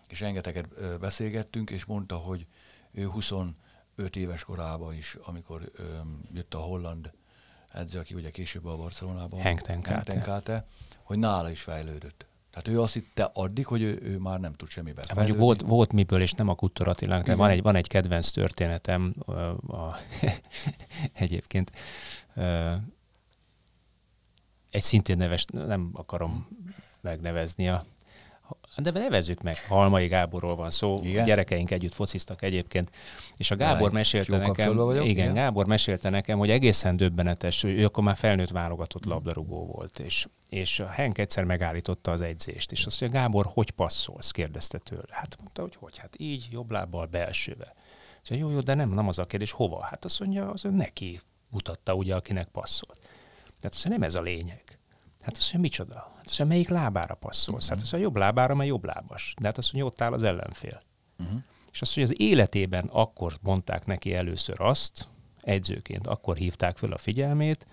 és 0.07 0.19
rengeteget 0.19 0.99
beszélgettünk, 0.99 1.69
és 1.69 1.85
mondta, 1.85 2.15
hogy 2.15 2.45
ő 2.91 3.05
25 3.05 3.53
éves 4.15 4.43
korában 4.43 4.93
is, 4.93 5.17
amikor 5.23 5.71
jött 6.33 6.53
a 6.53 6.57
holland 6.57 7.11
edző, 7.73 7.99
aki 7.99 8.13
ugye 8.13 8.31
később 8.31 8.65
a 8.65 8.75
Barcelonában, 8.75 9.39
Henk 9.39 9.61
Tenkate, 10.03 10.65
hogy 11.03 11.17
nála 11.17 11.49
is 11.49 11.61
fejlődött. 11.61 12.25
Tehát 12.55 12.79
ő 12.79 12.81
azt 12.81 12.93
hitte 12.93 13.31
addig, 13.33 13.65
hogy 13.65 13.81
ő, 13.81 13.99
ő 14.01 14.17
már 14.17 14.39
nem 14.39 14.53
tud 14.53 14.69
semmiben 14.69 15.03
hát 15.07 15.17
Mondjuk 15.17 15.37
volt, 15.37 15.61
volt 15.61 15.93
miből, 15.93 16.21
és 16.21 16.31
nem 16.31 16.49
a 16.49 16.55
Kuttor 16.55 16.87
Attilának, 16.87 17.35
van 17.35 17.49
egy, 17.49 17.61
van 17.61 17.75
egy 17.75 17.87
kedvenc 17.87 18.31
történetem 18.31 19.15
a, 19.25 19.31
a, 19.31 19.97
egyébként 21.13 21.71
egy 24.69 24.81
szintén 24.81 25.17
neves, 25.17 25.45
nem 25.45 25.89
akarom 25.93 26.47
megnevezni 27.01 27.69
a 27.69 27.85
de 28.81 28.91
nevezzük 28.91 29.41
meg, 29.41 29.57
Halmai 29.67 30.07
Gáborról 30.07 30.55
van 30.55 30.69
szó, 30.69 30.99
igen? 31.03 31.23
a 31.23 31.25
gyerekeink 31.25 31.71
együtt 31.71 31.93
fociztak 31.93 32.41
egyébként, 32.41 32.91
és 33.37 33.51
a 33.51 33.55
Gábor 33.55 33.81
Lány, 33.81 33.93
mesélte 33.93 34.37
nekem, 34.37 34.75
vagyok, 34.75 35.05
igen, 35.05 35.07
igen, 35.07 35.33
Gábor 35.33 35.65
mesélte 35.65 36.09
nekem, 36.09 36.37
hogy 36.37 36.49
egészen 36.49 36.97
döbbenetes, 36.97 37.61
hogy 37.61 37.71
ő 37.71 37.85
akkor 37.85 38.03
már 38.03 38.15
felnőtt 38.15 38.49
válogatott 38.49 39.05
labdarúgó 39.05 39.65
volt, 39.65 39.99
és, 39.99 40.27
és 40.49 40.79
a 40.79 40.87
Henk 40.87 41.17
egyszer 41.17 41.43
megállította 41.43 42.11
az 42.11 42.21
edzést, 42.21 42.71
és 42.71 42.85
azt 42.85 43.01
mondja, 43.01 43.19
Gábor, 43.19 43.45
hogy 43.53 43.71
passzolsz? 43.71 44.31
kérdezte 44.31 44.77
tőle. 44.77 45.07
Hát 45.09 45.35
mondta, 45.39 45.61
hogy 45.61 45.75
hogy, 45.75 45.97
hát 45.97 46.15
így, 46.17 46.47
jobb 46.51 46.71
lábbal, 46.71 47.05
belsőbe. 47.05 47.73
Szóval 48.21 48.43
jó, 48.47 48.51
jó, 48.51 48.59
de 48.59 48.73
nem, 48.73 48.89
nem 48.89 49.07
az 49.07 49.19
a 49.19 49.25
kérdés, 49.25 49.51
hova? 49.51 49.81
Hát 49.81 50.05
azt 50.05 50.19
mondja, 50.19 50.49
az 50.49 50.65
ő 50.65 50.69
neki 50.69 51.19
mutatta 51.49 51.93
ugye, 51.93 52.15
akinek 52.15 52.47
passzolt. 52.47 52.99
Tehát 53.59 53.75
azt 53.75 53.85
mondja, 53.87 53.99
nem 53.99 54.03
ez 54.03 54.15
a 54.15 54.21
lényeg. 54.21 54.79
Hát 55.21 55.35
azt 55.37 55.53
mondja, 55.53 55.59
micsoda? 55.59 56.14
Hát 56.25 56.33
azt 56.33 56.39
mondja, 56.39 56.57
melyik 56.57 56.69
lábára 56.69 57.15
passzolsz? 57.15 57.63
Uh-huh. 57.63 57.69
Hát 57.69 57.81
azt 57.81 57.91
mondja, 57.91 58.09
jobb 58.09 58.17
lábára, 58.17 58.55
mert 58.55 58.69
jobb 58.69 58.85
lábas. 58.85 59.33
De 59.41 59.47
hát 59.47 59.57
azt 59.57 59.73
mondja, 59.73 59.91
ott 59.91 60.01
áll 60.01 60.13
az 60.13 60.23
ellenfél. 60.23 60.81
Uh-huh. 61.19 61.39
És 61.71 61.81
azt 61.81 61.95
mondja, 61.95 62.15
az 62.15 62.21
életében 62.21 62.89
akkor 62.91 63.33
mondták 63.41 63.85
neki 63.85 64.13
először 64.13 64.61
azt, 64.61 65.07
edzőként, 65.41 66.07
akkor 66.07 66.37
hívták 66.37 66.77
föl 66.77 66.93
a 66.93 66.97
figyelmét, 66.97 67.67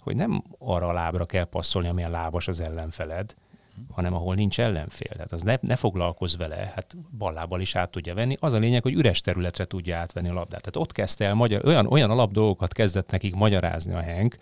hogy 0.00 0.16
nem 0.16 0.42
arra 0.58 0.88
a 0.88 0.92
lábra 0.92 1.26
kell 1.26 1.44
passzolni, 1.44 1.88
amilyen 1.88 2.10
lábas 2.10 2.48
az 2.48 2.60
ellenfeled, 2.60 3.34
uh-huh. 3.70 3.94
hanem 3.94 4.14
ahol 4.14 4.34
nincs 4.34 4.60
ellenfél. 4.60 5.08
Tehát 5.08 5.32
az 5.32 5.42
ne, 5.42 5.56
ne 5.60 5.76
foglalkozz 5.76 6.36
vele, 6.36 6.72
hát 6.74 6.96
ballábbal 7.18 7.60
is 7.60 7.74
át 7.74 7.90
tudja 7.90 8.14
venni. 8.14 8.36
Az 8.40 8.52
a 8.52 8.58
lényeg, 8.58 8.82
hogy 8.82 8.94
üres 8.94 9.20
területre 9.20 9.64
tudja 9.64 9.96
átvenni 9.96 10.28
a 10.28 10.32
labdát. 10.32 10.60
Tehát 10.60 10.76
ott 10.76 10.92
kezdte 10.92 11.24
el 11.24 11.34
magyar, 11.34 11.64
olyan, 11.64 11.86
olyan 11.86 12.10
alap 12.10 12.32
dolgokat 12.32 12.72
kezdett 12.72 13.10
nekik 13.10 13.34
magyarázni 13.34 13.92
a 13.92 14.00
Henk, 14.00 14.36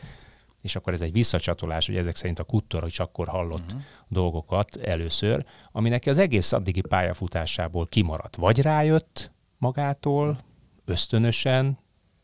és 0.63 0.77
akkor 0.77 0.93
ez 0.93 1.01
egy 1.01 1.13
visszacsatolás, 1.13 1.87
hogy 1.87 1.97
ezek 1.97 2.17
szerint 2.17 2.39
a 2.39 2.45
Kuttor 2.45 2.87
is 2.87 2.99
akkor 2.99 3.29
hallott 3.29 3.67
uh-huh. 3.67 3.81
dolgokat 4.09 4.77
először, 4.77 5.45
ami 5.73 5.89
neki 5.89 6.09
az 6.11 6.19
egész 6.19 6.53
addigi 6.53 6.81
pályafutásából 6.81 7.87
kimaradt. 7.87 8.37
Vagy 8.37 8.61
rájött 8.61 9.31
magától, 9.59 10.39
ösztönösen, 10.85 11.79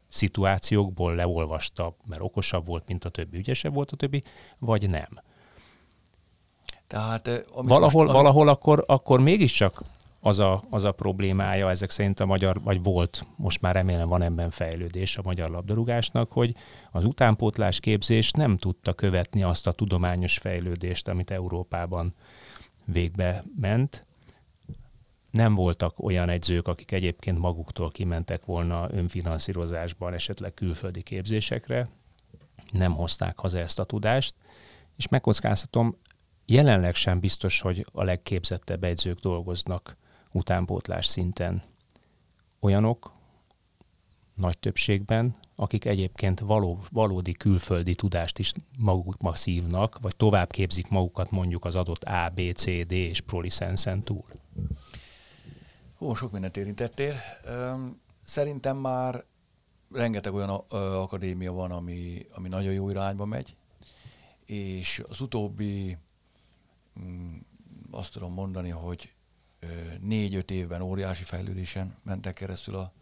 szituációkból 0.09 1.15
leolvasta, 1.15 1.97
mert 2.07 2.21
okosabb 2.21 2.67
volt, 2.67 2.87
mint 2.87 3.05
a 3.05 3.09
többi, 3.09 3.37
ügyesebb 3.37 3.75
volt 3.75 3.91
a 3.91 3.97
többi, 3.97 4.23
vagy 4.59 4.91
nem. 4.91 5.09
Tehát, 6.87 7.45
valahol, 7.55 8.03
most, 8.03 8.15
valahol 8.15 8.49
akkor, 8.49 8.85
akkor 8.87 9.21
mégiscsak 9.21 9.83
az 10.27 10.39
a, 10.39 10.63
az 10.71 10.85
a 10.85 10.93
problémája 10.93 11.71
ezek 11.71 11.91
szerint 11.91 12.21
a 12.21 12.27
magyar, 12.27 12.61
vagy 12.63 12.83
volt, 12.83 13.27
most 13.37 13.61
már 13.61 13.75
remélem 13.75 14.09
van 14.09 14.23
ebben 14.23 14.51
fejlődés 14.51 15.17
a 15.17 15.23
magyar 15.25 15.51
labdarúgásnak, 15.51 16.33
hogy 16.33 16.55
az 16.91 17.05
utánpótlás 17.05 17.81
képzés 17.81 18.31
nem 18.31 18.57
tudta 18.57 18.93
követni 18.93 19.43
azt 19.43 19.67
a 19.67 19.73
tudományos 19.73 20.39
fejlődést, 20.39 21.09
amit 21.09 21.31
Európában 21.31 22.15
végbe 22.85 23.45
ment. 23.61 24.07
nem 25.31 25.55
voltak 25.55 26.03
olyan 26.03 26.29
egyzők, 26.29 26.69
akik 26.69 26.93
egyébként 26.93 27.39
maguktól 27.39 27.91
kimentek 27.91 28.45
volna 28.45 28.89
önfinanszírozásban, 28.91 30.13
esetleg 30.13 30.55
külföldi 30.55 31.03
képzésekre, 31.03 31.89
nem 32.73 32.95
hozták 32.95 33.39
haza 33.39 33.59
ezt 33.59 33.79
a 33.79 33.85
tudást, 33.85 34.35
és 34.97 35.09
megkockáztatom, 35.09 35.97
jelenleg 36.47 36.95
sem 36.95 37.21
biztos, 37.21 37.61
hogy 37.61 37.87
a 37.93 38.05
legképzettebb 38.05 38.85
egyzők 38.85 39.19
dolgoznak 39.19 39.97
utánpótlás 40.35 41.07
szinten. 41.07 41.63
Olyanok, 42.61 43.13
nagy 44.35 44.59
többségben, 44.59 45.37
akik 45.57 45.85
egyébként 45.85 46.41
való, 46.41 46.79
valódi 46.91 47.33
külföldi 47.33 47.95
tudást 47.95 48.39
is 48.39 48.53
maguk 48.79 49.37
szívnak, 49.37 49.99
vagy 50.01 50.17
tovább 50.17 50.51
képzik 50.51 50.89
magukat 50.89 51.31
mondjuk 51.31 51.65
az 51.65 51.75
adott 51.75 52.03
A, 52.03 52.33
B, 52.35 52.41
C, 52.55 52.65
D 52.65 52.91
és 52.91 53.21
ProLicense-en 53.21 54.03
túl. 54.03 54.25
Ó, 55.99 56.15
sok 56.15 56.33
mindent 56.33 56.57
érintettél. 56.57 57.15
Szerintem 58.25 58.77
már 58.77 59.25
rengeteg 59.93 60.35
olyan 60.35 60.49
akadémia 60.75 61.53
van, 61.53 61.71
ami, 61.71 62.27
ami 62.35 62.49
nagyon 62.49 62.73
jó 62.73 62.91
irányba 62.91 63.25
megy, 63.25 63.57
és 64.45 65.05
az 65.09 65.21
utóbbi, 65.21 65.97
mm, 67.01 67.37
azt 67.91 68.13
tudom 68.13 68.33
mondani, 68.33 68.71
hogy 68.71 69.14
négy-öt 70.01 70.51
évben 70.51 70.81
óriási 70.81 71.25
fejlődésen 71.25 71.97
mentek 72.03 72.35
keresztül 72.35 72.75
a, 72.75 72.93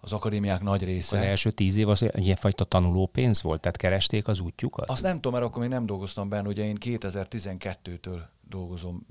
az 0.00 0.12
akadémiák 0.12 0.62
nagy 0.62 0.84
része. 0.84 1.18
Az 1.18 1.24
első 1.24 1.50
tíz 1.50 1.76
év 1.76 1.88
az 1.88 2.04
ilyenfajta 2.12 2.64
tanulópénz 2.64 3.42
volt, 3.42 3.60
tehát 3.60 3.76
keresték 3.76 4.28
az 4.28 4.40
útjukat? 4.40 4.90
Azt 4.90 5.02
nem 5.02 5.14
tudom, 5.14 5.32
mert 5.32 5.44
akkor 5.44 5.60
még 5.60 5.70
nem 5.70 5.86
dolgoztam 5.86 6.28
benne, 6.28 6.48
ugye 6.48 6.64
én 6.64 6.76
2012-től 6.80 8.20
dolgozom, 8.48 9.06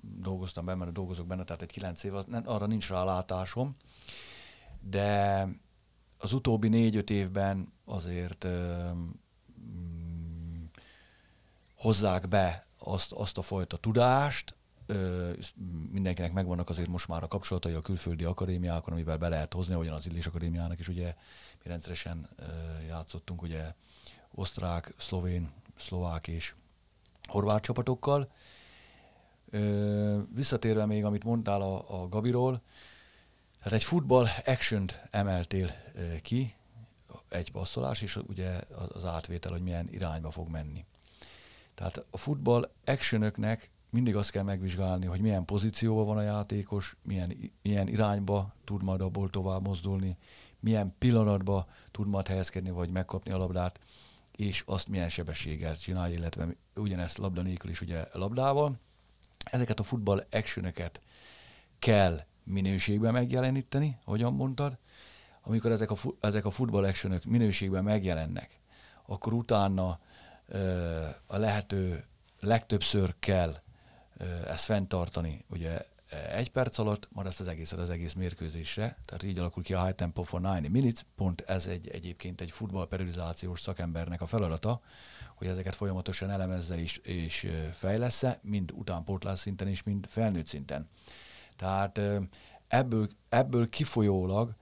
dolgoztam 0.00 0.64
benne, 0.64 0.78
mert 0.78 0.92
dolgozok 0.92 1.26
benne, 1.26 1.44
tehát 1.44 1.62
egy 1.62 1.70
kilenc 1.70 2.04
év, 2.04 2.14
az, 2.14 2.24
nem, 2.24 2.42
arra 2.44 2.66
nincs 2.66 2.88
rálátásom, 2.88 3.74
de 4.80 5.48
az 6.18 6.32
utóbbi 6.32 6.68
négy-öt 6.68 7.10
évben 7.10 7.72
azért 7.84 8.46
mm, 8.46 9.08
hozzák 11.76 12.28
be 12.28 12.66
azt, 12.78 13.12
azt 13.12 13.38
a 13.38 13.42
fajta 13.42 13.76
tudást, 13.76 14.54
mindenkinek 15.90 16.32
megvannak 16.32 16.68
azért 16.68 16.88
most 16.88 17.08
már 17.08 17.22
a 17.22 17.28
kapcsolatai 17.28 17.72
a 17.72 17.80
külföldi 17.80 18.24
akadémiákon, 18.24 18.92
amivel 18.92 19.16
be 19.16 19.28
lehet 19.28 19.52
hozni, 19.52 19.74
ahogyan 19.74 19.94
az 19.94 20.06
Illés 20.06 20.26
Akadémiának 20.26 20.78
is 20.78 20.88
ugye 20.88 21.14
mi 21.62 21.68
rendszeresen 21.68 22.28
játszottunk 22.86 23.42
ugye 23.42 23.74
osztrák, 24.34 24.94
szlovén, 24.96 25.50
szlovák 25.78 26.26
és 26.26 26.54
horvát 27.28 27.62
csapatokkal. 27.62 28.30
Visszatérve 30.34 30.86
még, 30.86 31.04
amit 31.04 31.24
mondtál 31.24 31.62
a, 31.62 32.02
a 32.02 32.08
Gabiról, 32.08 32.62
tehát 33.58 33.72
egy 33.72 33.84
futball 33.84 34.26
action 34.44 34.88
emeltél 35.10 35.70
ki, 36.22 36.54
egy 37.28 37.52
passzolás, 37.52 38.02
és 38.02 38.16
ugye 38.16 38.60
az 38.92 39.04
átvétel, 39.04 39.52
hogy 39.52 39.62
milyen 39.62 39.88
irányba 39.90 40.30
fog 40.30 40.48
menni. 40.48 40.84
Tehát 41.74 42.04
a 42.10 42.16
futball 42.16 42.70
actionöknek 42.84 43.70
mindig 43.92 44.16
azt 44.16 44.30
kell 44.30 44.42
megvizsgálni, 44.42 45.06
hogy 45.06 45.20
milyen 45.20 45.44
pozícióban 45.44 46.06
van 46.06 46.16
a 46.16 46.22
játékos, 46.22 46.96
milyen, 47.02 47.52
milyen 47.62 47.88
irányba 47.88 48.54
tud 48.64 48.82
majd 48.82 49.00
abból 49.00 49.30
tovább 49.30 49.62
mozdulni, 49.62 50.16
milyen 50.60 50.94
pillanatba 50.98 51.66
tud 51.90 52.06
majd 52.06 52.26
helyezkedni, 52.26 52.70
vagy 52.70 52.90
megkapni 52.90 53.30
a 53.30 53.36
labdát, 53.36 53.80
és 54.30 54.62
azt 54.66 54.88
milyen 54.88 55.08
sebességgel 55.08 55.76
csinálja, 55.76 56.16
illetve 56.16 56.46
ugyanezt 56.74 57.18
labda 57.18 57.42
nélkül 57.42 57.70
is 57.70 57.80
ugye 57.80 58.04
labdával. 58.12 58.74
Ezeket 59.44 59.80
a 59.80 59.82
futball 59.82 60.26
actioneket 60.30 61.00
kell 61.78 62.20
minőségben 62.44 63.12
megjeleníteni, 63.12 63.98
hogyan 64.04 64.34
mondtad. 64.34 64.78
Amikor 65.42 65.70
ezek 65.70 65.90
a, 65.90 65.96
ezek 66.20 66.44
a 66.44 66.50
futball 66.50 66.84
actionök 66.84 67.24
minőségben 67.24 67.84
megjelennek, 67.84 68.60
akkor 69.06 69.32
utána 69.32 69.98
ö, 70.46 71.06
a 71.26 71.36
lehető 71.36 72.04
legtöbbször 72.40 73.14
kell 73.18 73.62
ezt 74.46 74.64
fenntartani 74.64 75.44
ugye 75.50 75.84
egy 76.34 76.50
perc 76.50 76.78
alatt, 76.78 77.08
majd 77.10 77.26
ezt 77.26 77.40
az 77.40 77.48
egészet 77.48 77.78
az 77.78 77.90
egész 77.90 78.12
mérkőzésre, 78.12 78.96
tehát 79.04 79.22
így 79.22 79.38
alakul 79.38 79.62
ki 79.62 79.74
a 79.74 79.84
high 79.84 79.94
tempo 79.94 80.22
for 80.22 80.40
90 80.40 80.70
minutes, 80.70 81.04
pont 81.16 81.40
ez 81.40 81.66
egy, 81.66 81.88
egyébként 81.88 82.40
egy 82.40 82.50
futballperiodizációs 82.50 83.60
szakembernek 83.60 84.20
a 84.20 84.26
feladata, 84.26 84.80
hogy 85.34 85.46
ezeket 85.46 85.74
folyamatosan 85.74 86.30
elemezze 86.30 86.78
és, 86.80 86.96
és 86.96 87.50
fejlesz 87.72 88.24
mind 88.40 88.72
utánpótlás 88.74 89.38
szinten 89.38 89.68
és 89.68 89.82
mind 89.82 90.06
felnőtt 90.08 90.46
szinten. 90.46 90.88
Tehát 91.56 92.00
ebből, 92.68 93.08
ebből 93.28 93.68
kifolyólag 93.68 94.54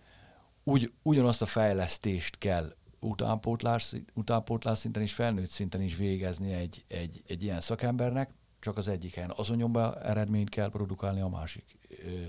úgy, 0.65 0.93
ugyanazt 1.03 1.43
a 1.43 1.47
fejlesztést 1.47 2.39
kell 2.39 2.75
utánpótlás, 3.01 3.95
utánpótlás 4.15 4.79
szinten 4.79 5.03
és 5.03 5.13
felnőtt 5.13 5.51
szinten 5.51 5.83
is 5.83 5.97
végezni 5.97 6.53
egy, 6.53 6.85
egy, 6.89 7.23
egy 7.27 7.43
ilyen 7.43 7.61
szakembernek, 7.61 8.31
csak 8.61 8.77
az 8.77 8.89
egyik 8.89 9.15
helyen 9.15 9.33
azonnyomban 9.37 9.99
eredményt 9.99 10.49
kell 10.49 10.71
produkálni, 10.71 11.21
a 11.21 11.29
másik 11.29 11.65
ö, 11.89 12.27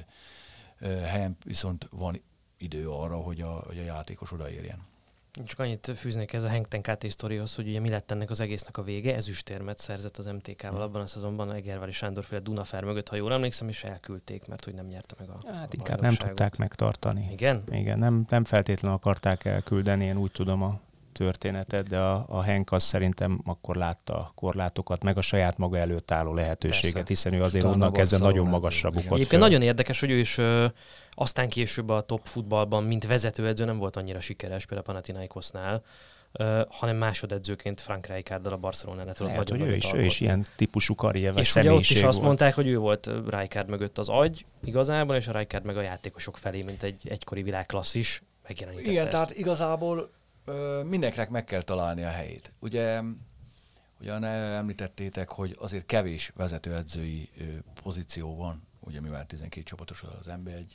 ö, 0.79 0.87
helyen 0.87 1.37
viszont 1.45 1.87
van 1.91 2.21
idő 2.57 2.89
arra, 2.89 3.15
hogy 3.15 3.41
a, 3.41 3.63
hogy 3.67 3.77
a 3.77 3.83
játékos 3.83 4.31
odaérjen. 4.31 4.89
Csak 5.45 5.59
annyit 5.59 5.91
fűznék 5.95 6.33
ez 6.33 6.43
a 6.43 6.47
Henk 6.47 6.67
KT 6.67 7.09
sztorihoz, 7.09 7.55
hogy 7.55 7.67
ugye 7.67 7.79
mi 7.79 7.89
lett 7.89 8.11
ennek 8.11 8.29
az 8.29 8.39
egésznek 8.39 8.77
a 8.77 8.83
vége. 8.83 9.15
Ezüstérmet 9.15 9.77
szerzett 9.77 10.17
az 10.17 10.25
MTK-val 10.25 10.71
hmm. 10.71 10.81
abban 10.81 11.01
a 11.01 11.05
szezonban 11.05 11.53
Egervári 11.53 11.91
Sándorféle 11.91 12.41
Dunafer 12.41 12.83
mögött, 12.83 13.09
ha 13.09 13.15
jól 13.15 13.33
emlékszem, 13.33 13.67
és 13.67 13.83
elküldték, 13.83 14.47
mert 14.47 14.65
hogy 14.65 14.73
nem 14.73 14.85
nyerte 14.85 15.15
meg 15.19 15.29
a 15.29 15.37
Hát 15.53 15.73
a 15.73 15.75
inkább 15.77 16.01
nem 16.01 16.13
tudták 16.13 16.57
megtartani. 16.57 17.27
Igen? 17.31 17.63
Igen, 17.69 17.99
nem, 17.99 18.25
nem 18.29 18.43
feltétlenül 18.43 18.97
akarták 18.97 19.45
elküldeni, 19.45 20.05
én 20.05 20.17
úgy 20.17 20.31
tudom 20.31 20.61
a 20.61 20.79
történetet, 21.21 21.87
de 21.87 21.99
a, 21.99 22.25
a 22.27 22.41
Henk 22.41 22.71
az 22.71 22.83
szerintem 22.83 23.41
akkor 23.45 23.75
látta 23.75 24.13
a 24.13 24.31
korlátokat, 24.35 25.03
meg 25.03 25.17
a 25.17 25.21
saját 25.21 25.57
maga 25.57 25.77
előtt 25.77 26.11
álló 26.11 26.33
lehetőséget, 26.33 26.93
Persze. 26.93 27.07
hiszen 27.07 27.33
ő 27.33 27.41
azért 27.41 27.65
onnan 27.65 27.93
kezdve 27.93 28.17
nagyon 28.17 28.47
magasra 28.47 28.89
bukott 28.89 29.05
Egyébként 29.05 29.27
föl. 29.27 29.39
nagyon 29.39 29.61
érdekes, 29.61 29.99
hogy 29.99 30.11
ő 30.11 30.17
is 30.17 30.37
ö, 30.37 30.65
aztán 31.11 31.49
később 31.49 31.89
a 31.89 32.01
top 32.01 32.21
futballban, 32.23 32.83
mint 32.83 33.05
vezetőedző 33.05 33.65
nem 33.65 33.77
volt 33.77 33.95
annyira 33.95 34.19
sikeres, 34.19 34.65
például 34.65 34.87
a 34.87 34.91
Panathinaikosnál, 34.91 35.83
Uh, 36.39 36.61
hanem 36.69 36.97
másodedzőként 36.97 37.81
Frank 37.81 38.07
Rijkaarddal 38.07 38.53
a 38.53 38.57
Barcelonánál 38.57 39.13
tudott 39.13 39.31
Lehet, 39.31 39.49
hogy 39.49 39.61
ő 39.61 39.75
is, 39.75 39.93
ő 39.93 40.03
is 40.03 40.19
ilyen 40.19 40.45
típusú 40.55 40.95
karrier 40.95 41.37
És 41.37 41.55
ugye 41.55 41.73
ott 41.73 41.79
is 41.79 42.03
azt 42.03 42.21
mondták, 42.21 42.55
hogy 42.55 42.67
ő 42.67 42.77
volt 42.77 43.09
Rijkaard 43.29 43.69
mögött 43.69 43.97
az 43.97 44.09
agy 44.09 44.45
igazából, 44.63 45.15
és 45.15 45.27
a 45.27 45.31
Rijkaard 45.31 45.65
meg 45.65 45.77
a 45.77 45.81
játékosok 45.81 46.37
felé, 46.37 46.61
mint 46.61 46.83
egy 46.83 47.07
egykori 47.09 47.41
világklasszis 47.41 48.21
Igen, 48.47 49.01
ezt. 49.01 49.09
tehát 49.09 49.37
igazából 49.37 50.09
mindenkinek 50.85 51.29
meg 51.29 51.43
kell 51.43 51.61
találni 51.61 52.03
a 52.03 52.09
helyét. 52.09 52.51
Ugye 52.59 53.01
ugyan 53.99 54.23
említettétek, 54.23 55.29
hogy 55.29 55.55
azért 55.59 55.85
kevés 55.85 56.31
vezetőedzői 56.35 57.29
pozíció 57.83 58.35
van, 58.35 58.67
ugye 58.79 59.01
mivel 59.01 59.25
12 59.25 59.63
csapatos 59.65 60.03
az 60.03 60.27
NB1. 60.29 60.65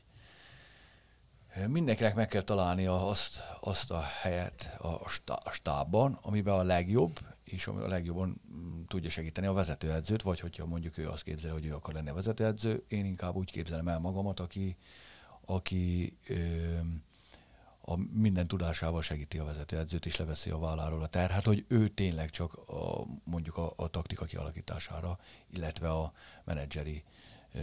Mindenkinek 1.68 2.14
meg 2.14 2.28
kell 2.28 2.42
találnia 2.42 3.06
azt, 3.08 3.42
azt 3.60 3.90
a 3.90 4.00
helyet 4.00 4.76
a, 4.78 5.08
stá, 5.08 5.38
stábban, 5.50 6.18
amiben 6.22 6.54
a 6.54 6.62
legjobb, 6.62 7.18
és 7.44 7.66
a 7.66 7.88
legjobban 7.88 8.40
mm, 8.52 8.82
tudja 8.88 9.10
segíteni 9.10 9.46
a 9.46 9.52
vezetőedzőt, 9.52 10.22
vagy 10.22 10.40
hogyha 10.40 10.66
mondjuk 10.66 10.98
ő 10.98 11.08
azt 11.08 11.22
képzel, 11.22 11.52
hogy 11.52 11.66
ő 11.66 11.74
akar 11.74 11.94
lenni 11.94 12.08
a 12.08 12.14
vezetőedző, 12.14 12.84
én 12.88 13.04
inkább 13.04 13.34
úgy 13.34 13.50
képzelem 13.50 13.88
el 13.88 13.98
magamat, 13.98 14.40
aki, 14.40 14.76
aki 15.44 16.16
ö, 16.26 16.36
a 17.88 17.96
minden 18.12 18.46
tudásával 18.46 19.02
segíti 19.02 19.38
a 19.38 19.44
vezetőedzőt, 19.44 20.06
és 20.06 20.16
leveszi 20.16 20.50
a 20.50 20.58
válláról 20.58 21.02
a 21.02 21.06
terhet, 21.06 21.44
hogy 21.44 21.64
ő 21.68 21.88
tényleg 21.88 22.30
csak 22.30 22.54
a, 22.68 23.06
mondjuk 23.24 23.56
a, 23.56 23.72
a 23.76 23.88
taktika 23.88 24.24
kialakítására, 24.24 25.18
illetve 25.54 25.90
a 25.90 26.12
menedzseri 26.44 27.02
ö, 27.54 27.58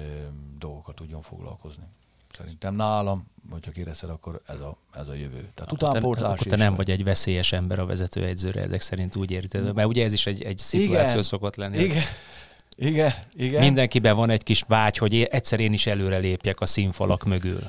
dolgokat 0.58 0.96
tudjon 0.96 1.22
foglalkozni. 1.22 1.84
Szerintem 2.38 2.76
nálam, 2.76 3.28
hogyha 3.50 3.72
kérdezed, 3.72 4.10
akkor 4.10 4.42
ez 4.48 4.60
a, 4.60 4.78
ez 4.94 5.08
a 5.08 5.14
jövő. 5.14 5.52
Tehát 5.54 5.72
utánpótlás 5.72 6.34
Akkor 6.34 6.48
te 6.48 6.56
nem 6.56 6.76
vagy 6.76 6.92
egy 6.92 7.04
veszélyes 7.04 7.52
ember 7.52 7.80
a 7.80 7.86
vezetőedzőre, 7.86 8.62
ezek 8.62 8.82
szerint 8.82 9.16
úgy 9.16 9.32
érted, 9.32 9.74
mert 9.74 9.88
ugye 9.88 10.04
ez 10.04 10.14
is 10.14 10.26
egy, 10.26 10.42
egy 10.42 10.58
szituáció 10.58 11.12
igen, 11.12 11.24
szokott 11.24 11.56
lenni. 11.56 11.78
Igen, 11.78 12.04
igen, 12.76 13.14
igen. 13.34 13.64
Mindenkiben 13.64 14.16
van 14.16 14.30
egy 14.30 14.44
kis 14.44 14.64
vágy, 14.68 14.98
hogy 14.98 15.22
egyszer 15.22 15.60
én 15.60 15.74
is 15.74 15.86
előre 15.86 16.18
lépjek 16.18 16.60
a 16.60 16.66
színfalak 16.66 17.24
mögül. 17.24 17.60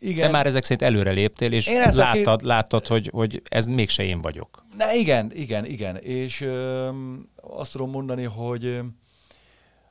Igen. 0.00 0.26
Te 0.26 0.30
már 0.30 0.46
ezek 0.46 0.62
szerint 0.62 0.82
előre 0.82 1.10
léptél, 1.10 1.52
és 1.52 1.68
láttad, 1.68 2.12
két... 2.12 2.42
láttad 2.42 2.86
hogy, 2.86 3.10
hogy 3.12 3.42
ez 3.48 3.66
mégse 3.66 4.02
én 4.02 4.20
vagyok. 4.20 4.64
Na 4.76 4.92
igen, 4.92 5.30
igen, 5.34 5.64
igen. 5.64 5.96
És 5.96 6.40
ö, 6.40 6.88
azt 7.36 7.72
tudom 7.72 7.90
mondani, 7.90 8.24
hogy, 8.24 8.80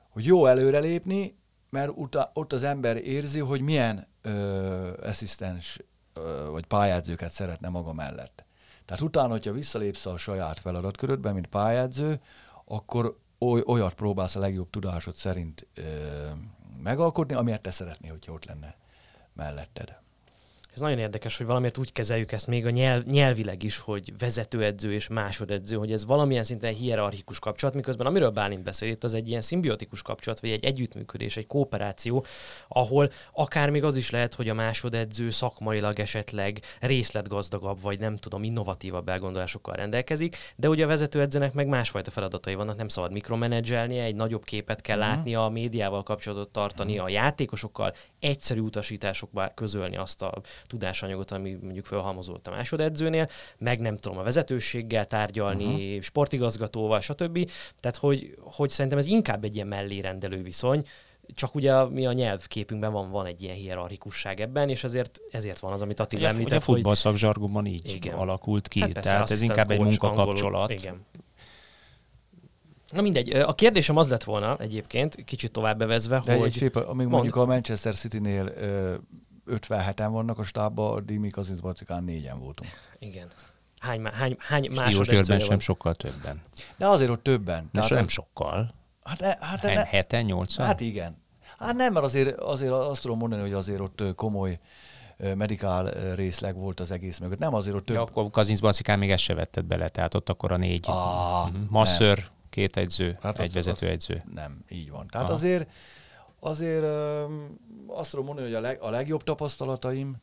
hogy 0.09 0.25
jó 0.25 0.45
előrelépni, 0.45 1.37
mert 1.69 1.91
uta, 1.95 2.31
ott 2.33 2.53
az 2.53 2.63
ember 2.63 2.97
érzi, 2.97 3.39
hogy 3.39 3.61
milyen 3.61 4.07
ö, 4.21 4.91
asszisztens 5.03 5.79
ö, 6.13 6.47
vagy 6.51 6.65
pályázőket 6.65 7.31
szeretne 7.31 7.69
maga 7.69 7.93
mellett. 7.93 8.45
Tehát 8.85 9.03
utána, 9.03 9.31
hogyha 9.31 9.51
visszalépsz 9.51 10.05
a 10.05 10.17
saját 10.17 10.59
feladatkörödbe, 10.59 11.31
mint 11.31 11.47
pályáző, 11.47 12.21
akkor 12.65 13.17
oly, 13.39 13.61
olyat 13.65 13.93
próbálsz 13.93 14.35
a 14.35 14.39
legjobb 14.39 14.69
tudásod 14.69 15.13
szerint 15.13 15.67
ö, 15.73 15.81
megalkotni, 16.83 17.35
amiért 17.35 17.61
te 17.61 17.71
szeretnél, 17.71 18.11
hogyha 18.11 18.33
ott 18.33 18.45
lenne 18.45 18.75
melletted. 19.39 19.95
Ez 20.73 20.81
nagyon 20.81 20.97
érdekes, 20.97 21.37
hogy 21.37 21.45
valamiért 21.45 21.77
úgy 21.77 21.91
kezeljük 21.91 22.31
ezt 22.31 22.47
még 22.47 22.65
a 22.65 22.69
nyelv, 22.69 23.03
nyelvileg 23.03 23.63
is, 23.63 23.77
hogy 23.77 24.13
vezetőedző 24.17 24.93
és 24.93 25.07
másodedző, 25.07 25.75
hogy 25.75 25.91
ez 25.91 26.05
valamilyen 26.05 26.43
szinten 26.43 26.73
hierarchikus 26.73 27.39
kapcsolat, 27.39 27.75
miközben 27.75 28.07
amiről 28.07 28.29
Bálint 28.29 28.63
beszél, 28.63 28.89
itt 28.89 29.03
az 29.03 29.13
egy 29.13 29.29
ilyen 29.29 29.41
szimbiotikus 29.41 30.01
kapcsolat, 30.01 30.39
vagy 30.39 30.49
egy 30.49 30.65
együttműködés, 30.65 31.37
egy 31.37 31.47
kooperáció, 31.47 32.25
ahol 32.67 33.11
akár 33.33 33.69
még 33.69 33.83
az 33.83 33.95
is 33.95 34.09
lehet, 34.09 34.33
hogy 34.33 34.49
a 34.49 34.53
másodedző 34.53 35.29
szakmailag 35.29 35.99
esetleg 35.99 36.61
részletgazdagabb, 36.79 37.81
vagy 37.81 37.99
nem 37.99 38.17
tudom, 38.17 38.43
innovatívabb 38.43 39.09
elgondolásokkal 39.09 39.73
rendelkezik, 39.73 40.37
de 40.55 40.69
ugye 40.69 40.83
a 40.83 40.87
vezetőedzőnek 40.87 41.53
meg 41.53 41.67
másfajta 41.67 42.11
feladatai 42.11 42.55
vannak, 42.55 42.77
nem 42.77 42.87
szabad 42.87 43.11
mikromenedzselnie, 43.11 44.03
egy 44.03 44.15
nagyobb 44.15 44.43
képet 44.43 44.81
kell 44.81 44.97
uh-huh. 44.97 45.13
látnia, 45.13 45.45
a 45.45 45.49
médiával 45.49 46.03
kapcsolatot 46.03 46.49
tartani, 46.49 46.91
uh-huh. 46.91 47.05
a 47.05 47.09
játékosokkal 47.09 47.93
egyszerű 48.19 48.59
utasításokba 48.59 49.51
közölni 49.55 49.97
azt 49.97 50.21
a 50.21 50.41
tudásanyagot, 50.67 51.31
ami 51.31 51.57
mondjuk 51.61 51.85
felhalmozott 51.85 52.47
a 52.47 52.51
másodedzőnél, 52.51 53.27
meg 53.57 53.79
nem 53.79 53.97
tudom 53.97 54.17
a 54.17 54.23
vezetőséggel 54.23 55.05
tárgyalni, 55.05 55.65
uh-huh. 55.65 56.01
sportigazgatóval, 56.01 56.99
stb. 56.99 57.51
Tehát, 57.79 57.97
hogy, 57.97 58.37
hogy 58.41 58.69
szerintem 58.69 58.99
ez 58.99 59.05
inkább 59.05 59.43
egy 59.43 59.55
ilyen 59.55 59.67
mellérendelő 59.67 60.41
viszony, 60.41 60.83
csak 61.33 61.55
ugye 61.55 61.85
mi 61.85 62.05
a 62.05 62.11
nyelvképünkben 62.11 62.91
van, 62.91 63.09
van 63.09 63.25
egy 63.25 63.41
ilyen 63.41 63.55
hierarchikusság 63.55 64.39
ebben, 64.39 64.69
és 64.69 64.83
ezért, 64.83 65.19
ezért 65.31 65.59
van 65.59 65.71
az, 65.71 65.81
amit 65.81 65.99
Attila 65.99 66.27
említett. 66.27 66.47
Ugye 66.47 66.55
a 66.55 66.59
futballszakzsargonban 66.59 67.65
így 67.65 67.93
igen. 67.93 68.15
alakult 68.15 68.67
ki, 68.67 68.79
hát 68.79 68.91
persze, 68.91 69.09
tehát 69.09 69.31
ez 69.31 69.41
inkább 69.41 69.71
egy 69.71 69.79
munkakapcsolat. 69.79 70.69
Igen. 70.69 71.05
Na 72.91 73.01
mindegy, 73.01 73.29
a 73.29 73.55
kérdésem 73.55 73.97
az 73.97 74.09
lett 74.09 74.23
volna 74.23 74.57
egyébként, 74.57 75.23
kicsit 75.23 75.51
tovább 75.51 75.77
bevezve, 75.77 76.21
De 76.25 76.35
hogy... 76.35 76.47
Egy 76.47 76.53
szép, 76.53 76.75
amíg 76.75 76.95
mond. 76.95 77.09
mondjuk 77.09 77.35
a 77.35 77.45
Manchester 77.45 77.95
City-nél 77.95 78.53
57-en 79.51 80.07
vannak 80.11 80.37
a 80.37 80.43
stábban, 80.43 80.93
addig 80.93 81.19
mi 81.19 81.29
Kazincbarcikán 81.29 82.03
négyen 82.03 82.39
voltunk. 82.39 82.69
Igen. 82.99 83.27
Hány, 83.79 84.05
hány, 84.05 84.35
hány 84.39 84.71
másodedzője 84.71 85.39
sem 85.39 85.59
sokkal 85.59 85.95
többen. 85.95 86.41
De 86.77 86.87
azért 86.87 87.09
ott 87.09 87.23
többen. 87.23 87.69
De 87.71 87.85
nem 87.89 88.07
sokkal. 88.07 88.73
Hát, 89.03 89.19
ne, 89.19 89.35
hát, 89.39 89.61
ne, 89.61 89.85
heten, 89.85 90.25
nyolcan? 90.25 90.65
Hát 90.65 90.79
igen. 90.79 91.17
Hát 91.57 91.75
nem, 91.75 91.93
mert 91.93 92.05
azért, 92.05 92.39
azért 92.39 92.71
azt 92.71 93.01
tudom 93.01 93.17
mondani, 93.17 93.41
hogy 93.41 93.53
azért 93.53 93.79
ott 93.79 94.03
komoly 94.15 94.59
medikál 95.35 96.13
részleg 96.15 96.55
volt 96.55 96.79
az 96.79 96.91
egész 96.91 97.17
mögött. 97.17 97.39
Nem 97.39 97.53
azért 97.53 97.75
ott 97.75 97.85
több... 97.85 97.95
Ja, 97.95 98.01
akkor 98.01 98.29
Kazincbarcikán 98.29 98.99
még 98.99 99.11
ezt 99.11 99.23
se 99.23 99.33
vetted 99.33 99.65
bele, 99.65 99.89
tehát 99.89 100.13
ott 100.13 100.29
akkor 100.29 100.51
a 100.51 100.57
négy 100.57 100.85
ah, 100.87 101.49
mhm. 101.49 101.61
masször, 101.69 102.17
nem. 102.17 102.27
két 102.49 102.77
egyző, 102.77 103.17
hát 103.21 103.39
egy 103.39 103.53
vezetőegyző. 103.53 104.23
Nem, 104.33 104.63
így 104.69 104.89
van. 104.89 105.07
Tehát 105.07 105.27
Aha. 105.27 105.35
azért 105.35 105.69
azért 106.39 106.85
azt 107.87 108.09
tudom 108.09 108.25
mondani, 108.25 108.47
hogy 108.47 108.55
a, 108.55 108.59
leg, 108.59 108.81
a 108.81 108.89
legjobb 108.89 109.23
tapasztalataim 109.23 110.17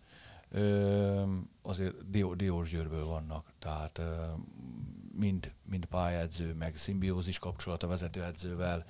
azért 1.63 2.11
Diós 2.37 2.71
Győrből 2.71 3.05
vannak. 3.07 3.53
Tehát 3.59 4.01
mind, 5.19 5.53
mind 5.65 5.85
pályáző, 5.85 6.55
meg 6.55 6.77
szimbiózis 6.77 7.39
kapcsolat 7.39 7.83
a 7.83 7.87
vezetőedzővel, 7.87 8.85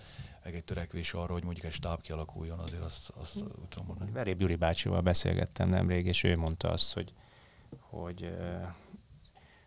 meg 0.44 0.54
egy 0.54 0.64
törekvés 0.64 1.14
arra, 1.14 1.32
hogy 1.32 1.44
mondjuk 1.44 1.64
egy 1.64 1.72
stáb 1.72 2.00
kialakuljon, 2.00 2.58
azért 2.58 2.82
azt, 2.82 3.12
azt 3.20 3.44
tudom 3.68 3.86
mondani. 3.86 4.10
Veréb 4.10 4.38
Gyuri 4.38 4.56
bácsival 4.56 5.00
beszélgettem 5.00 5.68
nemrég, 5.68 6.06
és 6.06 6.24
ő 6.24 6.36
mondta 6.36 6.68
azt, 6.68 6.92
hogy, 6.92 7.12
hogy 7.78 8.36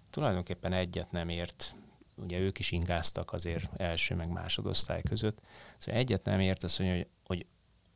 tulajdonképpen 0.10 0.74
egyet 0.74 1.12
nem 1.12 1.30
ért, 1.30 1.76
ugye 2.22 2.38
ők 2.38 2.60
is 2.60 2.72
ingáztak 2.72 3.34
azért 3.34 3.70
első 3.78 4.16
meg 4.16 4.30
másodosztály 4.30 5.02
között, 5.02 5.40
szóval 5.78 6.02
egyet 6.02 6.26
nem 6.26 6.40
ért 6.40 6.64
azt, 6.64 6.78
hogy, 6.78 7.08
hogy 7.24 7.46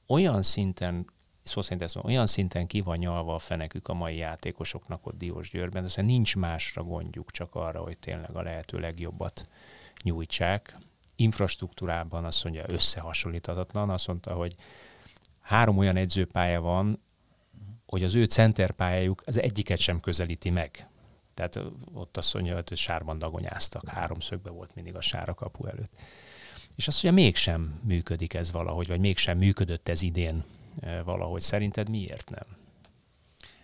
olyan 0.07 0.43
szinten 0.43 1.05
szó 1.43 1.61
szerint 1.61 1.81
ezt 1.81 1.95
olyan 1.95 2.27
szinten 2.27 2.67
ki 2.67 2.81
van 2.81 2.97
nyalva 2.97 3.33
a 3.35 3.39
fenekük 3.39 3.87
a 3.87 3.93
mai 3.93 4.15
játékosoknak 4.15 5.05
ott 5.05 5.17
Diós 5.17 5.49
Győrben, 5.49 5.85
de 5.95 6.01
nincs 6.01 6.35
másra 6.35 6.83
gondjuk, 6.83 7.31
csak 7.31 7.55
arra, 7.55 7.81
hogy 7.81 7.97
tényleg 7.97 8.35
a 8.35 8.41
lehető 8.41 8.79
legjobbat 8.79 9.47
nyújtsák. 10.03 10.77
Infrastruktúrában 11.15 12.25
azt 12.25 12.43
mondja 12.43 12.63
összehasonlíthatatlan, 12.67 13.89
azt 13.89 14.07
mondta, 14.07 14.33
hogy 14.33 14.55
három 15.39 15.77
olyan 15.77 15.95
edzőpálya 15.95 16.61
van, 16.61 17.01
hogy 17.85 18.03
az 18.03 18.15
ő 18.15 18.23
centerpályájuk 18.23 19.23
az 19.25 19.39
egyiket 19.41 19.77
sem 19.77 19.99
közelíti 19.99 20.49
meg. 20.49 20.87
Tehát 21.33 21.59
ott 21.93 22.17
azt 22.17 22.33
mondja, 22.33 22.53
hogy 22.53 22.77
sárban 22.77 23.19
dagonyáztak, 23.19 23.87
háromszögbe 23.89 24.49
volt 24.49 24.75
mindig 24.75 24.95
a 24.95 25.01
sára 25.01 25.33
kapu 25.33 25.65
előtt. 25.65 25.91
És 26.75 26.87
azt 26.87 27.03
mondja, 27.03 27.23
mégsem 27.23 27.79
működik 27.83 28.33
ez 28.33 28.51
valahogy, 28.51 28.87
vagy 28.87 28.99
mégsem 28.99 29.37
működött 29.37 29.89
ez 29.89 30.01
idén 30.01 30.43
valahogy. 31.05 31.41
Szerinted 31.41 31.89
miért 31.89 32.29
nem? 32.29 32.45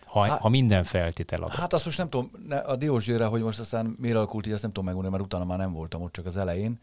Ha, 0.05 0.22
hát, 0.22 0.39
ha 0.39 0.49
minden 0.49 0.84
feltétel 0.84 1.43
adott. 1.43 1.55
Hát 1.55 1.74
azt 1.74 1.86
most 1.86 1.97
nem 1.97 2.09
tudom, 2.09 2.32
a 2.65 2.76
Diós 2.76 3.05
Győre, 3.05 3.26
hogy 3.26 3.41
most 3.41 3.59
aztán 3.59 3.95
miért 3.99 4.15
alakult 4.15 4.47
így, 4.47 4.53
azt 4.53 4.61
nem 4.61 4.72
tudom 4.72 4.86
megmondani, 4.86 5.15
mert 5.15 5.34
utána 5.34 5.49
már 5.49 5.57
nem 5.57 5.74
voltam 5.74 6.01
ott, 6.01 6.13
csak 6.13 6.26
az 6.26 6.38
elején. 6.38 6.80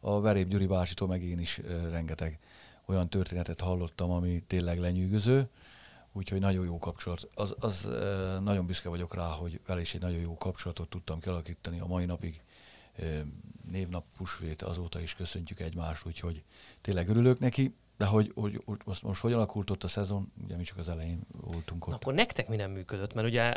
A 0.00 0.20
Verép 0.20 0.48
Gyuri 0.48 0.66
básitól 0.66 1.08
meg 1.08 1.22
én 1.22 1.38
is 1.38 1.60
rengeteg 1.90 2.38
olyan 2.86 3.08
történetet 3.08 3.60
hallottam, 3.60 4.10
ami 4.10 4.42
tényleg 4.46 4.78
lenyűgöző, 4.78 5.48
úgyhogy 6.16 6.40
nagyon 6.40 6.64
jó 6.64 6.78
kapcsolat. 6.78 7.28
Az, 7.34 7.54
az 7.58 7.88
nagyon 8.42 8.66
büszke 8.66 8.88
vagyok 8.88 9.14
rá, 9.14 9.26
hogy 9.26 9.60
vele 9.66 9.80
is 9.80 9.94
egy 9.94 10.00
nagyon 10.00 10.20
jó 10.20 10.36
kapcsolatot 10.36 10.88
tudtam 10.88 11.20
kialakítani 11.20 11.80
a 11.80 11.86
mai 11.86 12.04
napig 12.04 12.40
névnap 13.70 14.04
pusvét 14.16 14.62
azóta 14.62 15.00
is 15.00 15.14
köszöntjük 15.14 15.60
egymást, 15.60 16.06
úgyhogy 16.06 16.42
tényleg 16.80 17.08
örülök 17.08 17.38
neki. 17.38 17.74
De 17.98 18.04
hogy, 18.04 18.32
hogy, 18.34 18.62
hogy 18.64 18.78
most, 18.84 19.02
most 19.02 19.20
hogy 19.20 19.32
alakult 19.32 19.70
ott 19.70 19.82
a 19.82 19.88
szezon, 19.88 20.32
ugye 20.44 20.56
mi 20.56 20.62
csak 20.62 20.78
az 20.78 20.88
elején 20.88 21.20
voltunk 21.40 21.84
ott. 21.84 21.90
Na, 21.90 21.96
akkor 21.96 22.14
nektek 22.14 22.48
mi 22.48 22.56
nem 22.56 22.70
működött? 22.70 23.14
Mert 23.14 23.26
ugye 23.26 23.54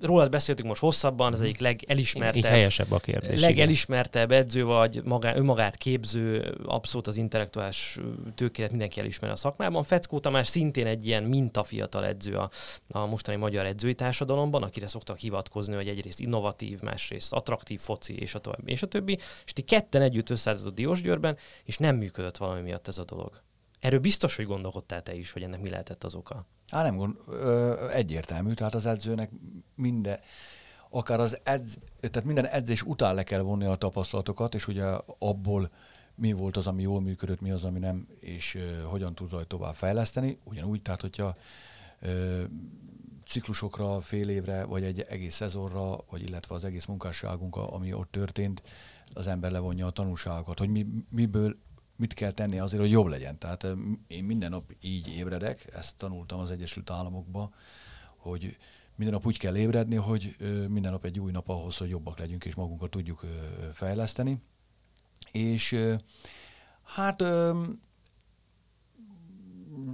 rólad 0.00 0.30
beszéltünk 0.30 0.68
most 0.68 0.80
hosszabban, 0.80 1.32
az 1.32 1.38
mhm. 1.38 1.48
egyik 1.48 1.60
legelismertebb, 1.60 2.36
Így 2.36 2.46
helyesebb 2.46 2.92
a 2.92 2.98
kérdés, 2.98 3.40
legelismertebb 3.40 4.30
edző 4.30 4.64
vagy 4.64 5.02
magá, 5.04 5.36
önmagát 5.36 5.76
képző, 5.76 6.54
abszolút 6.64 7.06
az 7.06 7.16
intellektuális 7.16 7.98
tőkélet 8.34 8.70
mindenki 8.70 9.00
elismer 9.00 9.30
a 9.30 9.36
szakmában. 9.36 9.82
Feckó 9.82 10.20
Tamás 10.20 10.46
szintén 10.46 10.86
egy 10.86 11.06
ilyen 11.06 11.22
mintafiatal 11.22 12.06
edző 12.06 12.36
a, 12.36 12.50
a 12.88 13.06
mostani 13.06 13.36
magyar 13.36 13.66
edzői 13.66 13.94
társadalomban, 13.94 14.62
akire 14.62 14.88
szoktak 14.88 15.18
hivatkozni, 15.18 15.74
hogy 15.74 15.88
egyrészt 15.88 16.20
innovatív, 16.20 16.80
másrészt 16.80 17.32
attraktív 17.32 17.80
foci, 17.80 18.18
és 18.18 18.34
a 18.34 18.38
többi, 18.38 18.72
és 18.72 18.82
a 18.82 18.86
többi. 18.86 19.18
És 19.44 19.52
ti 19.52 19.62
ketten 19.62 20.02
együtt 20.02 20.30
összeálltatok 20.30 20.74
Diósgyőrben, 20.74 21.36
és 21.64 21.76
nem 21.76 21.96
működött 21.96 22.36
valami 22.36 22.60
miatt 22.60 22.88
ez 22.88 22.98
a 22.98 23.04
dolog. 23.04 23.42
Erről 23.80 23.98
biztos, 23.98 24.36
hogy 24.36 24.46
gondolkodtál 24.46 25.02
te 25.02 25.14
is, 25.14 25.32
hogy 25.32 25.42
ennek 25.42 25.60
mi 25.60 25.68
lehetett 25.68 26.04
az 26.04 26.14
oka. 26.14 26.46
Hát 26.66 26.84
nem 26.84 26.96
gond, 26.96 27.16
ö, 27.26 27.88
egyértelmű, 27.90 28.52
tehát 28.52 28.74
az 28.74 28.86
edzőnek 28.86 29.30
minden, 29.74 30.20
akár 30.90 31.20
az 31.20 31.38
edz, 31.42 31.78
tehát 32.00 32.24
minden 32.24 32.46
edzés 32.46 32.82
után 32.82 33.14
le 33.14 33.22
kell 33.22 33.40
vonni 33.40 33.64
a 33.64 33.76
tapasztalatokat, 33.76 34.54
és 34.54 34.66
ugye 34.68 34.84
abból 35.18 35.70
mi 36.14 36.32
volt 36.32 36.56
az, 36.56 36.66
ami 36.66 36.82
jól 36.82 37.00
működött, 37.00 37.40
mi 37.40 37.50
az, 37.50 37.64
ami 37.64 37.78
nem, 37.78 38.08
és 38.18 38.54
ö, 38.54 38.82
hogyan 38.82 39.14
tud 39.14 39.30
rajta 39.30 39.46
tovább 39.46 39.74
fejleszteni. 39.74 40.38
Ugyanúgy, 40.44 40.82
tehát 40.82 41.00
hogyha 41.00 41.36
ö, 42.00 42.42
ciklusokra, 43.26 44.00
fél 44.00 44.28
évre, 44.28 44.64
vagy 44.64 44.84
egy 44.84 45.00
egész 45.00 45.34
szezonra, 45.34 45.96
vagy 46.10 46.22
illetve 46.22 46.54
az 46.54 46.64
egész 46.64 46.84
munkásságunk, 46.84 47.56
ami 47.56 47.92
ott 47.92 48.10
történt, 48.10 48.62
az 49.12 49.26
ember 49.26 49.50
levonja 49.50 49.86
a 49.86 49.90
tanulságokat, 49.90 50.58
hogy 50.58 50.68
mi, 50.68 50.86
miből 51.08 51.56
mit 52.00 52.14
kell 52.14 52.30
tenni 52.30 52.58
azért, 52.58 52.82
hogy 52.82 52.90
jobb 52.90 53.06
legyen. 53.06 53.38
Tehát 53.38 53.66
én 54.06 54.24
minden 54.24 54.50
nap 54.50 54.72
így 54.80 55.08
ébredek, 55.08 55.70
ezt 55.74 55.96
tanultam 55.96 56.40
az 56.40 56.50
Egyesült 56.50 56.90
Államokban, 56.90 57.54
hogy 58.16 58.56
minden 58.94 59.14
nap 59.14 59.26
úgy 59.26 59.38
kell 59.38 59.56
ébredni, 59.56 59.94
hogy 59.94 60.36
minden 60.68 60.92
nap 60.92 61.04
egy 61.04 61.20
új 61.20 61.30
nap 61.30 61.48
ahhoz, 61.48 61.76
hogy 61.76 61.88
jobbak 61.88 62.18
legyünk 62.18 62.44
és 62.44 62.54
magunkat 62.54 62.90
tudjuk 62.90 63.24
fejleszteni. 63.72 64.42
És 65.32 65.76
hát 66.82 67.24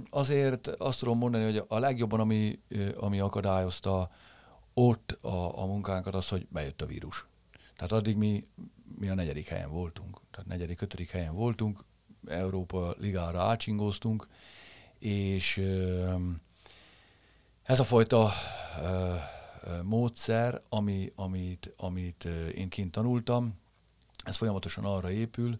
azért 0.09 0.67
azt 0.67 0.99
tudom 0.99 1.17
mondani, 1.17 1.43
hogy 1.43 1.63
a 1.67 1.79
legjobban, 1.79 2.19
ami, 2.19 2.59
ami 2.97 3.19
akadályozta 3.19 4.11
ott 4.73 5.11
a, 5.11 5.61
a 5.61 5.65
munkánkat, 5.65 6.15
az, 6.15 6.27
hogy 6.27 6.47
bejött 6.49 6.81
a 6.81 6.85
vírus. 6.85 7.27
Tehát 7.75 7.91
addig 7.91 8.15
mi, 8.15 8.47
mi 8.99 9.09
a 9.09 9.13
negyedik 9.13 9.47
helyen 9.47 9.69
voltunk, 9.69 10.21
tehát 10.31 10.47
negyedik, 10.47 10.81
ötödik 10.81 11.09
helyen 11.09 11.33
voltunk, 11.33 11.83
Európa 12.27 12.95
Ligára 12.97 13.41
átsingóztunk, 13.41 14.27
és 14.99 15.57
ez 17.63 17.79
a 17.79 17.83
fajta 17.83 18.31
módszer, 19.83 20.61
ami, 20.69 21.11
amit, 21.15 21.73
amit 21.77 22.25
én 22.55 22.69
kint 22.69 22.91
tanultam, 22.91 23.59
ez 24.23 24.35
folyamatosan 24.35 24.85
arra 24.85 25.11
épül, 25.11 25.59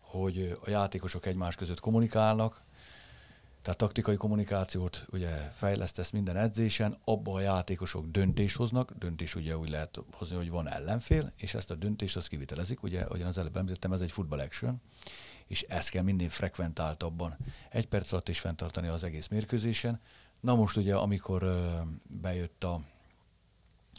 hogy 0.00 0.58
a 0.64 0.70
játékosok 0.70 1.26
egymás 1.26 1.54
között 1.54 1.80
kommunikálnak, 1.80 2.62
tehát 3.62 3.78
taktikai 3.78 4.16
kommunikációt 4.16 5.06
ugye 5.10 5.28
fejlesztesz 5.52 6.10
minden 6.10 6.36
edzésen, 6.36 6.96
abba 7.04 7.32
a 7.32 7.40
játékosok 7.40 8.06
döntést 8.06 8.56
hoznak, 8.56 8.92
döntés 8.98 9.34
ugye 9.34 9.56
úgy 9.56 9.68
lehet 9.68 10.00
hozni, 10.12 10.36
hogy 10.36 10.50
van 10.50 10.68
ellenfél, 10.68 11.32
és 11.36 11.54
ezt 11.54 11.70
a 11.70 11.74
döntést 11.74 12.16
azt 12.16 12.28
kivitelezik, 12.28 12.82
ugye, 12.82 13.00
ahogyan 13.00 13.26
az 13.26 13.38
előbb 13.38 13.56
említettem, 13.56 13.92
ez 13.92 14.00
egy 14.00 14.10
football 14.10 14.40
action, 14.40 14.80
és 15.48 15.62
ezt 15.62 15.90
kell 15.90 16.02
minél 16.02 16.28
frekventáltabban 16.28 17.36
egy 17.70 17.88
perc 17.88 18.12
alatt 18.12 18.28
is 18.28 18.40
fenntartani 18.40 18.88
az 18.88 19.04
egész 19.04 19.28
mérkőzésen. 19.28 20.00
Na 20.40 20.54
most 20.54 20.76
ugye, 20.76 20.94
amikor 20.96 21.46
bejött 22.06 22.64
a 22.64 22.80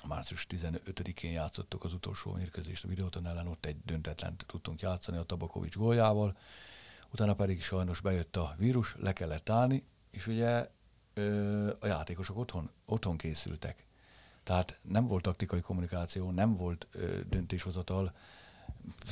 március 0.08 0.47
15-én 0.50 1.32
játszottuk 1.32 1.84
az 1.84 1.93
utolsó 1.93 2.32
mérkőzést 2.32 2.84
a 2.84 2.88
videóton 2.88 3.28
ellen, 3.28 3.47
ott 3.47 3.66
egy 3.66 3.78
döntetlen 3.86 4.36
tudtunk 4.45 4.80
játszani 4.82 5.18
a 5.18 5.24
Tabakovics 5.24 5.76
góljával, 5.76 6.38
utána 7.12 7.34
pedig 7.34 7.64
sajnos 7.64 8.02
bejött 8.02 8.36
a 8.36 8.56
vírus, 8.58 8.95
le 9.00 9.14
kellett 9.14 9.50
állni, 9.50 9.84
és 10.12 10.28
ugye 10.28 10.70
a 11.80 11.88
játékosok 11.88 12.38
otthon, 12.38 12.70
otthon 12.86 13.18
készültek. 13.18 13.86
Tehát 14.43 14.80
nem 14.82 15.08
volt 15.08 15.24
taktikai 15.24 15.62
kommunikáció, 15.62 16.32
nem 16.32 16.56
volt 16.56 16.88
ö, 16.91 17.20
döntéshozatal, 17.30 18.14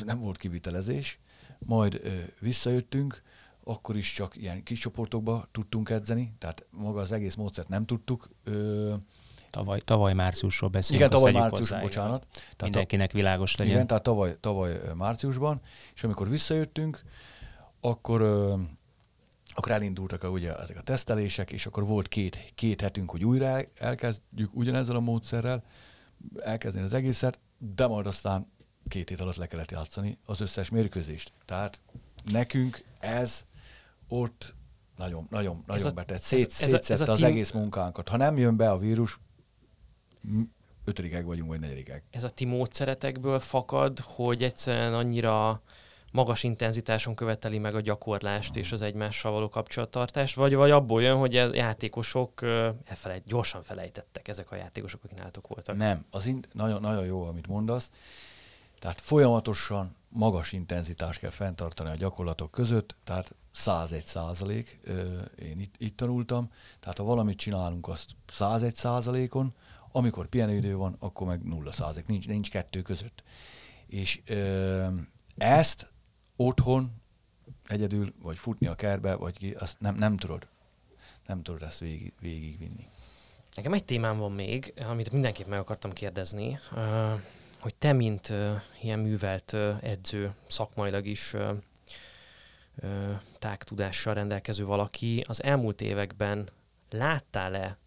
nem 0.06 0.20
volt 0.20 0.38
kivitelezés, 0.38 1.20
majd 1.60 2.00
ö, 2.04 2.10
visszajöttünk, 2.40 3.22
akkor 3.64 3.98
is 3.98 4.14
csak 4.14 4.36
ilyen 4.36 4.64
kis 4.64 4.80
csoportokba 4.80 5.48
tudtunk 5.52 5.90
edzeni, 5.90 6.34
tehát 6.38 6.66
maga 6.70 7.00
az 7.00 7.12
egész 7.12 7.36
módszert 7.36 7.68
nem 7.68 7.86
tudtuk 7.86 8.30
ö, 8.44 8.94
Tavaly, 9.50 9.80
tavaly 9.80 10.14
márciusról 10.14 10.70
beszélünk. 10.70 11.06
Igen, 11.06 11.18
tavaly 11.18 11.32
március, 11.32 11.70
hozzá, 11.70 11.82
bocsánat. 11.82 12.28
Tehát 12.32 12.62
mindenkinek 12.62 13.12
világos 13.12 13.56
legyen. 13.56 13.74
Igen, 13.74 13.88
tehát 13.88 14.04
tavaly, 14.04 14.36
tavaly 14.40 14.80
márciusban, 14.96 15.62
és 15.96 16.04
amikor 16.04 16.30
visszajöttünk, 16.30 17.04
akkor, 17.82 18.22
akkor 19.54 19.72
elindultak 19.72 20.24
a, 20.24 20.30
ugye 20.30 20.56
ezek 20.56 20.78
a 20.78 20.82
tesztelések, 20.82 21.52
és 21.52 21.66
akkor 21.66 21.86
volt 21.86 22.08
két, 22.08 22.52
két 22.56 22.82
hetünk, 22.82 23.12
hogy 23.12 23.26
újra 23.26 23.60
elkezdjük 23.76 24.56
ugyanezzel 24.56 24.96
a 24.96 25.00
módszerrel, 25.00 25.64
elkezdeni 26.40 26.86
az 26.86 26.94
egészet, 26.94 27.40
de 27.58 27.88
majd 27.88 28.08
aztán 28.08 28.52
két 28.88 29.10
hét 29.10 29.20
alatt 29.20 29.36
le 29.36 29.48
kellett 29.48 29.72
játszani 29.72 30.18
az 30.26 30.42
összes 30.42 30.70
mérkőzést. 30.70 31.32
Tehát 31.46 31.82
nekünk 32.32 32.84
ez 33.00 33.46
ott 34.08 34.56
nagyon, 34.98 35.28
nagyon, 35.30 35.64
nagyon 35.68 35.92
betett. 35.96 36.22
Szét, 36.22 36.46
ez, 36.46 36.62
ez, 36.62 36.74
ez 36.74 36.90
a, 36.90 36.94
ez 36.94 37.10
a 37.10 37.12
az 37.12 37.18
tím... 37.18 37.28
egész 37.28 37.52
munkánkat. 37.52 38.10
Ha 38.10 38.18
nem 38.18 38.38
jön 38.38 38.56
be 38.56 38.72
a 38.72 38.78
vírus, 38.78 39.20
ötödikek 40.86 41.26
vagyunk, 41.26 41.50
vagy 41.50 41.60
negyedikek. 41.60 42.04
Ez 42.10 42.24
a 42.24 42.30
ti 42.30 42.46
módszeretekből 42.46 43.40
fakad, 43.40 44.00
hogy 44.00 44.44
egyszerűen 44.44 44.94
annyira 44.94 45.62
magas 46.12 46.44
intenzitáson 46.44 47.16
követeli 47.16 47.58
meg 47.58 47.76
a 47.76 47.82
gyakorlást 47.82 48.56
és 48.56 48.72
az 48.72 48.82
egymással 48.82 49.32
való 49.32 49.50
kapcsolattartást, 49.50 50.36
vagy, 50.36 50.56
vagy 50.56 50.72
abból 50.72 51.02
jön, 51.02 51.18
hogy 51.18 51.36
a 51.36 51.56
játékosok 51.56 52.42
elfelejt, 52.86 53.24
gyorsan 53.26 53.62
felejtettek 53.62 54.28
ezek 54.28 54.52
a 54.52 54.56
játékosok, 54.56 55.04
akik 55.04 55.18
nálatok 55.18 55.48
voltak? 55.48 55.78
Nem, 55.78 56.06
az 56.12 56.26
in- 56.26 56.48
nagyon, 56.52 56.82
nagyon 56.82 57.06
jó, 57.06 57.24
amit 57.24 57.48
mondasz. 57.48 57.92
Tehát 58.80 59.02
folyamatosan 59.02 59.96
magas 60.10 60.52
intenzitást 60.52 61.20
kell 61.20 61.30
fenntartani 61.30 61.90
a 61.90 61.96
gyakorlatok 61.96 62.52
között, 62.52 62.96
tehát 63.04 63.36
101 63.52 64.06
százalék, 64.06 64.80
én 65.40 65.60
itt, 65.60 65.76
itt 65.78 65.98
tanultam, 65.98 66.52
tehát 66.80 66.98
ha 66.98 67.04
valamit 67.04 67.38
csinálunk, 67.38 67.88
azt 67.88 68.12
101 68.28 68.76
százalékon, 68.76 69.54
amikor 69.92 70.28
pihenőidő 70.28 70.76
van, 70.76 70.96
akkor 71.00 71.28
meg 71.28 71.44
nulla 71.44 71.72
százalék, 71.72 72.08
nincs, 72.08 72.28
nincs 72.28 72.50
kettő 72.50 72.82
között. 72.82 73.24
És 73.88 74.22
ö, 74.26 74.88
ezt 75.38 75.92
otthon 76.36 76.92
egyedül, 77.68 78.14
vagy 78.22 78.38
futni 78.38 78.68
a 78.68 78.76
kerbe, 78.76 79.16
vagy 79.16 79.38
ki, 79.38 79.52
azt 79.52 79.80
nem, 79.80 79.96
nem 79.96 80.18
tudod. 80.18 80.48
Nem 81.26 81.44
tudod 81.44 81.64
ezt 81.64 81.80
végig, 81.80 82.14
végigvinni. 82.20 82.88
Nekem 83.56 83.74
egy 83.74 83.86
témám 83.86 84.18
van 84.18 84.32
még, 84.32 84.74
amit 84.90 85.12
mindenképp 85.12 85.48
meg 85.48 85.60
akartam 85.60 85.94
kérdezni, 85.94 86.60
hogy 87.60 87.76
te, 87.76 87.94
mint 87.94 88.34
ilyen 88.82 89.00
művelt 89.00 89.54
edző, 89.82 90.34
szakmailag 90.48 91.06
is 91.06 91.36
tágtudással 93.40 94.14
rendelkező 94.14 94.66
valaki, 94.66 95.24
az 95.28 95.44
elmúlt 95.44 95.82
években 95.82 96.50
láttál-e 96.90 97.78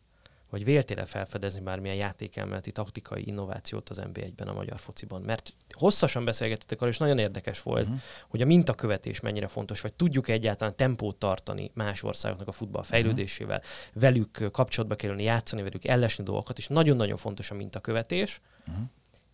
vagy 0.50 0.64
véltél 0.64 1.04
felfedezni 1.04 1.60
bármilyen 1.60 1.96
játékelméleti 1.96 2.72
taktikai 2.72 3.26
innovációt 3.26 3.88
az 3.88 4.02
NB1-ben 4.04 4.48
a 4.48 4.52
magyar 4.52 4.78
fociban? 4.78 5.22
Mert 5.22 5.54
hosszasan 5.70 6.24
beszélgettetek 6.24 6.78
arról, 6.78 6.92
és 6.92 6.98
nagyon 6.98 7.18
érdekes 7.18 7.62
volt, 7.62 7.84
uh-huh. 7.84 8.00
hogy 8.28 8.42
a 8.42 8.46
mintakövetés 8.46 9.20
mennyire 9.20 9.48
fontos, 9.48 9.80
vagy 9.80 9.94
tudjuk 9.94 10.28
egyáltalán 10.28 10.76
tempót 10.76 11.16
tartani 11.16 11.70
más 11.74 12.02
országoknak 12.02 12.48
a 12.48 12.52
futball 12.52 12.82
mhm. 12.82 12.90
fejlődésével, 12.90 13.58
uh-huh. 13.58 14.02
velük 14.02 14.48
kapcsolatba 14.52 14.94
kerülni, 14.94 15.22
játszani 15.22 15.62
velük, 15.62 15.84
ellesni 15.84 16.24
dolgokat, 16.24 16.58
és 16.58 16.68
nagyon-nagyon 16.68 17.16
fontos 17.16 17.50
a 17.50 17.54
mintakövetés. 17.54 18.40
Uh-huh. 18.68 18.84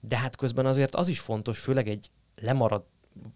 De 0.01 0.17
hát 0.17 0.37
közben 0.37 0.67
azért 0.67 0.95
az 0.95 1.09
is 1.09 1.21
fontos, 1.21 1.59
főleg 1.59 1.89
egy 1.89 2.11
lemarad, 2.43 2.85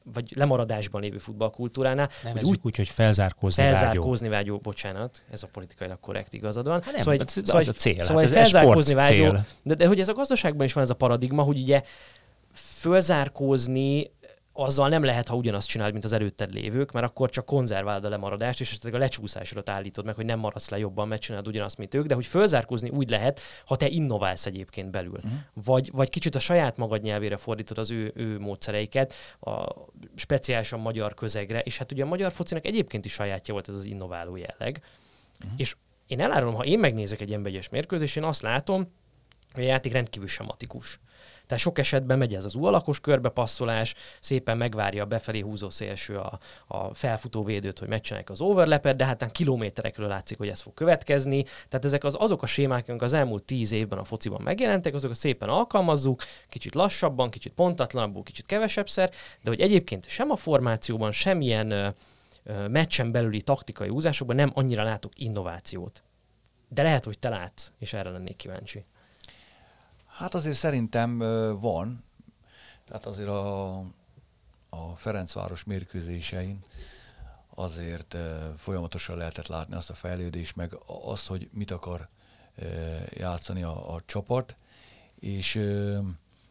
vagy 0.04 0.32
lemaradásban 0.36 1.00
lévő 1.00 1.18
futballkultúránál. 1.18 2.08
Nem 2.22 2.32
hogy 2.32 2.44
úgy, 2.44 2.58
úgy, 2.62 2.76
hogy 2.76 2.88
felzárkózni, 2.88 3.62
felzárkózni 3.62 4.28
vágyó. 4.28 4.52
vágyó. 4.52 4.58
bocsánat, 4.62 5.22
ez 5.30 5.42
a 5.42 5.46
politikailag 5.52 6.00
korrekt 6.00 6.34
igazad 6.34 6.66
van. 6.66 6.82
Hát 6.82 6.92
nem, 6.92 7.00
szóval, 7.00 7.20
ez, 7.20 7.32
szóval, 7.32 7.60
az 7.60 7.68
a 7.68 7.72
cél. 7.72 8.00
Szóval 8.00 8.22
hát 8.22 8.30
ez 8.30 8.36
felzárkózni 8.36 8.94
vágyó, 8.94 9.32
de, 9.62 9.74
de 9.74 9.86
hogy 9.86 10.00
ez 10.00 10.08
a 10.08 10.12
gazdaságban 10.12 10.66
is 10.66 10.72
van 10.72 10.82
ez 10.82 10.90
a 10.90 10.94
paradigma, 10.94 11.42
hogy 11.42 11.58
ugye 11.58 11.82
fölzárkózni 12.52 14.10
azzal 14.60 14.88
nem 14.88 15.04
lehet, 15.04 15.28
ha 15.28 15.36
ugyanazt 15.36 15.68
csinálod, 15.68 15.92
mint 15.92 16.04
az 16.04 16.12
előtted 16.12 16.52
lévők, 16.52 16.92
mert 16.92 17.06
akkor 17.06 17.30
csak 17.30 17.44
konzerválod 17.44 18.04
a 18.04 18.08
lemaradást, 18.08 18.60
és 18.60 18.70
esetleg 18.70 18.94
a 18.94 18.98
lecsúszásodat 18.98 19.68
állítod 19.68 20.04
meg, 20.04 20.14
hogy 20.14 20.24
nem 20.24 20.38
maradsz 20.38 20.68
le 20.68 20.78
jobban, 20.78 21.08
mert 21.08 21.20
csinálod 21.20 21.48
ugyanazt, 21.48 21.78
mint 21.78 21.94
ők, 21.94 22.06
de 22.06 22.14
hogy 22.14 22.26
fölzárkózni 22.26 22.88
úgy 22.88 23.10
lehet, 23.10 23.40
ha 23.66 23.76
te 23.76 23.88
innoválsz 23.88 24.46
egyébként 24.46 24.90
belül. 24.90 25.16
Uh-huh. 25.16 25.32
Vagy, 25.64 25.90
vagy 25.92 26.08
kicsit 26.08 26.34
a 26.34 26.38
saját 26.38 26.76
magad 26.76 27.02
nyelvére 27.02 27.36
fordítod 27.36 27.78
az 27.78 27.90
ő, 27.90 28.12
ő 28.14 28.38
módszereiket, 28.38 29.14
a 29.40 29.74
speciálisan 30.14 30.80
magyar 30.80 31.14
közegre, 31.14 31.60
és 31.60 31.78
hát 31.78 31.92
ugye 31.92 32.02
a 32.02 32.06
magyar 32.06 32.32
focinak 32.32 32.66
egyébként 32.66 33.04
is 33.04 33.12
sajátja 33.12 33.52
volt 33.52 33.68
ez 33.68 33.74
az 33.74 33.84
innováló 33.84 34.36
jelleg. 34.36 34.82
Uh-huh. 35.40 35.52
És 35.56 35.76
én 36.06 36.20
elárulom, 36.20 36.54
ha 36.54 36.64
én 36.64 36.78
megnézek 36.78 37.20
egy 37.20 37.32
emberes 37.32 37.68
mérkőzést, 37.68 38.16
én 38.16 38.24
azt 38.24 38.42
látom, 38.42 38.92
hogy 39.52 39.64
a 39.64 39.66
játék 39.66 39.92
rendkívül 39.92 40.28
sematikus. 40.28 41.00
Tehát 41.50 41.64
sok 41.64 41.78
esetben 41.78 42.18
megy 42.18 42.34
ez 42.34 42.44
az 42.44 42.54
U 42.54 42.64
alakos 42.64 43.00
körbepasszolás, 43.00 43.94
szépen 44.20 44.56
megvárja 44.56 45.02
a 45.02 45.06
befelé 45.06 45.40
húzó 45.40 45.70
szélső 45.70 46.18
a, 46.18 46.38
a 46.66 46.94
felfutó 46.94 47.44
védőt, 47.44 47.78
hogy 47.78 47.88
megcsinálják 47.88 48.30
az 48.30 48.40
overlepet, 48.40 48.96
de 48.96 49.04
hát 49.04 49.32
kilométerekről 49.32 50.08
látszik, 50.08 50.38
hogy 50.38 50.48
ez 50.48 50.60
fog 50.60 50.74
következni. 50.74 51.42
Tehát 51.42 51.84
ezek 51.84 52.04
az, 52.04 52.16
azok 52.18 52.42
a 52.42 52.46
sémák, 52.46 52.88
amik 52.88 53.02
az 53.02 53.12
elmúlt 53.12 53.42
tíz 53.42 53.72
évben 53.72 53.98
a 53.98 54.04
fociban 54.04 54.42
megjelentek, 54.42 54.94
azokat 54.94 55.16
szépen 55.16 55.48
alkalmazzuk, 55.48 56.22
kicsit 56.48 56.74
lassabban, 56.74 57.30
kicsit 57.30 57.52
pontatlanabbul, 57.52 58.22
kicsit 58.22 58.46
kevesebbszer, 58.46 59.10
de 59.42 59.50
hogy 59.50 59.60
egyébként 59.60 60.08
sem 60.08 60.30
a 60.30 60.36
formációban, 60.36 61.12
semmilyen 61.12 61.70
ö, 61.70 61.88
meccsen 62.68 63.10
belüli 63.12 63.42
taktikai 63.42 63.88
húzásokban 63.88 64.36
nem 64.36 64.50
annyira 64.54 64.82
látok 64.82 65.12
innovációt. 65.14 66.02
De 66.68 66.82
lehet, 66.82 67.04
hogy 67.04 67.18
te 67.18 67.28
látsz, 67.28 67.70
és 67.78 67.92
erre 67.92 68.10
lennék 68.10 68.36
kíváncsi. 68.36 68.84
Hát 70.20 70.34
azért 70.34 70.56
szerintem 70.56 71.18
van. 71.60 72.04
Tehát 72.84 73.06
azért 73.06 73.28
a, 73.28 73.78
a 74.68 74.94
Ferencváros 74.96 75.64
mérkőzésein 75.64 76.64
azért 77.54 78.16
folyamatosan 78.56 79.16
lehetett 79.16 79.46
látni 79.46 79.74
azt 79.74 79.90
a 79.90 79.94
fejlődést, 79.94 80.56
meg 80.56 80.76
azt, 80.86 81.26
hogy 81.26 81.48
mit 81.52 81.70
akar 81.70 82.08
játszani 83.10 83.62
a, 83.62 83.94
a 83.94 84.00
csapat, 84.06 84.56
és 85.18 85.56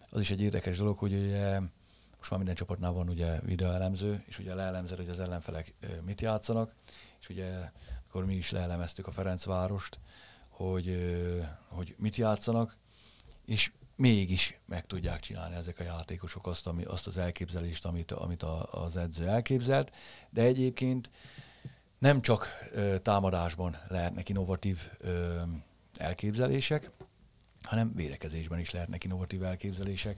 az 0.09 0.19
is 0.19 0.31
egy 0.31 0.41
érdekes 0.41 0.77
dolog, 0.77 0.97
hogy 0.97 1.13
ugye 1.13 1.59
most 2.17 2.29
már 2.29 2.39
minden 2.39 2.55
csapatnál 2.55 2.91
van 2.91 3.09
ugye 3.09 3.39
videoelemző, 3.39 4.23
és 4.27 4.39
ugye 4.39 4.53
leelemzed, 4.53 4.97
hogy 4.97 5.09
az 5.09 5.19
ellenfelek 5.19 5.73
mit 6.05 6.21
játszanak, 6.21 6.73
és 7.19 7.29
ugye 7.29 7.71
akkor 8.07 8.25
mi 8.25 8.35
is 8.35 8.51
leelemeztük 8.51 9.07
a 9.07 9.11
Ferencvárost, 9.11 9.99
hogy, 10.49 10.97
hogy 11.67 11.95
mit 11.97 12.15
játszanak, 12.15 12.77
és 13.49 13.71
mégis 13.95 14.59
meg 14.65 14.85
tudják 14.85 15.19
csinálni 15.19 15.55
ezek 15.55 15.79
a 15.79 15.83
játékosok 15.83 16.47
azt, 16.47 16.67
ami, 16.67 16.83
azt 16.83 17.07
az 17.07 17.17
elképzelést, 17.17 17.85
amit, 17.85 18.11
amit 18.11 18.43
a, 18.43 18.83
az 18.83 18.97
edző 18.97 19.27
elképzelt, 19.27 19.93
de 20.29 20.41
egyébként 20.41 21.09
nem 21.97 22.21
csak 22.21 22.47
ö, 22.71 22.99
támadásban 22.99 23.77
lehetnek 23.87 24.29
innovatív 24.29 24.89
ö, 24.97 25.41
elképzelések, 25.93 26.91
hanem 27.61 27.95
védekezésben 27.95 28.59
is 28.59 28.71
lehetnek 28.71 29.03
innovatív 29.03 29.43
elképzelések. 29.43 30.17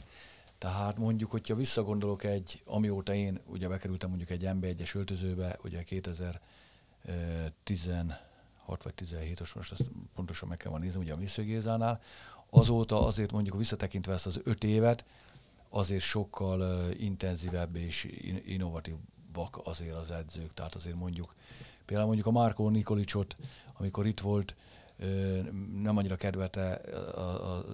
Tehát 0.58 0.98
mondjuk, 0.98 1.32
hogyha 1.32 1.56
visszagondolok 1.56 2.24
egy, 2.24 2.62
amióta 2.66 3.14
én 3.14 3.40
ugye 3.46 3.68
bekerültem 3.68 4.10
mondjuk 4.10 4.30
egy 4.30 4.44
MB1-es 4.46 4.96
öltözőbe, 4.96 5.58
ugye 5.64 5.84
2016 5.84 8.84
vagy 8.84 8.94
17-os, 8.98 9.56
most 9.56 9.72
azt 9.72 9.90
pontosan 10.16 10.50
meg 10.50 10.58
kell 10.58 10.78
nézni, 10.78 11.02
ugye 11.02 11.14
a 11.14 11.18
Misszögézánál, 11.18 12.02
Azóta 12.54 13.06
azért 13.06 13.32
mondjuk 13.32 13.58
visszatekintve 13.58 14.14
ezt 14.14 14.26
az 14.26 14.40
öt 14.44 14.64
évet, 14.64 15.06
azért 15.70 16.02
sokkal 16.02 16.92
intenzívebb 16.98 17.76
és 17.76 18.04
in- 18.04 18.46
innovatívak 18.46 19.60
azért 19.64 19.96
az 19.96 20.12
edzők. 20.12 20.54
Tehát 20.54 20.76
azért 20.76 20.96
mondjuk, 20.96 21.36
például 21.86 22.08
mondjuk 22.08 22.28
a 22.28 22.40
Márkó 22.40 22.70
Nikolicsot, 22.70 23.36
amikor 23.78 24.06
itt 24.06 24.20
volt, 24.20 24.56
nem 25.82 25.98
annyira 25.98 26.16
kedvelte, 26.16 26.72
a, 27.16 27.58
a, 27.58 27.66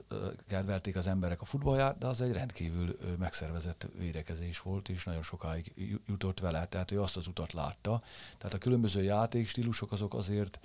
kedvelték 0.48 0.96
az 0.96 1.08
emberek 1.08 1.42
a 1.42 1.46
futballját, 1.46 1.98
de 1.98 2.08
az 2.08 2.22
egy 2.22 2.32
rendkívül 2.32 2.98
megszervezett 3.20 3.88
védekezés 3.98 4.60
volt, 4.60 4.90
és 4.90 5.04
nagyon 5.04 5.24
sokáig 5.24 5.74
jutott 6.08 6.40
vele, 6.40 6.66
tehát 6.66 6.92
ő 6.92 7.02
azt 7.02 7.18
az 7.18 7.28
utat 7.28 7.54
látta. 7.54 8.02
Tehát 8.38 8.54
a 8.54 8.58
különböző 8.58 9.04
játékstílusok 9.04 9.92
azok 9.92 10.14
azért 10.14 10.60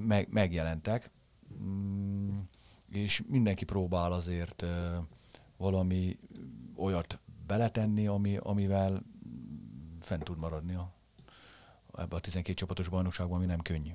meg, 0.00 0.28
megjelentek, 0.30 1.10
mm, 1.62 2.38
és 2.96 3.22
mindenki 3.28 3.64
próbál 3.64 4.12
azért 4.12 4.64
valami 5.56 6.18
olyat 6.76 7.18
beletenni, 7.46 8.06
ami, 8.06 8.36
amivel 8.36 9.02
fent 10.00 10.24
tud 10.24 10.38
maradni 10.38 10.74
a, 10.74 10.92
ebbe 11.98 12.16
a 12.16 12.20
12 12.20 12.52
csapatos 12.52 12.88
bajnokságban, 12.88 13.36
ami 13.36 13.46
nem 13.46 13.60
könnyű. 13.60 13.92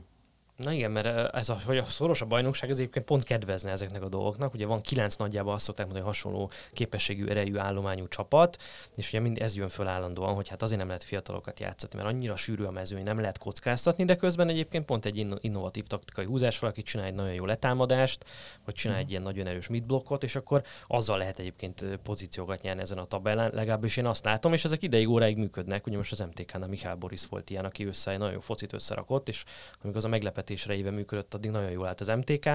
Na 0.63 0.71
igen, 0.71 0.91
mert 0.91 1.35
ez 1.35 1.49
a, 1.49 1.57
hogy 1.65 1.77
a 1.77 1.83
szoros 1.83 2.21
a 2.21 2.25
bajnokság, 2.25 2.69
az 2.69 2.79
egyébként 2.79 3.05
pont 3.05 3.23
kedvezne 3.23 3.71
ezeknek 3.71 4.01
a 4.01 4.09
dolgoknak. 4.09 4.53
Ugye 4.53 4.65
van 4.65 4.81
kilenc 4.81 5.15
nagyjából 5.15 5.53
azt 5.53 5.63
szokták 5.63 5.85
mondani, 5.85 6.05
hogy 6.05 6.15
hasonló 6.15 6.49
képességű, 6.73 7.27
erejű 7.27 7.57
állományú 7.57 8.07
csapat, 8.07 8.57
és 8.95 9.07
ugye 9.07 9.19
mind 9.19 9.37
ez 9.37 9.55
jön 9.55 9.69
föl 9.69 9.87
állandóan, 9.87 10.33
hogy 10.33 10.47
hát 10.47 10.61
azért 10.61 10.79
nem 10.79 10.87
lehet 10.87 11.03
fiatalokat 11.03 11.59
játszani, 11.59 11.93
mert 11.95 12.07
annyira 12.07 12.35
sűrű 12.35 12.63
a 12.63 12.71
mezőny, 12.71 13.03
nem 13.03 13.19
lehet 13.19 13.37
kockáztatni, 13.37 14.05
de 14.05 14.15
közben 14.15 14.49
egyébként 14.49 14.85
pont 14.85 15.05
egy 15.05 15.27
innovatív 15.41 15.87
taktikai 15.87 16.25
húzás 16.25 16.59
valaki 16.59 16.81
csinál 16.81 17.05
egy 17.05 17.13
nagyon 17.13 17.33
jó 17.33 17.45
letámadást, 17.45 18.25
vagy 18.65 18.73
csinál 18.73 18.97
egy 18.97 19.09
ilyen 19.09 19.21
nagyon 19.21 19.47
erős 19.47 19.67
midblokkot, 19.67 20.23
és 20.23 20.35
akkor 20.35 20.63
azzal 20.87 21.17
lehet 21.17 21.39
egyébként 21.39 21.85
pozíciókat 22.03 22.61
nyerni 22.61 22.81
ezen 22.81 22.97
a 22.97 23.05
tabellán, 23.05 23.51
legalábbis 23.53 23.97
én 23.97 24.05
azt 24.05 24.25
látom, 24.25 24.53
és 24.53 24.65
ezek 24.65 24.83
ideig 24.83 25.09
óráig 25.09 25.37
működnek. 25.37 25.87
Ugye 25.87 25.97
most 25.97 26.11
az 26.11 26.19
MTK-nál 26.19 26.67
Mihály 26.67 26.95
Boris 26.95 27.27
volt 27.29 27.49
ilyen, 27.49 27.65
aki 27.65 27.85
össze 27.85 28.17
nagyon 28.17 28.33
jó 28.33 28.39
focit 28.39 28.73
összerakott, 28.73 29.27
és 29.27 29.43
amikor 29.81 29.97
az 29.97 30.05
a 30.05 30.07
meglepet 30.07 30.48
meglepetésre 30.49 30.75
éve 30.75 30.91
működött, 30.91 31.33
addig 31.33 31.51
nagyon 31.51 31.71
jól 31.71 31.87
állt 31.87 32.01
az 32.01 32.07
MTK, 32.07 32.49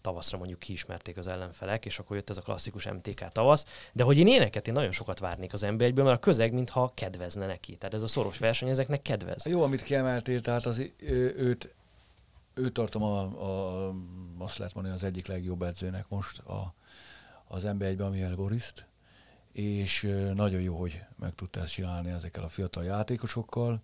tavaszra 0.00 0.38
mondjuk 0.38 0.58
kiismerték 0.58 1.16
az 1.16 1.26
ellenfelek, 1.26 1.84
és 1.84 1.98
akkor 1.98 2.16
jött 2.16 2.30
ez 2.30 2.36
a 2.36 2.40
klasszikus 2.40 2.88
MTK 2.88 3.28
tavasz. 3.28 3.64
De 3.92 4.02
hogy 4.02 4.18
én 4.18 4.26
éneket, 4.26 4.68
én 4.68 4.74
nagyon 4.74 4.90
sokat 4.90 5.18
várnék 5.18 5.52
az 5.52 5.60
nba 5.60 6.02
mert 6.02 6.16
a 6.16 6.18
közeg 6.18 6.52
mintha 6.52 6.92
kedvezne 6.94 7.46
neki. 7.46 7.76
Tehát 7.76 7.94
ez 7.94 8.02
a 8.02 8.06
szoros 8.06 8.38
verseny 8.38 8.68
ezeknek 8.68 9.02
kedvez. 9.02 9.46
Jó, 9.46 9.62
amit 9.62 9.82
kiemeltél, 9.82 10.40
tehát 10.40 10.66
az, 10.66 10.78
ő, 10.96 11.34
őt, 11.36 11.74
őt 12.54 12.72
tartom 12.72 13.02
a, 13.02 13.20
a, 13.20 13.94
azt 14.38 14.58
lehet 14.58 14.74
mondani 14.74 14.94
az 14.94 15.04
egyik 15.04 15.26
legjobb 15.26 15.62
edzőnek 15.62 16.08
most 16.08 16.38
a, 16.38 16.74
az 17.48 17.62
NB1-ben, 17.66 18.10
Mihály 18.10 18.34
Boriszt, 18.34 18.86
és 19.52 20.02
nagyon 20.34 20.60
jó, 20.60 20.78
hogy 20.78 21.02
meg 21.18 21.34
tudta 21.34 21.60
ezt 21.60 21.72
csinálni 21.72 22.10
ezekkel 22.10 22.42
a 22.42 22.48
fiatal 22.48 22.84
játékosokkal, 22.84 23.80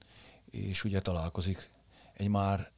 és 0.51 0.85
ugye 0.85 1.01
találkozik 1.01 1.71
egy 2.13 2.29
már 2.29 2.71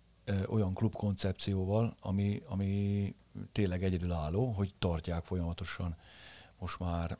olyan 0.48 0.74
klubkoncepcióval, 0.74 1.96
ami, 2.00 2.42
ami 2.48 3.14
tényleg 3.52 3.84
egyedülálló, 3.84 4.50
hogy 4.50 4.74
tartják 4.78 5.24
folyamatosan 5.24 5.96
most 6.58 6.78
már 6.78 7.18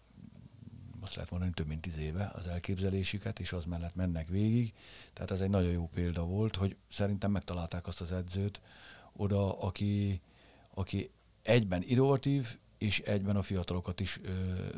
azt 1.00 1.14
lehet 1.14 1.30
mondani, 1.30 1.52
több 1.52 1.66
mint 1.66 1.80
tíz 1.80 1.98
éve 1.98 2.32
az 2.34 2.46
elképzelésüket, 2.46 3.40
és 3.40 3.52
az 3.52 3.64
mellett 3.64 3.94
mennek 3.94 4.28
végig. 4.28 4.74
Tehát 5.12 5.30
ez 5.30 5.40
egy 5.40 5.50
nagyon 5.50 5.70
jó 5.70 5.88
példa 5.94 6.24
volt, 6.24 6.56
hogy 6.56 6.76
szerintem 6.88 7.30
megtalálták 7.30 7.86
azt 7.86 8.00
az 8.00 8.12
edzőt 8.12 8.60
oda, 9.12 9.58
aki, 9.58 10.20
aki 10.74 11.10
egyben 11.42 11.82
innovatív, 11.82 12.58
és 12.78 13.00
egyben 13.00 13.36
a 13.36 13.42
fiatalokat 13.42 14.00
is 14.00 14.20
ö, 14.22 14.30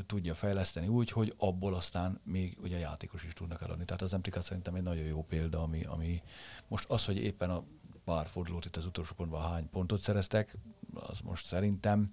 tudja 0.06 0.34
fejleszteni 0.34 0.88
úgy, 0.88 1.10
hogy 1.10 1.34
abból 1.36 1.74
aztán 1.74 2.20
még 2.24 2.56
ugye 2.62 2.78
játékos 2.78 3.24
is 3.24 3.32
tudnak 3.32 3.62
eladni. 3.62 3.84
Tehát 3.84 4.02
az 4.02 4.12
MTK 4.12 4.42
szerintem 4.42 4.74
egy 4.74 4.82
nagyon 4.82 5.04
jó 5.04 5.24
példa, 5.24 5.62
ami, 5.62 5.82
ami 5.84 6.22
most 6.68 6.88
az, 6.88 7.04
hogy 7.04 7.16
éppen 7.16 7.50
a 7.50 7.64
pár 8.04 8.26
fordulót 8.26 8.64
itt 8.64 8.76
az 8.76 8.86
utolsó 8.86 9.14
pontban 9.14 9.50
hány 9.50 9.70
pontot 9.70 10.00
szereztek, 10.00 10.56
az 10.94 11.20
most 11.20 11.46
szerintem 11.46 12.12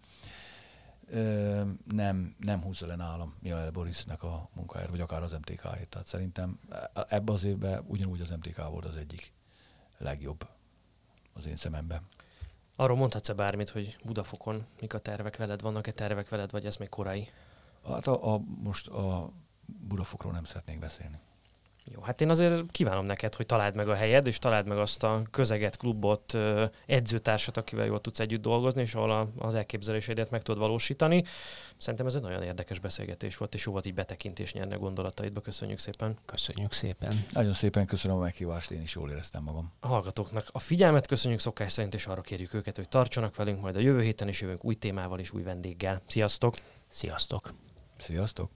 ö, 1.08 1.62
nem, 1.86 2.36
nem 2.40 2.62
húzza 2.62 2.86
le 2.86 2.96
nálam 2.96 3.36
Miael 3.40 3.72
Borisnek 3.72 4.24
a 4.24 4.50
munkáját, 4.54 4.90
vagy 4.90 5.02
akár 5.02 5.24
az 5.24 5.32
MTK-ét. 5.32 5.90
Tehát 5.90 6.08
szerintem 6.08 6.60
ebbe 7.08 7.34
az 7.34 7.44
évben 7.44 7.84
ugyanúgy 7.88 8.22
az 8.22 8.30
MTK 8.30 8.68
volt 8.70 8.86
az 8.86 8.96
egyik 8.96 9.34
legjobb 9.98 10.48
az 11.34 11.46
én 11.46 11.56
szememben. 11.56 12.02
Arról 12.76 12.98
mondhatsz-e 12.98 13.34
bármit, 13.34 13.70
hogy 13.70 13.98
Budafokon 14.04 14.66
mik 14.80 14.94
a 14.94 15.00
tervek 15.00 15.38
veled, 15.38 15.62
vannak-e 15.62 15.92
tervek 15.92 16.30
veled, 16.30 16.52
vagy 16.52 16.66
ez 16.66 16.76
még 16.76 16.90
korai? 16.90 17.30
Hát 17.88 18.08
a, 18.08 18.34
a, 18.34 18.42
most 18.64 18.88
a 18.88 19.32
Budafokról 19.66 20.32
nem 20.32 20.44
szeretnék 20.44 20.80
beszélni. 20.80 21.20
Jó, 21.86 22.02
hát 22.02 22.22
én 22.22 22.30
azért 22.30 22.72
kívánom 22.72 23.06
neked, 23.06 23.36
hogy 23.36 23.46
találd 23.46 23.76
meg 23.76 23.90
a 23.90 23.94
helyed, 23.94 24.28
és 24.28 24.40
találd 24.40 24.68
meg 24.68 24.78
azt 24.78 25.04
a 25.04 25.22
közeget, 25.32 25.78
klubot, 25.78 26.38
edzőtársat, 26.86 27.58
akivel 27.58 27.86
jól 27.86 28.02
tudsz 28.02 28.20
együtt 28.20 28.42
dolgozni, 28.42 28.82
és 28.82 28.96
ahol 28.96 29.34
az 29.38 29.56
elképzeléseidet 29.56 30.30
meg 30.30 30.42
tudod 30.42 30.62
valósítani. 30.62 31.24
Szerintem 31.78 32.08
ez 32.08 32.16
egy 32.16 32.22
nagyon 32.22 32.44
érdekes 32.44 32.80
beszélgetés 32.80 33.38
volt, 33.38 33.54
és 33.54 33.66
jó 33.66 33.72
volt 33.72 33.86
így 33.86 33.94
betekintést 33.94 34.54
nyerni 34.54 34.74
a 34.74 34.78
gondolataidba. 34.78 35.42
Köszönjük 35.42 35.80
szépen. 35.80 36.18
Köszönjük 36.26 36.72
szépen. 36.72 37.26
Nagyon 37.34 37.54
szépen 37.54 37.86
köszönöm 37.86 38.18
a 38.18 38.22
meghívást, 38.22 38.72
én 38.72 38.82
is 38.82 38.96
jól 38.96 39.10
éreztem 39.10 39.44
magam. 39.44 39.72
A 39.80 39.88
hallgatóknak 39.88 40.48
a 40.52 40.60
figyelmet 40.60 41.08
köszönjük 41.08 41.40
szokás 41.40 41.72
szerint, 41.72 41.94
és 41.94 42.08
arra 42.08 42.22
kérjük 42.22 42.54
őket, 42.54 42.76
hogy 42.76 42.90
tartsanak 42.90 43.36
velünk, 43.36 43.62
majd 43.62 43.76
a 43.76 43.80
jövő 43.80 44.02
héten 44.02 44.28
is 44.28 44.42
jövünk 44.42 44.66
új 44.66 44.74
témával 44.74 45.20
és 45.20 45.32
új 45.32 45.42
vendéggel. 45.42 46.02
Sziasztok! 46.08 46.56
Sziasztok! 46.90 47.54
Sziasztok! 47.98 48.52